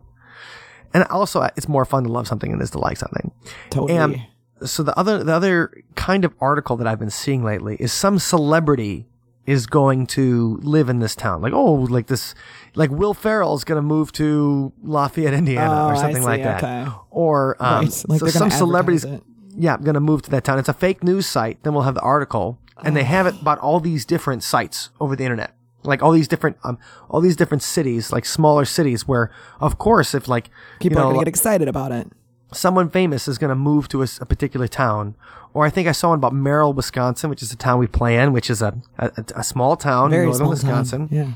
And 0.94 1.04
also, 1.04 1.42
it's 1.56 1.68
more 1.68 1.84
fun 1.84 2.04
to 2.04 2.10
love 2.12 2.26
something 2.28 2.50
than 2.50 2.60
it 2.60 2.64
is 2.64 2.70
to 2.72 2.78
like 2.78 2.96
something. 2.96 3.30
totally. 3.70 3.96
And 3.98 4.22
so 4.64 4.82
the 4.82 4.96
other 4.98 5.22
the 5.24 5.32
other 5.32 5.82
kind 5.94 6.24
of 6.24 6.34
article 6.40 6.76
that 6.76 6.86
I've 6.86 6.98
been 6.98 7.10
seeing 7.10 7.44
lately 7.44 7.76
is 7.80 7.92
some 7.92 8.18
celebrity 8.18 9.06
is 9.44 9.66
going 9.66 10.06
to 10.06 10.60
live 10.62 10.88
in 10.88 11.00
this 11.00 11.16
town. 11.16 11.42
Like 11.42 11.52
oh, 11.52 11.74
like 11.74 12.06
this, 12.06 12.34
like 12.74 12.90
Will 12.90 13.14
Ferrell's 13.14 13.64
going 13.64 13.76
to 13.76 13.82
move 13.82 14.12
to 14.12 14.72
Lafayette, 14.82 15.34
Indiana, 15.34 15.86
Oh, 15.86 15.88
or 15.88 15.96
something 15.96 16.22
see, 16.22 16.28
like 16.28 16.42
that. 16.42 16.62
okay. 16.62 16.92
Or 17.10 17.56
um, 17.60 17.84
Right, 17.86 18.04
like 18.08 18.20
so 18.20 18.26
some 18.28 18.50
celebrities, 18.50 19.04
advertise 19.04 19.26
yeah, 19.56 19.76
going 19.76 19.94
to 19.94 20.00
move 20.00 20.22
to 20.22 20.30
that 20.30 20.44
town. 20.44 20.58
It's 20.58 20.68
a 20.68 20.74
fake 20.74 21.02
news 21.02 21.26
site. 21.26 21.62
Then 21.62 21.74
we'll 21.74 21.82
have 21.82 21.94
the 21.94 22.00
article, 22.00 22.58
and 22.84 22.96
they 22.96 23.04
have 23.04 23.26
it 23.26 23.40
about 23.40 23.58
all 23.58 23.80
these 23.80 24.04
different 24.04 24.42
sites 24.42 24.90
over 25.00 25.14
the 25.16 25.24
internet. 25.24 25.54
Like 25.84 26.02
all 26.02 26.12
these 26.12 26.28
different, 26.28 26.56
um, 26.62 26.78
all 27.10 27.20
these 27.20 27.34
different 27.36 27.62
cities, 27.62 28.12
like 28.12 28.24
smaller 28.24 28.64
cities, 28.64 29.08
where 29.08 29.32
of 29.60 29.78
course, 29.78 30.14
if 30.14 30.28
like 30.28 30.48
People 30.78 30.98
you 30.98 31.04
are 31.04 31.06
gonna 31.08 31.18
get 31.18 31.28
excited 31.28 31.68
about 31.68 31.90
it. 31.90 32.08
Someone 32.52 32.90
famous 32.90 33.28
is 33.28 33.38
going 33.38 33.48
to 33.50 33.54
move 33.54 33.88
to 33.88 34.02
a 34.02 34.06
particular 34.26 34.68
town. 34.68 35.14
Or 35.54 35.66
I 35.66 35.70
think 35.70 35.86
I 35.86 35.92
saw 35.92 36.10
one 36.10 36.18
about 36.18 36.32
Merrill, 36.32 36.72
Wisconsin, 36.72 37.28
which 37.28 37.42
is 37.42 37.52
a 37.52 37.56
town 37.56 37.78
we 37.78 37.86
play 37.86 38.16
in, 38.16 38.32
which 38.32 38.48
is 38.48 38.62
a, 38.62 38.80
a, 38.98 39.10
a 39.36 39.44
small 39.44 39.76
town 39.76 40.10
Very 40.10 40.22
in 40.22 40.28
northern 40.30 40.56
small 40.56 40.56
town. 40.56 40.80
Wisconsin. 40.80 41.08
Yeah. 41.10 41.32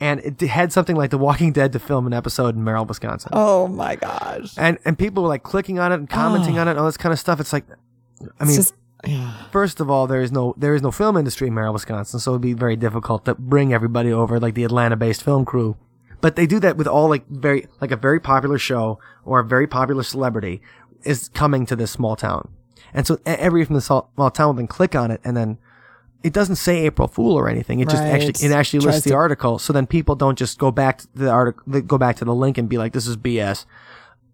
And 0.00 0.18
it 0.20 0.40
had 0.48 0.72
something 0.72 0.96
like 0.96 1.10
The 1.10 1.18
Walking 1.18 1.52
Dead 1.52 1.72
to 1.74 1.78
film 1.78 2.06
an 2.08 2.12
episode 2.12 2.56
in 2.56 2.64
Merrill, 2.64 2.84
Wisconsin. 2.86 3.30
Oh 3.32 3.68
my 3.68 3.94
gosh. 3.94 4.54
And 4.58 4.78
and 4.84 4.98
people 4.98 5.22
were 5.22 5.28
like 5.28 5.44
clicking 5.44 5.78
on 5.78 5.92
it 5.92 5.96
and 5.96 6.10
commenting 6.10 6.58
ah. 6.58 6.62
on 6.62 6.68
it 6.68 6.72
and 6.72 6.80
all 6.80 6.86
this 6.86 6.96
kind 6.96 7.12
of 7.12 7.20
stuff. 7.20 7.38
It's 7.38 7.52
like, 7.52 7.66
I 8.40 8.44
mean, 8.44 8.56
just 8.56 8.74
Yeah. 9.06 9.34
First 9.50 9.80
of 9.80 9.90
all, 9.90 10.06
there 10.06 10.22
is 10.22 10.30
no 10.30 10.54
there 10.56 10.74
is 10.74 10.82
no 10.82 10.90
film 10.90 11.16
industry 11.16 11.48
in 11.48 11.54
Merrill, 11.54 11.72
Wisconsin, 11.72 12.20
so 12.20 12.32
it'd 12.32 12.42
be 12.42 12.52
very 12.52 12.76
difficult 12.76 13.24
to 13.24 13.34
bring 13.34 13.72
everybody 13.72 14.12
over 14.12 14.38
like 14.38 14.54
the 14.54 14.64
Atlanta-based 14.64 15.22
film 15.22 15.44
crew. 15.44 15.76
But 16.22 16.36
they 16.36 16.46
do 16.46 16.58
that 16.60 16.78
with 16.78 16.86
all 16.86 17.08
like 17.10 17.28
very 17.28 17.66
like 17.82 17.90
a 17.90 17.96
very 17.96 18.20
popular 18.20 18.56
show 18.56 18.98
or 19.26 19.40
a 19.40 19.44
very 19.44 19.66
popular 19.66 20.02
celebrity 20.02 20.62
is 21.04 21.28
coming 21.34 21.66
to 21.66 21.76
this 21.76 21.90
small 21.90 22.16
town, 22.16 22.48
and 22.94 23.06
so 23.06 23.14
e- 23.16 23.18
everybody 23.26 23.66
from 23.66 23.74
the 23.74 23.80
small 23.82 24.30
town 24.30 24.46
will 24.46 24.54
then 24.54 24.66
click 24.68 24.94
on 24.94 25.10
it, 25.10 25.20
and 25.24 25.36
then 25.36 25.58
it 26.22 26.32
doesn't 26.32 26.56
say 26.56 26.86
April 26.86 27.08
Fool 27.08 27.34
or 27.36 27.48
anything. 27.48 27.80
It 27.80 27.88
just 27.88 28.02
actually 28.02 28.46
it 28.46 28.52
actually 28.52 28.80
lists 28.80 29.02
the 29.02 29.10
to- 29.10 29.16
article, 29.16 29.58
so 29.58 29.72
then 29.72 29.86
people 29.86 30.14
don't 30.14 30.38
just 30.38 30.58
go 30.58 30.70
back 30.70 30.98
to 30.98 31.08
the 31.14 31.28
article, 31.30 31.80
go 31.82 31.98
back 31.98 32.16
to 32.16 32.24
the 32.24 32.34
link 32.34 32.56
and 32.56 32.68
be 32.68 32.78
like, 32.78 32.92
"This 32.92 33.06
is 33.08 33.16
BS," 33.16 33.66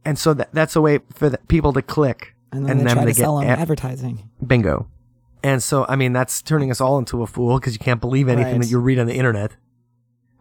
and 0.05 0.18
so 0.18 0.34
that 0.34 0.51
that's 0.53 0.76
a 0.76 0.82
way 0.82 1.01
for 1.14 1.30
the 1.30 1.39
people 1.49 1.72
to 1.72 1.80
click 1.82 2.34
And 2.53 2.66
then 2.68 2.78
they 2.78 2.93
try 2.93 3.05
to 3.07 3.09
to 3.09 3.14
sell 3.14 3.39
them 3.39 3.49
ad- 3.49 3.59
advertising. 3.61 4.28
Bingo. 4.47 4.86
And 5.43 5.62
so, 5.62 5.86
I 5.89 5.97
mean, 5.97 6.12
that's 6.12 6.43
turning 6.43 6.70
us 6.70 6.80
all 6.80 6.99
into 6.99 7.22
a 7.22 7.26
fool 7.26 7.59
because 7.59 7.72
you 7.72 7.78
can't 7.78 8.01
believe 8.01 8.28
anything 8.28 8.55
Right. 8.55 8.61
that 8.62 8.70
you 8.70 8.78
read 8.80 8.99
on 8.99 9.07
the 9.07 9.14
internet. 9.14 9.53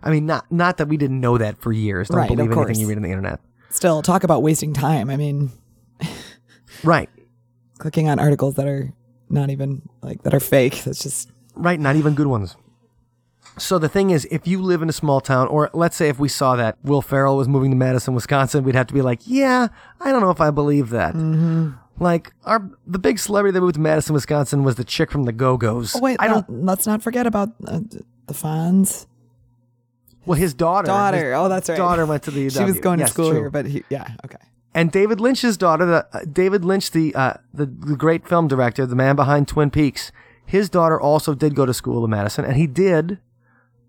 I 0.04 0.12
mean, 0.12 0.26
not 0.26 0.52
not 0.52 0.78
that 0.78 0.88
we 0.88 0.98
didn't 0.98 1.20
know 1.20 1.38
that 1.38 1.60
for 1.62 1.72
years. 1.72 2.08
Don't 2.10 2.18
Right, 2.18 2.30
believe 2.30 2.52
course. 2.52 2.68
anything 2.68 2.82
you 2.82 2.88
read 2.88 2.98
on 2.98 3.04
the 3.04 3.10
internet. 3.10 3.40
Still, 3.70 4.02
talk 4.02 4.24
about 4.24 4.44
wasting 4.44 4.74
time. 4.74 5.10
I 5.10 5.18
mean, 5.18 5.52
Right. 6.84 7.10
clicking 7.80 8.08
on 8.10 8.20
articles 8.20 8.56
that 8.56 8.68
are 8.68 8.92
not 9.30 9.50
even 9.50 9.82
like 10.02 10.24
that 10.24 10.34
are 10.34 10.40
fake. 10.40 10.84
That's 10.84 11.00
just 11.02 11.32
Right. 11.56 11.80
Not 11.80 11.96
even 11.96 12.14
good 12.14 12.28
ones. 12.28 12.56
So 13.58 13.80
the 13.80 13.90
thing 13.90 14.12
is, 14.12 14.28
if 14.30 14.46
you 14.46 14.62
live 14.62 14.84
in 14.84 14.90
a 14.90 14.94
small 14.94 15.20
town, 15.20 15.48
or 15.48 15.72
let's 15.74 15.96
say 15.96 16.10
if 16.10 16.20
we 16.20 16.28
saw 16.30 16.56
that 16.58 16.78
Will 16.84 17.02
Ferrell 17.02 17.36
was 17.38 17.48
moving 17.48 17.72
to 17.72 17.76
Madison, 17.78 18.14
Wisconsin, 18.14 18.64
we'd 18.64 18.76
have 18.76 18.86
to 18.88 18.94
be 18.94 19.02
like, 19.02 19.22
yeah, 19.26 19.70
I 20.00 20.12
don't 20.12 20.22
know 20.22 20.30
if 20.30 20.40
I 20.40 20.52
believe 20.52 20.90
that. 20.92 21.16
Mm-hmm. 21.16 21.72
Like 22.00 22.32
our 22.46 22.70
the 22.86 23.00
big 23.00 23.18
celebrity 23.18 23.54
that 23.54 23.62
moved 23.62 23.74
to 23.74 23.82
Madison, 23.82 24.14
Wisconsin 24.14 24.64
was 24.64 24.76
the 24.76 24.84
chick 24.84 25.10
from 25.10 25.24
the 25.24 25.32
Go 25.32 25.58
Go's. 25.58 25.96
Oh 25.96 26.00
wait, 26.00 26.18
I 26.20 26.28
don't. 26.28 26.48
let's 26.64 26.86
not 26.86 27.02
forget 27.02 27.26
about 27.26 27.50
uh, 27.66 27.80
the 28.28 28.34
Fonz 28.34 29.08
Well, 30.28 30.38
his 30.38 30.54
daughter. 30.54 30.88
daughter. 30.88 31.18
his 31.32 31.36
Oh, 31.38 31.50
that's 31.50 31.70
right. 31.70 31.78
Daughter 31.78 32.06
went 32.06 32.24
to 32.24 32.32
the. 32.32 32.48
UW. 32.48 32.58
She 32.58 32.64
was 32.64 32.80
going 32.80 33.00
Yes, 33.00 33.10
to 33.10 33.14
school 33.14 33.30
true. 33.30 33.40
here, 33.40 33.50
but 33.50 33.66
he, 33.66 33.84
yeah, 33.90 34.08
okay. 34.26 34.38
and 34.76 34.92
David 34.92 35.20
Lynch's 35.20 35.58
daughter, 35.58 35.86
the, 35.86 36.08
uh, 36.14 36.20
David 36.32 36.64
Lynch, 36.66 36.92
the, 36.92 37.16
uh, 37.16 37.34
the 37.54 37.66
the 37.66 37.96
great 37.96 38.28
film 38.28 38.48
director, 38.48 38.86
the 38.86 38.96
man 38.96 39.16
behind 39.16 39.48
Twin 39.48 39.70
Peaks, 39.72 40.12
his 40.46 40.70
daughter 40.70 41.00
also 41.00 41.34
did 41.34 41.56
go 41.56 41.66
to 41.66 41.74
school 41.74 42.04
in 42.04 42.12
Madison, 42.12 42.46
and 42.46 42.56
he 42.58 42.68
did 42.68 43.20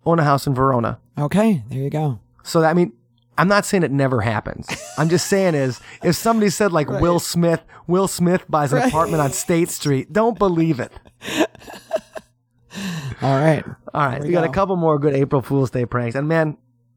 own 0.06 0.18
a 0.18 0.24
house 0.24 0.46
in 0.46 0.54
Verona. 0.54 0.98
Okay, 1.18 1.62
there 1.68 1.80
you 1.80 1.90
go. 1.90 2.20
So 2.42 2.62
I 2.64 2.72
mean, 2.72 2.92
I'm 3.36 3.48
not 3.48 3.64
saying 3.66 3.82
it 3.82 3.90
never 3.92 4.20
happens. 4.22 4.66
I'm 4.96 5.08
just 5.08 5.26
saying 5.26 5.54
is 5.54 5.80
if 6.02 6.16
somebody 6.16 6.50
said 6.50 6.72
like 6.72 6.88
Will 6.88 7.18
Smith, 7.20 7.62
Will 7.86 8.08
Smith 8.08 8.44
buys 8.48 8.72
an 8.72 8.82
apartment 8.82 9.20
on 9.20 9.32
State 9.32 9.68
Street, 9.70 10.12
don't 10.12 10.38
believe 10.38 10.80
it. 10.80 10.92
All 13.22 13.36
right. 13.36 13.64
All 13.94 14.06
right, 14.06 14.20
we, 14.20 14.28
we 14.28 14.32
got 14.32 14.44
a 14.44 14.52
couple 14.52 14.76
more 14.76 14.98
good 14.98 15.14
April 15.14 15.42
Fool's 15.42 15.70
Day 15.70 15.86
pranks, 15.86 16.14
and 16.14 16.28
man, 16.28 16.56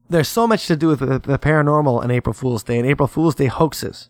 there's 0.09 0.27
so 0.27 0.45
much 0.45 0.67
to 0.67 0.75
do 0.75 0.89
with 0.89 0.99
the, 0.99 1.19
the 1.19 1.39
paranormal 1.39 2.03
and 2.03 2.11
April 2.11 2.33
Fool's 2.33 2.63
Day 2.63 2.77
and 2.77 2.87
April 2.87 3.07
Fool's 3.07 3.35
Day 3.35 3.47
hoaxes, 3.47 4.09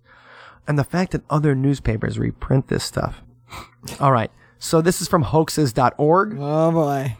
and 0.67 0.78
the 0.78 0.84
fact 0.84 1.11
that 1.11 1.24
other 1.30 1.55
newspapers 1.55 2.19
reprint 2.19 2.67
this 2.67 2.84
stuff. 2.84 3.22
All 3.99 4.11
right, 4.11 4.32
so 4.59 4.82
this 4.82 5.01
is 5.01 5.07
from 5.07 5.24
hoaxes.org. 5.24 6.38
Oh 6.39 6.72
boy. 6.72 7.17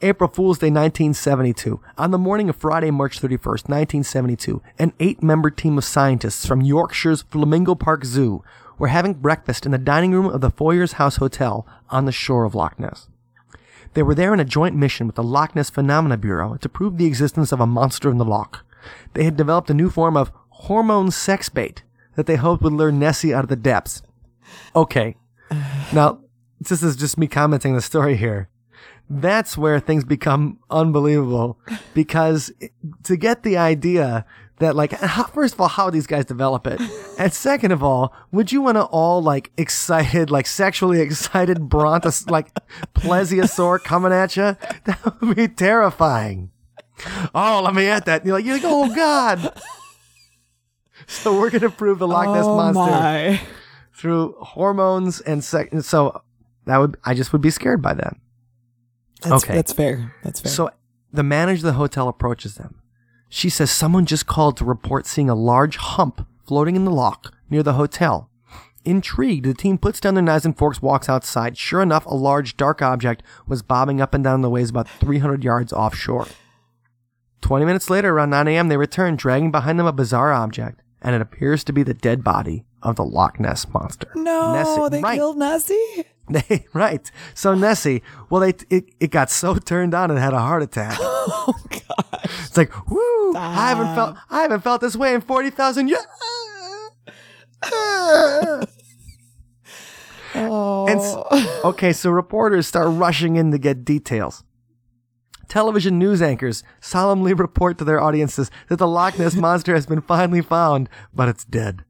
April 0.00 0.30
Fool's 0.30 0.58
Day 0.58 0.68
1972. 0.68 1.80
On 1.96 2.12
the 2.12 2.18
morning 2.18 2.48
of 2.48 2.54
Friday, 2.54 2.92
March 2.92 3.20
31st, 3.20 3.68
1972, 3.68 4.62
an 4.78 4.92
eight 5.00 5.24
member 5.24 5.50
team 5.50 5.76
of 5.76 5.84
scientists 5.84 6.46
from 6.46 6.60
Yorkshire's 6.60 7.22
Flamingo 7.22 7.74
Park 7.74 8.04
Zoo 8.04 8.44
were 8.78 8.88
having 8.88 9.14
breakfast 9.14 9.66
in 9.66 9.72
the 9.72 9.78
dining 9.78 10.12
room 10.12 10.26
of 10.26 10.40
the 10.40 10.52
Foyers 10.52 10.92
House 10.92 11.16
Hotel 11.16 11.66
on 11.90 12.04
the 12.04 12.12
shore 12.12 12.44
of 12.44 12.54
Loch 12.54 12.78
Ness. 12.78 13.08
They 13.94 14.02
were 14.02 14.14
there 14.14 14.34
in 14.34 14.40
a 14.40 14.44
joint 14.44 14.76
mission 14.76 15.06
with 15.06 15.16
the 15.16 15.22
Loch 15.22 15.54
Ness 15.54 15.70
Phenomena 15.70 16.16
Bureau 16.16 16.56
to 16.56 16.68
prove 16.68 16.98
the 16.98 17.06
existence 17.06 17.52
of 17.52 17.60
a 17.60 17.66
monster 17.66 18.10
in 18.10 18.18
the 18.18 18.24
loch. 18.24 18.64
They 19.14 19.24
had 19.24 19.36
developed 19.36 19.70
a 19.70 19.74
new 19.74 19.90
form 19.90 20.16
of 20.16 20.32
hormone 20.50 21.10
sex 21.10 21.48
bait 21.48 21.82
that 22.16 22.26
they 22.26 22.36
hoped 22.36 22.62
would 22.62 22.72
lure 22.72 22.92
Nessie 22.92 23.34
out 23.34 23.44
of 23.44 23.48
the 23.48 23.56
depths. 23.56 24.02
Okay. 24.74 25.16
Now, 25.92 26.20
this 26.60 26.82
is 26.82 26.96
just 26.96 27.18
me 27.18 27.26
commenting 27.26 27.74
the 27.74 27.80
story 27.80 28.16
here 28.16 28.48
that's 29.10 29.56
where 29.56 29.80
things 29.80 30.04
become 30.04 30.58
unbelievable 30.70 31.58
because 31.94 32.52
to 33.04 33.16
get 33.16 33.42
the 33.42 33.56
idea 33.56 34.26
that 34.60 34.74
like 34.76 34.92
how, 35.00 35.24
first 35.24 35.54
of 35.54 35.60
all 35.60 35.68
how 35.68 35.90
these 35.90 36.06
guys 36.06 36.24
develop 36.24 36.66
it 36.66 36.80
and 37.18 37.32
second 37.32 37.72
of 37.72 37.82
all 37.82 38.12
would 38.32 38.50
you 38.52 38.60
want 38.60 38.76
to 38.76 38.84
all 38.84 39.22
like 39.22 39.50
excited 39.56 40.30
like 40.30 40.46
sexually 40.46 41.00
excited 41.00 41.58
brontos 41.58 42.28
like 42.36 42.52
plesiosaur 42.94 43.82
coming 43.82 44.12
at 44.12 44.36
you 44.36 44.56
that 44.84 45.20
would 45.20 45.36
be 45.36 45.48
terrifying 45.48 46.50
oh 47.34 47.62
let 47.64 47.74
me 47.74 47.86
at 47.86 48.04
that 48.06 48.24
you're 48.26 48.34
like 48.34 48.44
you're 48.44 48.56
like 48.56 48.64
oh 48.64 48.94
god 48.94 49.52
so 51.06 51.38
we're 51.38 51.50
gonna 51.50 51.70
prove 51.70 51.98
the 51.98 52.08
loch 52.08 52.28
ness 52.34 52.44
oh 52.44 52.56
monster 52.56 52.80
my. 52.90 53.40
through 53.94 54.32
hormones 54.40 55.20
and 55.20 55.42
sex 55.44 55.86
so 55.86 56.20
that 56.66 56.78
would 56.78 56.96
i 57.04 57.14
just 57.14 57.32
would 57.32 57.40
be 57.42 57.50
scared 57.50 57.80
by 57.80 57.94
that 57.94 58.16
That's, 59.22 59.44
Okay. 59.44 59.54
That's 59.54 59.72
fair. 59.72 60.14
That's 60.22 60.40
fair. 60.40 60.52
so 60.52 60.70
the 61.12 61.22
manager 61.22 61.60
of 61.60 61.62
the 61.62 61.72
hotel 61.72 62.08
approaches 62.08 62.54
them. 62.56 62.80
She 63.28 63.50
says 63.50 63.70
someone 63.70 64.06
just 64.06 64.26
called 64.26 64.56
to 64.56 64.64
report 64.64 65.06
seeing 65.06 65.28
a 65.28 65.34
large 65.34 65.76
hump 65.76 66.26
floating 66.46 66.76
in 66.76 66.84
the 66.84 66.90
loch 66.90 67.34
near 67.50 67.62
the 67.62 67.74
hotel. 67.74 68.30
Intrigued, 68.84 69.44
the 69.44 69.52
team 69.54 69.76
puts 69.76 70.00
down 70.00 70.14
their 70.14 70.22
knives 70.22 70.46
and 70.46 70.56
forks, 70.56 70.80
walks 70.80 71.08
outside. 71.10 71.58
Sure 71.58 71.82
enough, 71.82 72.06
a 72.06 72.14
large 72.14 72.56
dark 72.56 72.80
object 72.80 73.22
was 73.46 73.60
bobbing 73.60 74.00
up 74.00 74.14
and 74.14 74.24
down 74.24 74.40
the 74.40 74.48
waves 74.48 74.70
about 74.70 74.88
300 74.88 75.44
yards 75.44 75.72
offshore. 75.74 76.26
20 77.42 77.64
minutes 77.66 77.90
later, 77.90 78.14
around 78.14 78.30
9 78.30 78.48
a.m., 78.48 78.68
they 78.68 78.76
return, 78.76 79.14
dragging 79.16 79.50
behind 79.50 79.78
them 79.78 79.86
a 79.86 79.92
bizarre 79.92 80.32
object, 80.32 80.80
and 81.02 81.14
it 81.14 81.20
appears 81.20 81.62
to 81.64 81.72
be 81.72 81.82
the 81.82 81.94
dead 81.94 82.24
body 82.24 82.64
of 82.82 82.96
the 82.96 83.04
Loch 83.04 83.38
Ness 83.38 83.66
monster. 83.72 84.10
no, 84.14 84.54
Nessie- 84.54 84.88
they 84.90 85.02
right. 85.02 85.16
killed 85.16 85.36
Nessie. 85.36 86.04
They, 86.30 86.66
right. 86.72 87.10
So 87.34 87.54
Nessie, 87.54 88.02
well, 88.30 88.40
they, 88.40 88.54
it, 88.70 88.90
it 89.00 89.10
got 89.10 89.30
so 89.30 89.54
turned 89.56 89.94
on 89.94 90.10
and 90.10 90.18
had 90.18 90.32
a 90.34 90.40
heart 90.40 90.62
attack. 90.62 90.98
Oh 91.30 91.54
god. 91.70 92.20
It's 92.24 92.56
like, 92.56 92.90
woo! 92.90 93.34
I 93.36 93.68
haven't 93.68 93.94
felt 93.94 94.16
I 94.30 94.42
haven't 94.42 94.62
felt 94.62 94.80
this 94.80 94.96
way 94.96 95.14
in 95.14 95.20
forty 95.20 95.50
thousand 95.50 95.88
years. 95.88 96.02
Oh. 100.34 100.86
And 100.88 101.00
okay, 101.64 101.92
so 101.92 102.10
reporters 102.10 102.66
start 102.66 102.88
rushing 102.90 103.36
in 103.36 103.50
to 103.50 103.58
get 103.58 103.84
details. 103.84 104.44
Television 105.48 105.98
news 105.98 106.20
anchors 106.20 106.62
solemnly 106.80 107.32
report 107.32 107.78
to 107.78 107.84
their 107.84 108.00
audiences 108.00 108.50
that 108.68 108.76
the 108.76 108.86
Loch 108.86 109.18
Ness 109.18 109.34
monster 109.46 109.74
has 109.74 109.86
been 109.86 110.02
finally 110.02 110.42
found, 110.42 110.88
but 111.14 111.28
it's 111.28 111.44
dead. 111.44 111.84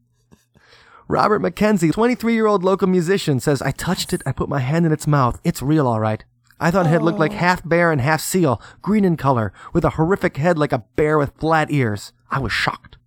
Robert 1.09 1.41
McKenzie, 1.41 1.93
23 1.93 2.35
year 2.35 2.47
old 2.47 2.63
local 2.63 2.87
musician, 2.87 3.41
says, 3.41 3.63
I 3.63 3.71
touched 3.71 4.13
it, 4.13 4.23
I 4.27 4.33
put 4.33 4.49
my 4.49 4.59
hand 4.61 4.85
in 4.85 4.93
its 4.93 5.07
mouth. 5.07 5.41
It's 5.43 5.63
real, 5.63 5.87
all 5.87 6.01
right. 6.01 6.23
I 6.61 6.71
thought 6.71 6.87
it 6.87 6.91
had 6.91 7.03
looked 7.03 7.19
like 7.21 7.33
oh. 7.33 7.37
half 7.37 7.67
bear 7.67 7.91
and 7.93 8.01
half 8.01 8.21
seal, 8.21 8.61
green 8.83 9.05
in 9.05 9.17
color, 9.17 9.53
with 9.73 9.85
a 9.85 9.91
horrific 9.91 10.37
head 10.37 10.59
like 10.59 10.73
a 10.73 10.85
bear 10.97 11.17
with 11.17 11.33
flat 11.39 11.71
ears. 11.71 12.13
I 12.31 12.41
was 12.41 12.53
shocked. 12.53 12.99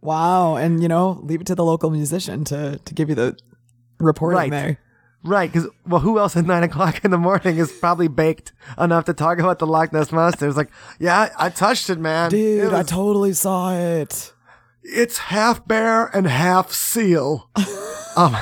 wow. 0.00 0.56
And 0.56 0.82
you 0.82 0.88
know, 0.88 1.20
leave 1.22 1.40
it 1.40 1.46
to 1.46 1.54
the 1.54 1.64
local 1.64 1.90
musician 1.90 2.44
to 2.46 2.78
to 2.84 2.94
give 2.94 3.08
you 3.08 3.14
the 3.14 3.36
reporting 3.98 4.36
Right. 4.38 4.50
there. 4.50 4.78
Right, 5.26 5.50
because 5.50 5.68
well, 5.86 6.00
who 6.00 6.18
else 6.18 6.36
at 6.36 6.44
nine 6.54 6.64
o'clock 6.64 7.02
in 7.04 7.10
the 7.10 7.16
morning 7.18 7.56
is 7.56 7.72
probably 7.72 8.08
baked 8.08 8.52
enough 8.78 9.06
to 9.06 9.14
talk 9.14 9.38
about 9.38 9.58
the 9.58 9.66
Loch 9.66 9.90
Ness 9.92 10.12
monster? 10.12 10.46
It's 10.48 10.56
like, 10.56 10.70
yeah, 10.98 11.30
I 11.38 11.48
touched 11.50 11.88
it, 11.88 11.98
man. 11.98 12.30
Dude, 12.30 12.64
It 12.64 12.72
I 12.74 12.82
totally 12.82 13.32
saw 13.32 13.72
it. 13.74 14.33
It's 14.84 15.18
half 15.18 15.66
bear 15.66 16.06
and 16.14 16.26
half 16.26 16.70
seal. 16.70 17.50
um, 18.16 18.36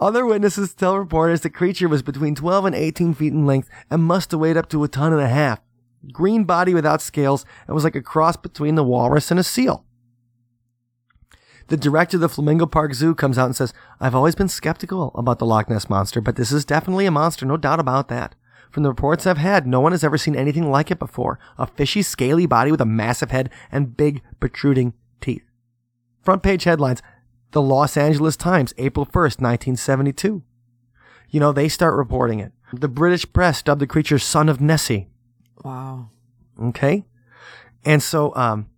other 0.00 0.24
witnesses 0.24 0.74
tell 0.74 0.98
reporters 0.98 1.42
the 1.42 1.50
creature 1.50 1.88
was 1.88 2.02
between 2.02 2.34
12 2.34 2.64
and 2.66 2.74
18 2.74 3.14
feet 3.14 3.32
in 3.32 3.46
length 3.46 3.68
and 3.90 4.02
must 4.02 4.30
have 4.30 4.40
weighed 4.40 4.56
up 4.56 4.68
to 4.70 4.82
a 4.84 4.88
ton 4.88 5.12
and 5.12 5.22
a 5.22 5.28
half. 5.28 5.60
Green 6.12 6.44
body 6.44 6.74
without 6.74 7.02
scales 7.02 7.44
and 7.66 7.74
was 7.74 7.84
like 7.84 7.94
a 7.94 8.02
cross 8.02 8.36
between 8.36 8.74
the 8.74 8.84
walrus 8.84 9.30
and 9.30 9.40
a 9.40 9.44
seal. 9.44 9.84
The 11.68 11.76
director 11.78 12.18
of 12.18 12.20
the 12.20 12.28
Flamingo 12.28 12.66
Park 12.66 12.92
Zoo 12.92 13.14
comes 13.14 13.38
out 13.38 13.46
and 13.46 13.56
says, 13.56 13.72
I've 13.98 14.14
always 14.14 14.34
been 14.34 14.48
skeptical 14.48 15.12
about 15.14 15.38
the 15.38 15.46
Loch 15.46 15.70
Ness 15.70 15.88
Monster, 15.88 16.20
but 16.20 16.36
this 16.36 16.52
is 16.52 16.66
definitely 16.66 17.06
a 17.06 17.10
monster, 17.10 17.46
no 17.46 17.56
doubt 17.56 17.80
about 17.80 18.08
that. 18.08 18.34
From 18.70 18.82
the 18.82 18.90
reports 18.90 19.26
I've 19.26 19.38
had, 19.38 19.66
no 19.66 19.80
one 19.80 19.92
has 19.92 20.04
ever 20.04 20.18
seen 20.18 20.36
anything 20.36 20.70
like 20.70 20.90
it 20.90 20.98
before. 20.98 21.38
A 21.56 21.66
fishy, 21.66 22.02
scaly 22.02 22.44
body 22.44 22.70
with 22.70 22.82
a 22.82 22.86
massive 22.86 23.30
head 23.30 23.48
and 23.72 23.96
big, 23.96 24.20
protruding 24.40 24.92
teeth. 25.24 25.44
Front 26.22 26.42
page 26.42 26.64
headlines 26.64 27.02
The 27.52 27.62
Los 27.62 27.96
Angeles 27.96 28.36
Times, 28.36 28.74
April 28.78 29.06
1st, 29.06 29.40
1972. 29.40 30.42
You 31.30 31.40
know, 31.40 31.52
they 31.52 31.68
start 31.68 31.96
reporting 31.96 32.40
it. 32.40 32.52
The 32.72 32.88
British 32.88 33.30
press 33.32 33.62
dubbed 33.62 33.80
the 33.80 33.86
creature 33.86 34.18
Son 34.18 34.48
of 34.48 34.60
Nessie. 34.60 35.08
Wow. 35.64 36.10
Okay. 36.60 37.04
And 37.84 38.02
so, 38.02 38.34
um, 38.36 38.68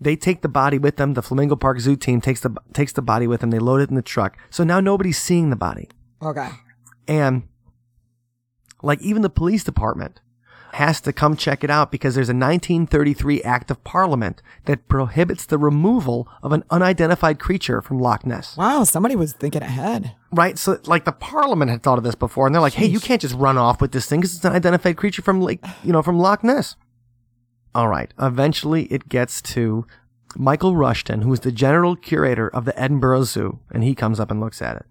they 0.00 0.16
take 0.16 0.42
the 0.42 0.48
body 0.48 0.78
with 0.78 0.96
them. 0.96 1.14
The 1.14 1.22
Flamingo 1.22 1.56
Park 1.56 1.80
Zoo 1.80 1.96
team 1.96 2.20
takes 2.20 2.40
the 2.40 2.54
takes 2.72 2.92
the 2.92 3.02
body 3.02 3.26
with 3.26 3.40
them. 3.40 3.50
They 3.50 3.58
load 3.58 3.80
it 3.80 3.88
in 3.88 3.94
the 3.94 4.02
truck. 4.02 4.36
So 4.50 4.64
now 4.64 4.80
nobody's 4.80 5.18
seeing 5.18 5.50
the 5.50 5.56
body. 5.56 5.88
Okay. 6.20 6.50
And 7.08 7.48
like 8.82 9.00
even 9.00 9.22
the 9.22 9.30
police 9.30 9.64
department 9.64 10.20
has 10.74 11.00
to 11.02 11.12
come 11.12 11.36
check 11.36 11.64
it 11.64 11.70
out 11.70 11.90
because 11.90 12.14
there's 12.14 12.28
a 12.28 12.32
1933 12.32 13.42
act 13.42 13.70
of 13.70 13.82
parliament 13.84 14.42
that 14.66 14.88
prohibits 14.88 15.46
the 15.46 15.58
removal 15.58 16.28
of 16.42 16.52
an 16.52 16.64
unidentified 16.70 17.38
creature 17.38 17.80
from 17.80 17.98
Loch 17.98 18.26
Ness. 18.26 18.56
Wow, 18.56 18.84
somebody 18.84 19.16
was 19.16 19.32
thinking 19.32 19.62
ahead. 19.62 20.14
Right? 20.32 20.58
So 20.58 20.78
like 20.86 21.04
the 21.04 21.12
parliament 21.12 21.70
had 21.70 21.82
thought 21.82 21.98
of 21.98 22.04
this 22.04 22.14
before 22.14 22.46
and 22.46 22.54
they're 22.54 22.62
like, 22.62 22.74
"Hey, 22.74 22.86
you 22.86 23.00
can't 23.00 23.20
just 23.20 23.34
run 23.36 23.58
off 23.58 23.80
with 23.80 23.92
this 23.92 24.06
thing 24.06 24.20
because 24.20 24.34
it's 24.34 24.44
an 24.44 24.50
unidentified 24.50 24.96
creature 24.96 25.22
from 25.22 25.40
like, 25.40 25.64
you 25.82 25.92
know, 25.92 26.02
from 26.02 26.18
Loch 26.18 26.42
Ness." 26.42 26.76
All 27.74 27.88
right. 27.88 28.12
Eventually 28.20 28.84
it 28.84 29.08
gets 29.08 29.42
to 29.42 29.86
Michael 30.36 30.76
Rushton, 30.76 31.22
who 31.22 31.32
is 31.32 31.40
the 31.40 31.52
general 31.52 31.96
curator 31.96 32.48
of 32.48 32.64
the 32.64 32.78
Edinburgh 32.80 33.24
Zoo, 33.24 33.60
and 33.70 33.84
he 33.84 33.94
comes 33.94 34.18
up 34.18 34.30
and 34.30 34.40
looks 34.40 34.60
at 34.60 34.76
it. 34.76 34.86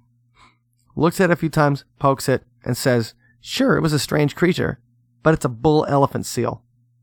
Looks 0.95 1.19
at 1.19 1.29
it 1.29 1.33
a 1.33 1.37
few 1.37 1.49
times, 1.49 1.85
pokes 1.99 2.29
it, 2.29 2.43
and 2.63 2.77
says, 2.77 3.13
Sure, 3.41 3.75
it 3.75 3.81
was 3.81 3.93
a 3.93 3.99
strange 3.99 4.35
creature, 4.35 4.79
but 5.23 5.33
it's 5.33 5.45
a 5.45 5.49
bull 5.49 5.85
elephant 5.87 6.25
seal, 6.25 6.61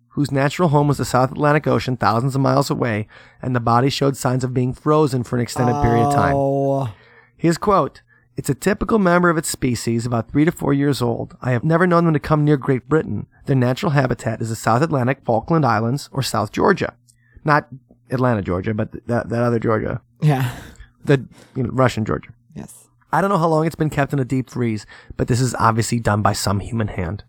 whose 0.09 0.31
natural 0.31 0.69
home 0.69 0.89
was 0.89 0.99
the 0.99 1.05
South 1.05 1.33
Atlantic 1.33 1.67
Ocean 1.67 1.97
thousands 1.97 2.35
of 2.35 2.41
miles 2.41 2.71
away, 2.71 3.09
and 3.43 3.57
the 3.57 3.61
body 3.61 3.91
showed 3.91 4.17
signs 4.17 4.45
of 4.45 4.55
being 4.55 4.73
frozen 4.73 5.25
for 5.25 5.37
an 5.37 5.43
extended 5.43 5.81
period 5.83 6.05
of 6.07 6.15
time. 6.15 6.35
Oh, 6.37 6.93
His 7.37 7.59
quote, 7.59 8.03
It's 8.37 8.51
a 8.51 8.55
typical 8.55 8.99
member 8.99 9.31
of 9.31 9.37
its 9.39 9.49
species, 9.49 10.07
about 10.07 10.31
three 10.31 10.45
to 10.45 10.53
four 10.53 10.73
years 10.73 11.01
old. 11.03 11.37
I 11.43 11.53
have 11.53 11.65
never 11.65 11.87
known 11.87 12.05
them 12.05 12.15
to 12.15 12.21
come 12.21 12.45
near 12.45 12.57
Great 12.57 12.89
Britain. 12.89 13.27
Their 13.47 13.57
natural 13.57 13.93
habitat 13.93 14.41
is 14.41 14.51
the 14.51 14.57
South 14.57 14.83
Atlantic, 14.83 15.21
Falkland 15.25 15.65
Islands, 15.65 16.09
or 16.13 16.23
South 16.23 16.53
Georgia. 16.53 16.95
Not 17.45 17.69
Atlanta, 18.11 18.43
Georgia, 18.43 18.75
but 18.75 18.93
that, 19.07 19.29
that 19.31 19.43
other 19.43 19.59
Georgia. 19.59 20.03
yeah. 20.21 20.57
The 21.03 21.27
you 21.57 21.63
know, 21.63 21.71
Russian 21.73 22.05
Georgia. 22.05 22.31
Yes. 22.55 22.89
I 23.11 23.21
don't 23.21 23.31
know 23.31 23.39
how 23.39 23.49
long 23.49 23.67
it's 23.67 23.75
been 23.75 23.89
kept 23.91 24.13
in 24.13 24.19
a 24.19 24.25
deep 24.25 24.51
freeze, 24.51 24.85
but 25.17 25.29
this 25.29 25.41
is 25.41 25.55
obviously 25.55 25.99
done 25.99 26.21
by 26.21 26.35
some 26.35 26.61
human 26.61 26.89
hand. 26.89 27.25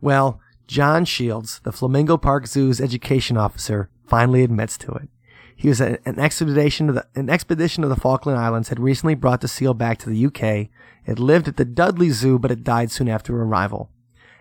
Well, 0.00 0.40
John 0.66 1.04
Shields, 1.04 1.60
the 1.64 1.72
Flamingo 1.72 2.16
Park 2.16 2.46
Zoo's 2.46 2.80
education 2.80 3.36
officer, 3.36 3.88
finally 4.06 4.42
admits 4.42 4.76
to 4.78 4.92
it. 4.92 5.08
He 5.54 5.68
was 5.68 5.80
at 5.80 6.00
an 6.04 6.18
expedition 6.18 6.86
to 6.88 6.92
the 6.92 7.06
an 7.14 7.30
expedition 7.30 7.82
to 7.82 7.88
the 7.88 7.96
Falkland 7.96 8.38
Islands 8.38 8.68
had 8.68 8.78
recently 8.78 9.14
brought 9.14 9.40
the 9.40 9.48
seal 9.48 9.72
back 9.74 9.98
to 9.98 10.10
the 10.10 10.26
UK. 10.26 10.68
It 11.06 11.18
lived 11.18 11.48
at 11.48 11.56
the 11.56 11.64
Dudley 11.64 12.10
Zoo, 12.10 12.38
but 12.38 12.50
it 12.50 12.62
died 12.64 12.90
soon 12.90 13.08
after 13.08 13.40
arrival. 13.40 13.88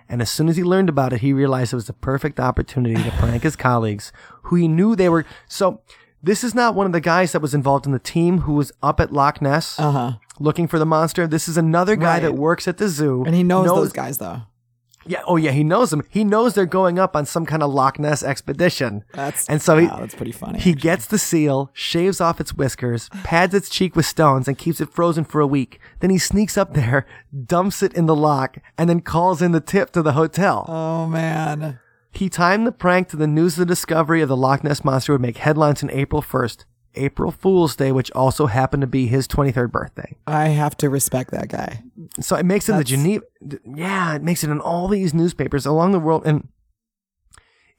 And 0.10 0.22
as 0.22 0.30
soon 0.30 0.50
as 0.50 0.58
he 0.58 0.64
learned 0.64 0.90
about 0.90 1.14
it, 1.14 1.22
he 1.22 1.32
realized 1.32 1.72
it 1.74 1.78
was 1.78 1.88
the 1.88 1.94
perfect 1.94 2.40
opportunity 2.40 3.02
to 3.02 3.12
prank 3.12 3.44
his 3.44 3.56
colleagues, 3.56 4.12
who 4.44 4.56
he 4.58 4.68
knew 4.68 4.96
they 4.96 5.10
were. 5.10 5.26
So, 5.48 5.82
this 6.22 6.44
is 6.44 6.54
not 6.54 6.76
one 6.76 6.86
of 6.86 6.92
the 6.92 7.00
guys 7.02 7.32
that 7.32 7.42
was 7.42 7.54
involved 7.54 7.86
in 7.86 7.92
the 7.92 8.00
team 8.00 8.40
who 8.42 8.54
was 8.54 8.72
up 8.84 9.00
at 9.00 9.14
Loch 9.14 9.42
Ness 9.42 9.80
Uh 9.80 9.92
huh. 9.92 10.12
looking 10.40 10.68
for 10.68 10.80
the 10.80 10.86
monster. 10.86 11.26
This 11.28 11.48
is 11.48 11.56
another 11.56 11.96
guy 11.96 12.16
Right. 12.16 12.22
that 12.24 12.34
works 12.36 12.68
at 12.68 12.78
the 12.78 12.90
zoo. 12.90 13.24
And 13.26 13.34
he 13.36 13.44
knows, 13.44 13.68
those 13.68 13.94
guys 13.94 14.18
though. 14.18 14.42
Yeah. 15.06 15.22
Oh, 15.28 15.36
yeah. 15.38 15.52
He 15.52 15.64
knows 15.64 15.92
them. 15.92 16.04
He 16.10 16.24
knows 16.24 16.54
they're 16.54 16.66
going 16.66 16.98
up 17.00 17.16
on 17.16 17.26
some 17.26 17.46
kind 17.46 17.62
of 17.62 17.72
Loch 17.74 18.00
Ness 18.00 18.24
expedition. 18.24 19.04
That's 19.14 19.48
and 19.48 19.62
so 19.62 19.78
he, 19.78 19.88
wow, 19.88 20.00
that's 20.00 20.16
pretty 20.16 20.32
funny. 20.32 20.60
he 20.60 20.74
gets 20.74 21.06
the 21.06 21.18
seal, 21.20 21.70
shaves 21.74 22.20
off 22.20 22.40
its 22.42 22.54
whiskers, 22.54 23.10
pads 23.24 23.54
its 23.54 23.70
cheek 23.70 23.96
with 23.96 24.06
stones, 24.06 24.48
and 24.48 24.58
keeps 24.58 24.82
it 24.82 24.92
frozen 24.92 25.24
for 25.24 25.42
a 25.42 25.48
week. 25.48 25.80
Then 26.00 26.10
he 26.10 26.18
sneaks 26.18 26.58
up 26.58 26.74
there, 26.74 27.06
dumps 27.46 27.84
it 27.84 27.94
in 27.94 28.06
the 28.08 28.16
loch, 28.16 28.58
and 28.78 28.90
then 28.90 29.02
calls 29.02 29.42
in 29.42 29.52
the 29.52 29.62
tip 29.62 29.92
to 29.92 30.02
the 30.02 30.14
hotel. 30.14 30.66
oh 30.68 31.08
man. 31.08 31.80
He 32.12 32.30
timed 32.30 32.66
the 32.66 32.72
prank 32.72 33.10
to 33.10 33.18
the 33.18 33.28
news 33.28 33.56
of 33.56 33.60
the 33.60 33.66
discovery 33.66 34.22
of 34.22 34.30
the 34.30 34.38
Loch 34.38 34.64
Ness 34.64 34.86
monster 34.86 35.12
would 35.12 35.20
make 35.22 35.36
headlines 35.38 35.84
on 35.84 35.90
April 35.92 36.22
1st, 36.22 36.64
April 36.96 37.32
Fool's 37.32 37.76
Day, 37.76 37.92
which 37.92 38.12
also 38.12 38.46
happened 38.48 38.82
to 38.82 38.88
be 38.88 39.08
his 39.08 39.28
23rd 39.28 39.72
birthday. 39.72 40.16
I 40.28 40.48
have 40.50 40.76
to 40.78 40.90
respect 40.90 41.32
that 41.32 41.50
guy. 41.50 41.84
So 42.22 42.36
it 42.36 42.46
makes 42.46 42.68
it 42.70 42.74
in 42.74 42.78
the 42.80 42.84
That's- 42.84 43.00
Geneva. 43.00 43.26
Yeah, 43.76 44.16
it 44.16 44.24
makes 44.24 44.44
it 44.44 44.50
in 44.50 44.60
all 44.60 44.88
these 44.88 45.14
newspapers 45.14 45.66
along 45.66 45.92
the 45.92 46.00
world, 46.00 46.24
and 46.26 46.48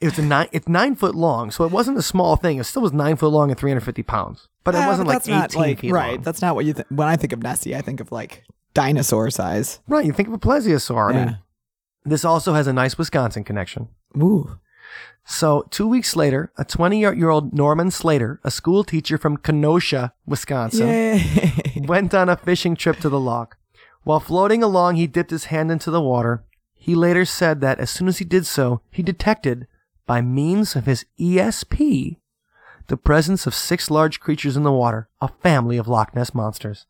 it's 0.01 0.19
a 0.19 0.23
nine. 0.23 0.49
It's 0.53 0.69
nine 0.69 0.95
foot 0.95 1.14
long, 1.14 1.51
so 1.51 1.64
it 1.64 1.71
wasn't 1.73 1.97
a 1.99 2.03
small 2.03 2.37
thing. 2.37 2.59
It 2.59 2.64
still 2.64 2.83
was 2.83 2.93
nine 2.93 3.17
foot 3.17 3.29
long 3.29 3.51
and 3.51 3.59
350 3.59 4.03
pounds, 4.03 4.49
but 4.62 4.75
it 4.75 4.79
Yeah, 4.79 4.87
wasn't 4.89 5.09
but 5.09 5.14
like 5.14 5.23
18 5.23 5.35
not 5.35 5.55
like 5.55 5.81
feet 5.81 5.93
right. 5.93 6.14
long. 6.14 6.23
That's 6.23 6.43
not 6.43 6.55
what 6.55 6.64
you 6.67 6.75
think. 6.75 6.89
When 6.91 7.09
I 7.09 7.17
think 7.17 7.33
of 7.33 7.43
Nessie, 7.43 7.75
I 7.75 7.81
think 7.81 8.01
of 8.01 8.12
like 8.12 8.45
dinosaur 8.75 9.31
size. 9.31 9.81
Right. 9.89 10.05
You 10.05 10.12
think 10.12 10.29
of 10.29 10.35
a 10.35 10.39
plesiosaur. 10.39 11.14
I 11.14 11.25
mean, 11.25 11.39
this 12.05 12.25
also 12.25 12.53
has 12.53 12.67
a 12.67 12.73
nice 12.75 12.99
Wisconsin 12.99 13.43
connection. 13.43 13.89
Ooh. 14.17 14.59
So 15.29 15.66
two 15.70 15.89
weeks 15.89 16.14
later, 16.14 16.53
a 16.57 16.64
20 16.64 17.01
year 17.01 17.31
old 17.31 17.53
Norman 17.53 17.91
Slater, 17.91 18.41
a 18.45 18.51
school 18.51 18.85
teacher 18.85 19.18
from 19.18 19.37
Kenosha, 19.37 20.12
Wisconsin, 20.24 20.87
Yay. 20.87 21.83
went 21.87 22.14
on 22.14 22.29
a 22.29 22.37
fishing 22.37 22.77
trip 22.77 22.99
to 23.01 23.09
the 23.09 23.20
loch. 23.20 23.57
While 24.05 24.20
floating 24.20 24.62
along, 24.62 24.95
he 24.95 25.09
dipped 25.09 25.33
his 25.33 25.47
hand 25.47 25.72
into 25.72 25.91
the 25.91 26.01
water. 26.01 26.45
He 26.72 26.95
later 26.95 27.24
said 27.24 27.61
that 27.61 27.81
as 27.81 27.91
soon 27.91 28.07
as 28.07 28.18
he 28.18 28.24
did 28.24 28.47
so, 28.47 28.83
he 28.93 29.03
detected, 29.03 29.66
by 30.07 30.20
means 30.20 30.77
of 30.77 30.87
his 30.87 31.05
ESP, 31.18 32.18
the 32.87 32.97
presence 32.97 33.49
of 33.49 33.55
six 33.55 33.91
large 33.91 34.20
creatures 34.20 34.57
in 34.57 34.62
the 34.62 34.70
water, 34.70 35.09
a 35.20 35.27
family 35.43 35.77
of 35.77 35.89
Loch 35.89 36.14
Ness 36.14 36.33
monsters. 36.33 36.87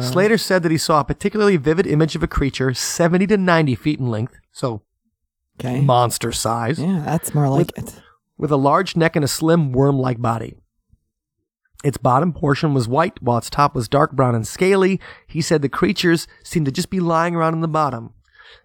Slater 0.00 0.38
said 0.38 0.62
that 0.62 0.72
he 0.72 0.78
saw 0.78 1.00
a 1.00 1.04
particularly 1.04 1.58
vivid 1.58 1.86
image 1.86 2.16
of 2.16 2.22
a 2.22 2.26
creature 2.26 2.72
70 2.72 3.26
to 3.26 3.36
90 3.36 3.74
feet 3.74 4.00
in 4.00 4.10
length, 4.10 4.38
so 4.50 4.80
okay. 5.60 5.80
monster 5.80 6.32
size, 6.32 6.78
Yeah, 6.78 7.02
that's 7.04 7.34
more 7.34 7.48
like 7.48 7.76
it. 7.76 8.00
with 8.38 8.50
a 8.50 8.56
large 8.56 8.96
neck 8.96 9.16
and 9.16 9.24
a 9.24 9.28
slim 9.28 9.72
worm 9.72 9.98
like 9.98 10.20
body. 10.20 10.54
Its 11.84 11.98
bottom 11.98 12.32
portion 12.32 12.74
was 12.74 12.88
white, 12.88 13.22
while 13.22 13.38
its 13.38 13.50
top 13.50 13.74
was 13.74 13.88
dark 13.88 14.12
brown 14.12 14.34
and 14.34 14.46
scaly. 14.46 14.98
He 15.26 15.40
said 15.40 15.62
the 15.62 15.68
creatures 15.68 16.26
seemed 16.42 16.66
to 16.66 16.72
just 16.72 16.90
be 16.90 17.00
lying 17.00 17.36
around 17.36 17.54
in 17.54 17.60
the 17.60 17.68
bottom. 17.68 18.12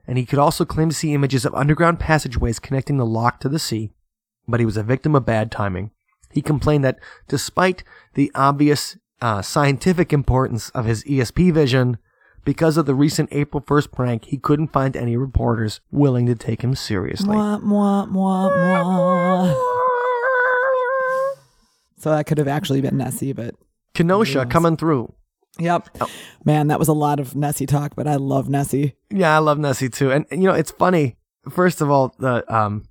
And 0.07 0.17
he 0.17 0.25
could 0.25 0.39
also 0.39 0.65
claim 0.65 0.89
to 0.89 0.95
see 0.95 1.13
images 1.13 1.45
of 1.45 1.53
underground 1.53 1.99
passageways 1.99 2.59
connecting 2.59 2.97
the 2.97 3.05
loch 3.05 3.39
to 3.41 3.49
the 3.49 3.59
sea. 3.59 3.91
But 4.47 4.59
he 4.59 4.65
was 4.65 4.77
a 4.77 4.83
victim 4.83 5.13
of 5.15 5.25
bad 5.25 5.51
timing. 5.51 5.91
He 6.31 6.41
complained 6.41 6.83
that 6.85 6.99
despite 7.27 7.83
the 8.15 8.31
obvious 8.33 8.97
uh, 9.21 9.41
scientific 9.41 10.11
importance 10.13 10.69
of 10.69 10.85
his 10.85 11.03
ESP 11.03 11.53
vision, 11.53 11.97
because 12.43 12.77
of 12.77 12.85
the 12.85 12.95
recent 12.95 13.29
April 13.31 13.61
1st 13.61 13.91
prank, 13.91 14.25
he 14.25 14.37
couldn't 14.37 14.69
find 14.69 14.95
any 14.97 15.15
reporters 15.17 15.79
willing 15.91 16.25
to 16.27 16.35
take 16.35 16.61
him 16.63 16.75
seriously. 16.75 17.35
Mwah, 17.35 17.61
mwah, 17.61 18.07
mwah, 18.09 18.51
mwah. 18.51 19.55
So 21.97 22.09
that 22.09 22.25
could 22.25 22.39
have 22.39 22.47
actually 22.47 22.81
been 22.81 22.97
Nessie, 22.97 23.33
but 23.33 23.53
Kenosha 23.93 24.45
coming 24.47 24.75
through. 24.75 25.13
yep. 25.59 25.87
Oh. 25.99 26.09
Man, 26.43 26.67
that 26.67 26.79
was 26.79 26.87
a 26.87 26.93
lot 26.93 27.19
of 27.19 27.35
Nessie 27.35 27.67
talk, 27.67 27.93
but 27.95 28.07
I 28.07 28.15
love 28.15 28.49
Nessie. 28.49 28.95
Yeah, 29.11 29.35
I 29.35 29.39
love 29.39 29.59
Nessie 29.59 29.89
too. 29.89 30.11
And, 30.11 30.25
you 30.31 30.37
know, 30.47 30.53
it's 30.53 30.71
funny. 30.71 31.17
First 31.49 31.81
of 31.81 31.91
all, 31.91 32.15
the 32.17 32.43
um 32.53 32.85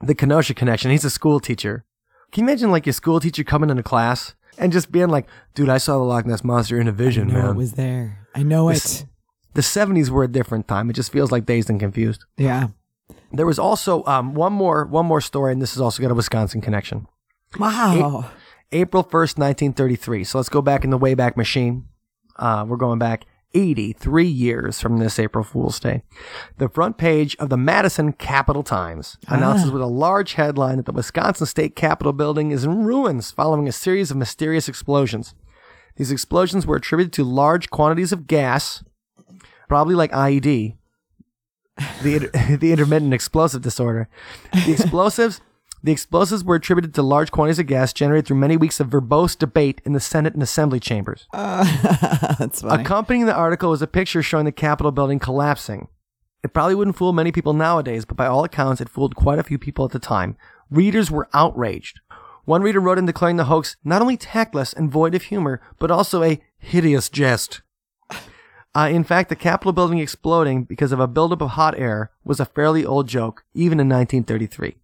the 0.00 0.14
Kenosha 0.14 0.54
connection. 0.54 0.90
He's 0.90 1.04
a 1.04 1.10
school 1.10 1.40
teacher. 1.40 1.84
Can 2.30 2.44
you 2.44 2.48
imagine 2.48 2.70
like 2.70 2.86
your 2.86 2.92
school 2.94 3.20
teacher 3.20 3.44
coming 3.44 3.68
into 3.70 3.82
class 3.82 4.34
and 4.58 4.72
just 4.72 4.90
being 4.92 5.08
like, 5.08 5.26
"Dude, 5.54 5.68
I 5.68 5.78
saw 5.78 5.98
the 5.98 6.04
Loch 6.04 6.24
Ness 6.26 6.42
monster 6.42 6.80
in 6.80 6.88
a 6.88 6.92
vision, 6.92 7.30
I 7.30 7.34
know 7.34 7.40
man." 7.42 7.50
it 7.50 7.56
was 7.56 7.72
there. 7.72 8.21
I 8.34 8.42
know 8.42 8.68
it. 8.68 9.04
the 9.54 9.60
70s 9.60 10.08
were 10.08 10.24
a 10.24 10.28
different 10.28 10.66
time. 10.68 10.88
It 10.90 10.94
just 10.94 11.12
feels 11.12 11.30
like 11.30 11.44
dazed 11.46 11.68
and 11.70 11.78
confused. 11.80 12.24
Yeah. 12.36 12.68
There 13.32 13.46
was 13.46 13.58
also 13.58 14.04
um 14.04 14.34
one 14.34 14.52
more 14.52 14.84
one 14.86 15.06
more 15.06 15.20
story 15.20 15.52
and 15.52 15.60
this 15.62 15.74
has 15.74 15.80
also 15.80 16.02
got 16.02 16.10
a 16.10 16.14
Wisconsin 16.14 16.60
connection. 16.60 17.06
Wow. 17.58 18.30
April 18.72 19.04
1st, 19.04 19.36
1933. 19.38 20.24
So 20.24 20.38
let's 20.38 20.48
go 20.48 20.62
back 20.62 20.84
in 20.84 20.90
the 20.90 20.98
Wayback 20.98 21.36
Machine. 21.36 21.88
Uh, 22.36 22.64
we're 22.66 22.78
going 22.78 22.98
back 22.98 23.26
83 23.54 24.24
years 24.26 24.80
from 24.80 24.98
this 24.98 25.18
April 25.18 25.44
Fool's 25.44 25.78
Day. 25.78 26.02
The 26.56 26.70
front 26.70 26.96
page 26.96 27.36
of 27.36 27.50
the 27.50 27.58
Madison 27.58 28.14
Capital 28.14 28.62
Times 28.62 29.18
announces 29.28 29.70
with 29.70 29.82
a 29.82 29.86
large 29.86 30.34
headline 30.34 30.76
that 30.78 30.86
the 30.86 30.92
Wisconsin 30.92 31.44
State 31.46 31.76
Capitol 31.76 32.14
building 32.14 32.50
is 32.50 32.64
in 32.64 32.84
ruins 32.84 33.30
following 33.30 33.68
a 33.68 33.72
series 33.72 34.10
of 34.10 34.16
mysterious 34.16 34.68
explosions. 34.68 35.34
These 35.96 36.10
explosions 36.10 36.66
were 36.66 36.76
attributed 36.76 37.12
to 37.14 37.24
large 37.24 37.70
quantities 37.70 38.12
of 38.12 38.26
gas, 38.26 38.82
probably 39.68 39.94
like 39.94 40.10
IED, 40.12 40.76
the, 42.02 42.14
inter- 42.14 42.56
the 42.56 42.72
intermittent 42.72 43.14
explosive 43.14 43.62
disorder. 43.62 44.08
The 44.52 44.72
explosives 44.72 45.40
the 45.84 45.92
explosives 45.92 46.44
were 46.44 46.54
attributed 46.54 46.94
to 46.94 47.02
large 47.02 47.32
quantities 47.32 47.58
of 47.58 47.66
gas 47.66 47.92
generated 47.92 48.26
through 48.26 48.36
many 48.36 48.56
weeks 48.56 48.78
of 48.78 48.88
verbose 48.88 49.36
debate 49.36 49.80
in 49.84 49.94
the 49.94 50.00
Senate 50.00 50.34
and 50.34 50.42
Assembly 50.42 50.78
chambers. 50.78 51.26
That's 51.32 52.62
funny. 52.62 52.82
Accompanying 52.82 53.26
the 53.26 53.34
article 53.34 53.70
was 53.70 53.82
a 53.82 53.88
picture 53.88 54.22
showing 54.22 54.44
the 54.44 54.52
Capitol 54.52 54.92
building 54.92 55.18
collapsing. 55.18 55.88
It 56.44 56.52
probably 56.52 56.76
wouldn't 56.76 56.96
fool 56.96 57.12
many 57.12 57.32
people 57.32 57.52
nowadays, 57.52 58.04
but 58.04 58.16
by 58.16 58.26
all 58.26 58.44
accounts, 58.44 58.80
it 58.80 58.88
fooled 58.88 59.16
quite 59.16 59.38
a 59.40 59.44
few 59.44 59.58
people 59.58 59.84
at 59.84 59.90
the 59.90 59.98
time. 59.98 60.36
Readers 60.70 61.10
were 61.10 61.28
outraged. 61.34 62.00
One 62.44 62.62
reader 62.62 62.80
wrote 62.80 62.98
in 62.98 63.06
declaring 63.06 63.36
the 63.36 63.44
hoax 63.44 63.76
not 63.84 64.02
only 64.02 64.16
tactless 64.16 64.72
and 64.72 64.90
void 64.90 65.14
of 65.14 65.22
humor, 65.24 65.60
but 65.78 65.90
also 65.90 66.22
a 66.22 66.40
hideous 66.58 67.08
jest. 67.08 67.62
Uh, 68.74 68.88
in 68.90 69.04
fact, 69.04 69.28
the 69.28 69.36
Capitol 69.36 69.74
building 69.74 69.98
exploding 69.98 70.64
because 70.64 70.92
of 70.92 70.98
a 70.98 71.06
buildup 71.06 71.42
of 71.42 71.50
hot 71.50 71.78
air 71.78 72.10
was 72.24 72.40
a 72.40 72.46
fairly 72.46 72.86
old 72.86 73.06
joke, 73.06 73.44
even 73.52 73.78
in 73.78 73.86
1933. 73.86 74.76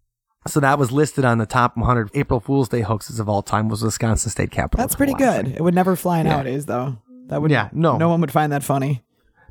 So 0.47 0.59
that 0.59 0.77
was 0.77 0.91
listed 0.91 1.25
on 1.25 1.39
the 1.39 1.47
top 1.47 1.75
100 1.75 2.11
April 2.13 2.39
Fool's 2.39 2.69
Day 2.69 2.81
hoaxes 2.81 3.19
of 3.19 3.27
all 3.27 3.41
time 3.41 3.67
was 3.67 3.81
Wisconsin 3.81 4.29
State 4.29 4.51
Capitol. 4.51 4.83
That's 4.83 4.95
pretty 4.95 5.15
good. 5.15 5.47
It 5.47 5.61
would 5.61 5.73
never 5.73 5.95
fly 5.95 6.21
nowadays, 6.21 6.67
though. 6.67 6.97
That 7.29 7.41
would. 7.41 7.49
Yeah, 7.49 7.69
no. 7.71 7.97
No 7.97 8.09
one 8.09 8.21
would 8.21 8.31
find 8.31 8.51
that 8.51 8.63
funny. 8.63 9.03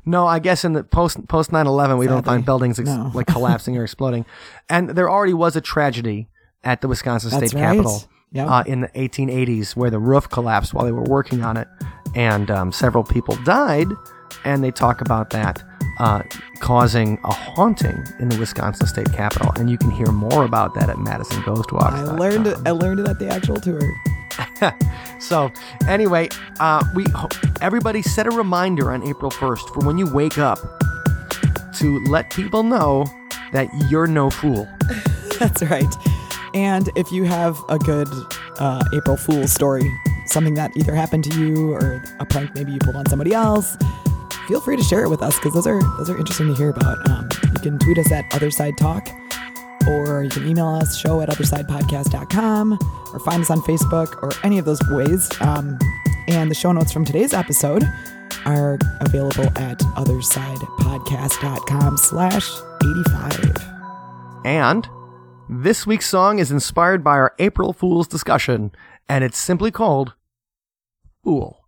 No, 0.05 0.25
I 0.25 0.39
guess 0.39 0.63
in 0.63 0.71
the 0.71 0.83
post 0.83 1.27
post 1.27 1.51
9/11 1.51 1.97
we 1.97 2.07
don't 2.07 2.25
find 2.25 2.45
buildings 2.45 2.79
ex- 2.79 2.89
no. 2.89 3.11
like 3.13 3.27
collapsing 3.27 3.77
or 3.77 3.83
exploding, 3.89 4.25
and 4.69 4.89
there 4.89 5.09
already 5.09 5.33
was 5.33 5.55
a 5.55 5.61
tragedy 5.61 6.29
at 6.63 6.81
the 6.81 6.87
Wisconsin 6.87 7.29
That's 7.31 7.51
State 7.51 7.59
right. 7.59 7.75
Capitol 7.75 8.03
Yep. 8.31 8.47
uh, 8.47 8.63
in 8.67 8.81
the 8.81 8.89
1880s 8.89 9.75
where 9.75 9.89
the 9.89 9.97
roof 9.97 10.29
collapsed 10.29 10.73
while 10.75 10.85
they 10.85 10.91
were 10.91 11.01
working 11.03 11.43
on 11.43 11.57
it, 11.57 11.67
and 12.15 12.51
um, 12.51 12.71
several 12.71 13.03
people 13.03 13.35
died, 13.43 13.87
and 14.45 14.63
they 14.63 14.69
talk 14.69 15.01
about 15.01 15.31
that 15.31 15.63
uh, 15.99 16.21
causing 16.59 17.17
a 17.23 17.31
haunting 17.33 18.03
in 18.19 18.29
the 18.29 18.37
Wisconsin 18.37 18.85
State 18.85 19.11
Capitol, 19.13 19.51
and 19.55 19.67
you 19.67 19.79
can 19.79 19.89
hear 19.89 20.11
more 20.11 20.45
about 20.45 20.75
that 20.75 20.89
at 20.89 20.99
Madison 20.99 21.41
Ghost 21.41 21.71
Walk. 21.71 21.91
I 21.91 22.03
learned 22.03 22.45
it. 22.45 22.57
I 22.67 22.69
learned 22.71 22.99
it 22.99 23.07
at 23.07 23.17
the 23.17 23.27
actual 23.29 23.55
tour. 23.59 23.81
So 25.19 25.51
anyway, 25.87 26.29
uh, 26.61 26.83
we 26.95 27.05
everybody 27.61 28.01
set 28.01 28.25
a 28.25 28.31
reminder 28.31 28.91
on 28.91 29.05
April 29.05 29.29
1st 29.29 29.73
for 29.73 29.85
when 29.85 29.97
you 29.97 30.11
wake 30.13 30.37
up 30.37 30.59
to 31.75 31.99
let 32.05 32.29
people 32.31 32.63
know 32.63 33.05
that 33.51 33.67
you're 33.89 34.07
no 34.07 34.29
fool. 34.29 34.67
That's 35.39 35.61
right. 35.63 35.93
And 36.53 36.89
if 36.95 37.11
you 37.11 37.25
have 37.25 37.61
a 37.69 37.77
good 37.77 38.07
uh, 38.57 38.83
April 38.93 39.17
Fool's 39.17 39.51
story, 39.51 39.91
something 40.25 40.55
that 40.55 40.75
either 40.77 40.95
happened 40.95 41.25
to 41.25 41.39
you 41.39 41.73
or 41.73 42.01
a 42.19 42.25
prank 42.25 42.55
maybe 42.55 42.71
you 42.71 42.79
pulled 42.79 42.95
on 42.95 43.05
somebody 43.07 43.33
else, 43.33 43.77
feel 44.47 44.61
free 44.61 44.77
to 44.77 44.83
share 44.83 45.03
it 45.03 45.09
with 45.09 45.21
us 45.21 45.35
because 45.35 45.53
those 45.53 45.67
are 45.67 45.81
those 45.97 46.09
are 46.09 46.17
interesting 46.17 46.47
to 46.47 46.55
hear 46.55 46.69
about. 46.69 47.07
Um, 47.09 47.29
you 47.53 47.59
can 47.59 47.77
tweet 47.79 47.99
us 47.99 48.11
at 48.11 48.25
Other 48.33 48.51
Side 48.51 48.77
Talk, 48.77 49.09
or 49.87 50.23
you 50.23 50.29
can 50.29 50.47
email 50.47 50.67
us 50.67 50.97
show 50.97 51.21
at 51.21 51.29
othersidepodcast.com, 51.29 52.79
or 53.13 53.19
find 53.19 53.41
us 53.41 53.49
on 53.49 53.61
Facebook 53.61 54.21
or 54.23 54.31
any 54.43 54.57
of 54.57 54.65
those 54.65 54.81
ways. 54.89 55.29
Um, 55.41 55.79
and 56.27 56.51
the 56.51 56.55
show 56.55 56.71
notes 56.71 56.91
from 56.91 57.05
today's 57.05 57.33
episode 57.33 57.83
are 58.45 58.77
available 59.01 59.45
at 59.57 59.79
othersidepodcast.com 59.79 61.97
slash 61.97 62.49
85. 62.81 63.57
And 64.45 64.87
this 65.49 65.87
week's 65.87 66.05
song 66.05 66.37
is 66.37 66.51
inspired 66.51 67.03
by 67.03 67.13
our 67.13 67.33
April 67.39 67.73
Fool's 67.73 68.07
discussion, 68.07 68.71
and 69.09 69.23
it's 69.23 69.39
simply 69.39 69.71
called 69.71 70.13
Fool. 71.23 71.65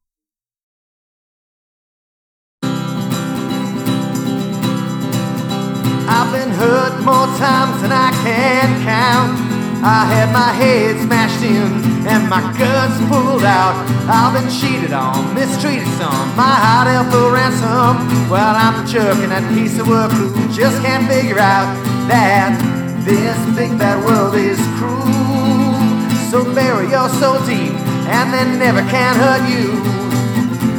I've 6.14 6.32
been 6.32 6.52
hurt 6.52 7.00
more 7.04 7.26
times 7.42 7.82
than 7.82 7.92
I 7.92 8.12
can 8.22 8.84
count. 8.84 9.50
I 9.84 10.06
had 10.06 10.32
my 10.32 10.54
head 10.54 11.02
smashed 11.02 11.42
in 11.42 11.82
and 12.06 12.30
my 12.30 12.42
guts 12.60 13.00
pulled 13.10 13.44
out. 13.44 13.74
I've 14.08 14.40
been 14.40 14.48
cheated 14.52 14.94
on, 14.94 15.34
mistreated 15.34 15.88
some, 15.98 16.36
my 16.38 16.54
heart 16.54 16.88
held 16.88 17.12
for 17.12 17.34
ransom. 17.34 18.30
Well, 18.30 18.56
I'm 18.56 18.86
the 18.86 18.92
jerk 18.92 19.18
and 19.18 19.32
that 19.32 19.52
piece 19.56 19.80
of 19.80 19.88
work 19.88 20.12
who 20.12 20.30
just 20.54 20.80
can't 20.84 21.08
figure 21.10 21.40
out 21.40 21.66
that 22.08 22.91
this 23.06 23.38
big 23.56 23.78
bad 23.78 24.04
world 24.06 24.36
is 24.36 24.60
cruel. 24.78 25.06
So 26.30 26.44
bury 26.54 26.90
your 26.90 27.10
soul 27.10 27.40
deep 27.46 27.74
and 28.08 28.34
they 28.34 28.46
never 28.58 28.82
can 28.90 29.16
hurt 29.16 29.44
you. 29.50 29.74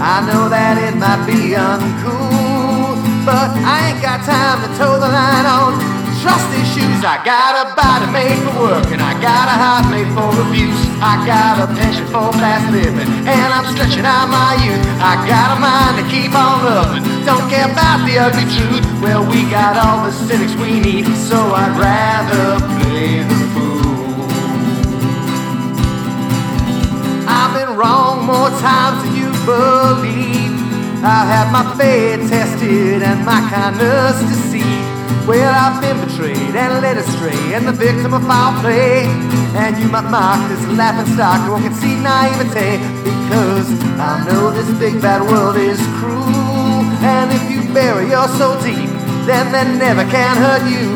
I 0.01 0.25
know 0.27 0.49
that 0.49 0.79
it 0.79 0.97
might 0.99 1.27
be 1.27 1.55
uncool, 1.55 2.99
but 3.25 3.51
I 3.62 3.93
ain't 3.93 4.03
got 4.03 4.25
time 4.25 4.59
to 4.62 4.68
toe 4.79 4.99
the 4.99 5.09
line 5.09 5.47
on 5.47 6.01
trusty 6.23 6.62
shoes. 6.70 7.03
I 7.03 7.18
got 7.27 7.53
a 7.59 7.75
body 7.75 8.07
made 8.14 8.39
for 8.47 8.55
work, 8.62 8.87
and 8.95 9.03
I 9.03 9.12
got 9.18 9.51
a 9.51 9.57
heart 9.59 9.91
made 9.91 10.07
for 10.14 10.31
abuse. 10.47 10.79
I 11.03 11.18
got 11.27 11.59
a 11.59 11.66
penchant 11.75 12.09
for 12.14 12.31
fast 12.39 12.70
living, 12.70 13.11
and 13.27 13.49
I'm 13.51 13.66
stretching 13.75 14.07
out 14.07 14.31
my 14.31 14.55
youth. 14.62 14.87
I 15.03 15.18
got 15.27 15.49
a 15.51 15.59
mind 15.59 15.99
to 15.99 16.05
keep 16.07 16.31
on 16.31 16.62
loving, 16.62 17.03
don't 17.27 17.51
care 17.51 17.66
about 17.66 18.07
the 18.07 18.23
ugly 18.23 18.47
truth. 18.55 18.87
Well, 19.03 19.27
we 19.27 19.43
got 19.51 19.75
all 19.75 20.07
the 20.07 20.14
cynics 20.14 20.55
we 20.62 20.79
need, 20.79 21.11
so 21.27 21.37
I'd 21.37 21.75
rather 21.75 22.62
play 22.87 23.27
the 23.27 23.41
fool. 23.51 23.83
I've 27.27 27.53
been 27.59 27.75
wrong 27.75 28.25
more 28.25 28.51
times 28.62 29.03
than 29.03 29.12
you 29.18 29.29
believe. 29.43 30.55
I've 31.03 31.27
had 31.27 31.51
my 31.51 31.66
faith 31.75 32.31
tested 32.31 33.03
and 33.03 33.27
my 33.27 33.43
kindness 33.51 34.23
deceived. 34.23 34.51
Well, 35.27 35.55
I've 35.55 35.81
been 35.81 36.03
betrayed 36.03 36.57
and 36.57 36.83
led 36.83 36.99
astray 36.99 37.55
and 37.55 37.66
the 37.66 37.73
victim 37.73 38.12
of 38.12 38.27
foul 38.27 38.61
play. 38.61 39.07
And 39.55 39.79
you 39.79 39.87
might 39.87 40.11
mock 40.11 40.49
this 40.51 40.66
laughing 40.77 41.14
stock 41.14 41.49
or 41.49 41.62
concede 41.62 42.03
naivete 42.03 42.83
because 43.07 43.70
I 44.03 44.25
know 44.27 44.51
this 44.51 44.66
big 44.81 45.01
bad 45.01 45.23
world 45.23 45.57
is 45.57 45.79
cruel. 46.03 46.27
And 47.07 47.31
if 47.31 47.43
you 47.51 47.73
bury 47.73 48.11
your 48.11 48.27
soul 48.35 48.59
deep, 48.62 48.91
then 49.23 49.53
they 49.55 49.62
never 49.79 50.03
can 50.11 50.37
hurt 50.37 50.66
you. 50.66 50.91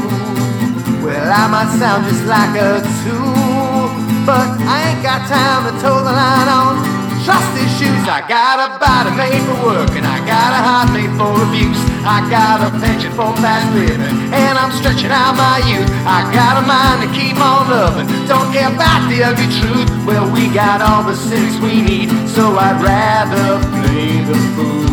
Well, 1.07 1.31
I 1.31 1.47
might 1.47 1.71
sound 1.79 2.07
just 2.11 2.27
like 2.27 2.59
a 2.59 2.83
tool, 3.07 3.95
but 4.27 4.49
I 4.67 4.91
ain't 4.91 5.03
got 5.07 5.29
time 5.31 5.71
to 5.71 5.81
toe 5.81 6.03
the 6.03 6.11
line 6.11 6.49
on 6.49 6.86
trusty 7.27 7.67
shoes. 7.75 8.07
I 8.07 8.23
got 8.31 8.63
a 8.63 8.79
body 8.79 9.11
made 9.19 9.43
for 9.51 9.59
work, 9.67 9.91
and 9.99 10.07
I 10.07 10.23
got 10.23 10.55
a 10.55 10.61
heart 10.63 10.89
made 10.95 11.11
for 11.19 11.35
abuse. 11.35 11.83
I 12.07 12.23
got 12.31 12.63
a 12.63 12.71
penchant 12.79 13.19
for 13.19 13.35
fast 13.43 13.67
living, 13.75 14.31
and 14.31 14.55
I'm 14.55 14.71
stretching 14.71 15.11
out 15.11 15.35
my 15.35 15.59
youth. 15.67 15.91
I 16.07 16.23
got 16.31 16.63
a 16.63 16.65
mind 16.65 17.03
to 17.03 17.09
keep 17.11 17.35
on 17.43 17.67
loving, 17.67 18.07
don't 18.31 18.47
care 18.55 18.71
about 18.71 19.11
the 19.11 19.27
ugly 19.27 19.51
truth. 19.59 19.91
Well, 20.07 20.31
we 20.31 20.47
got 20.55 20.79
all 20.79 21.03
the 21.03 21.19
cynics 21.19 21.59
we 21.59 21.83
need, 21.83 22.15
so 22.31 22.55
I'd 22.55 22.79
rather 22.79 23.59
play 23.75 24.23
the 24.23 24.39
fool. 24.55 24.87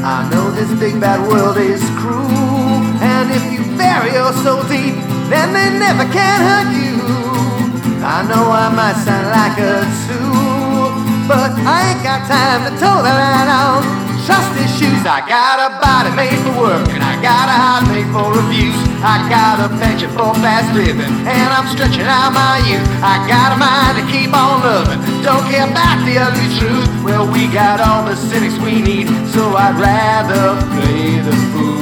I 0.00 0.24
know 0.32 0.48
this 0.56 0.72
big 0.80 0.96
bad 0.98 1.20
world 1.28 1.58
is 1.60 1.84
cruel, 2.00 2.24
and 3.04 3.28
if 3.36 3.44
you 3.52 3.60
bury 3.76 4.16
your 4.16 4.32
soul 4.40 4.64
deep, 4.64 4.96
then 5.28 5.52
they 5.52 5.68
never 5.76 6.08
can 6.08 6.40
hurt 6.48 6.72
you. 6.72 6.94
I 8.04 8.20
know 8.28 8.52
I 8.52 8.68
might 8.68 9.00
sound 9.00 9.32
like 9.32 9.56
a 9.56 9.80
tool, 10.04 10.92
but 11.24 11.56
I 11.64 11.96
ain't 11.96 12.02
got 12.04 12.28
time 12.28 12.68
to 12.68 12.70
toe 12.76 13.00
the 13.00 13.08
line 13.08 13.48
on 13.48 13.80
trusty 14.28 14.68
shoes. 14.76 15.08
I 15.08 15.24
got 15.24 15.56
a 15.56 15.80
body 15.80 16.12
made 16.12 16.36
for 16.44 16.52
work, 16.68 16.84
and 16.92 17.00
I 17.00 17.16
got 17.24 17.48
a 17.48 17.56
heart 17.56 17.88
made 17.88 18.04
for 18.12 18.28
abuse. 18.28 18.76
I 19.00 19.24
got 19.32 19.56
a 19.64 19.72
penchant 19.80 20.12
for 20.12 20.36
fast 20.44 20.68
living, 20.76 21.12
and 21.24 21.48
I'm 21.48 21.64
stretching 21.72 22.04
out 22.04 22.36
my 22.36 22.60
youth. 22.68 22.84
I 23.00 23.24
got 23.24 23.56
a 23.56 23.58
mind 23.60 23.96
to 23.96 24.04
keep 24.12 24.36
on 24.36 24.60
loving, 24.60 25.00
don't 25.24 25.44
care 25.48 25.64
about 25.64 26.04
the 26.04 26.20
ugly 26.20 26.48
truth. 26.60 26.84
Well, 27.00 27.24
we 27.24 27.48
got 27.48 27.80
all 27.80 28.04
the 28.04 28.16
cynics 28.16 28.60
we 28.60 28.84
need, 28.84 29.08
so 29.32 29.56
I'd 29.56 29.80
rather 29.80 30.60
play 30.76 31.24
the 31.24 31.36
fool. 31.52 31.73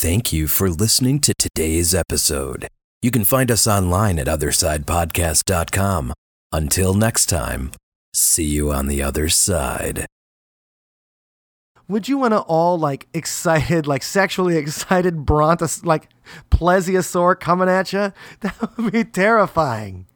Thank 0.00 0.32
you 0.32 0.46
for 0.46 0.70
listening 0.70 1.18
to 1.22 1.34
today's 1.36 1.92
episode. 1.92 2.68
You 3.02 3.10
can 3.10 3.24
find 3.24 3.50
us 3.50 3.66
online 3.66 4.20
at 4.20 4.28
othersidepodcast.com. 4.28 6.14
Until 6.52 6.94
next 6.94 7.26
time, 7.26 7.72
see 8.14 8.44
you 8.44 8.70
on 8.70 8.86
the 8.86 9.02
other 9.02 9.28
side. 9.28 10.06
Would 11.88 12.08
you 12.08 12.16
want 12.16 12.32
to 12.32 12.42
all 12.42 12.78
like 12.78 13.08
excited, 13.12 13.88
like 13.88 14.04
sexually 14.04 14.56
excited 14.56 15.26
brontos, 15.26 15.84
like 15.84 16.08
plesiosaur 16.48 17.40
coming 17.40 17.68
at 17.68 17.92
you? 17.92 18.12
That 18.40 18.54
would 18.78 18.92
be 18.92 19.02
terrifying. 19.02 20.06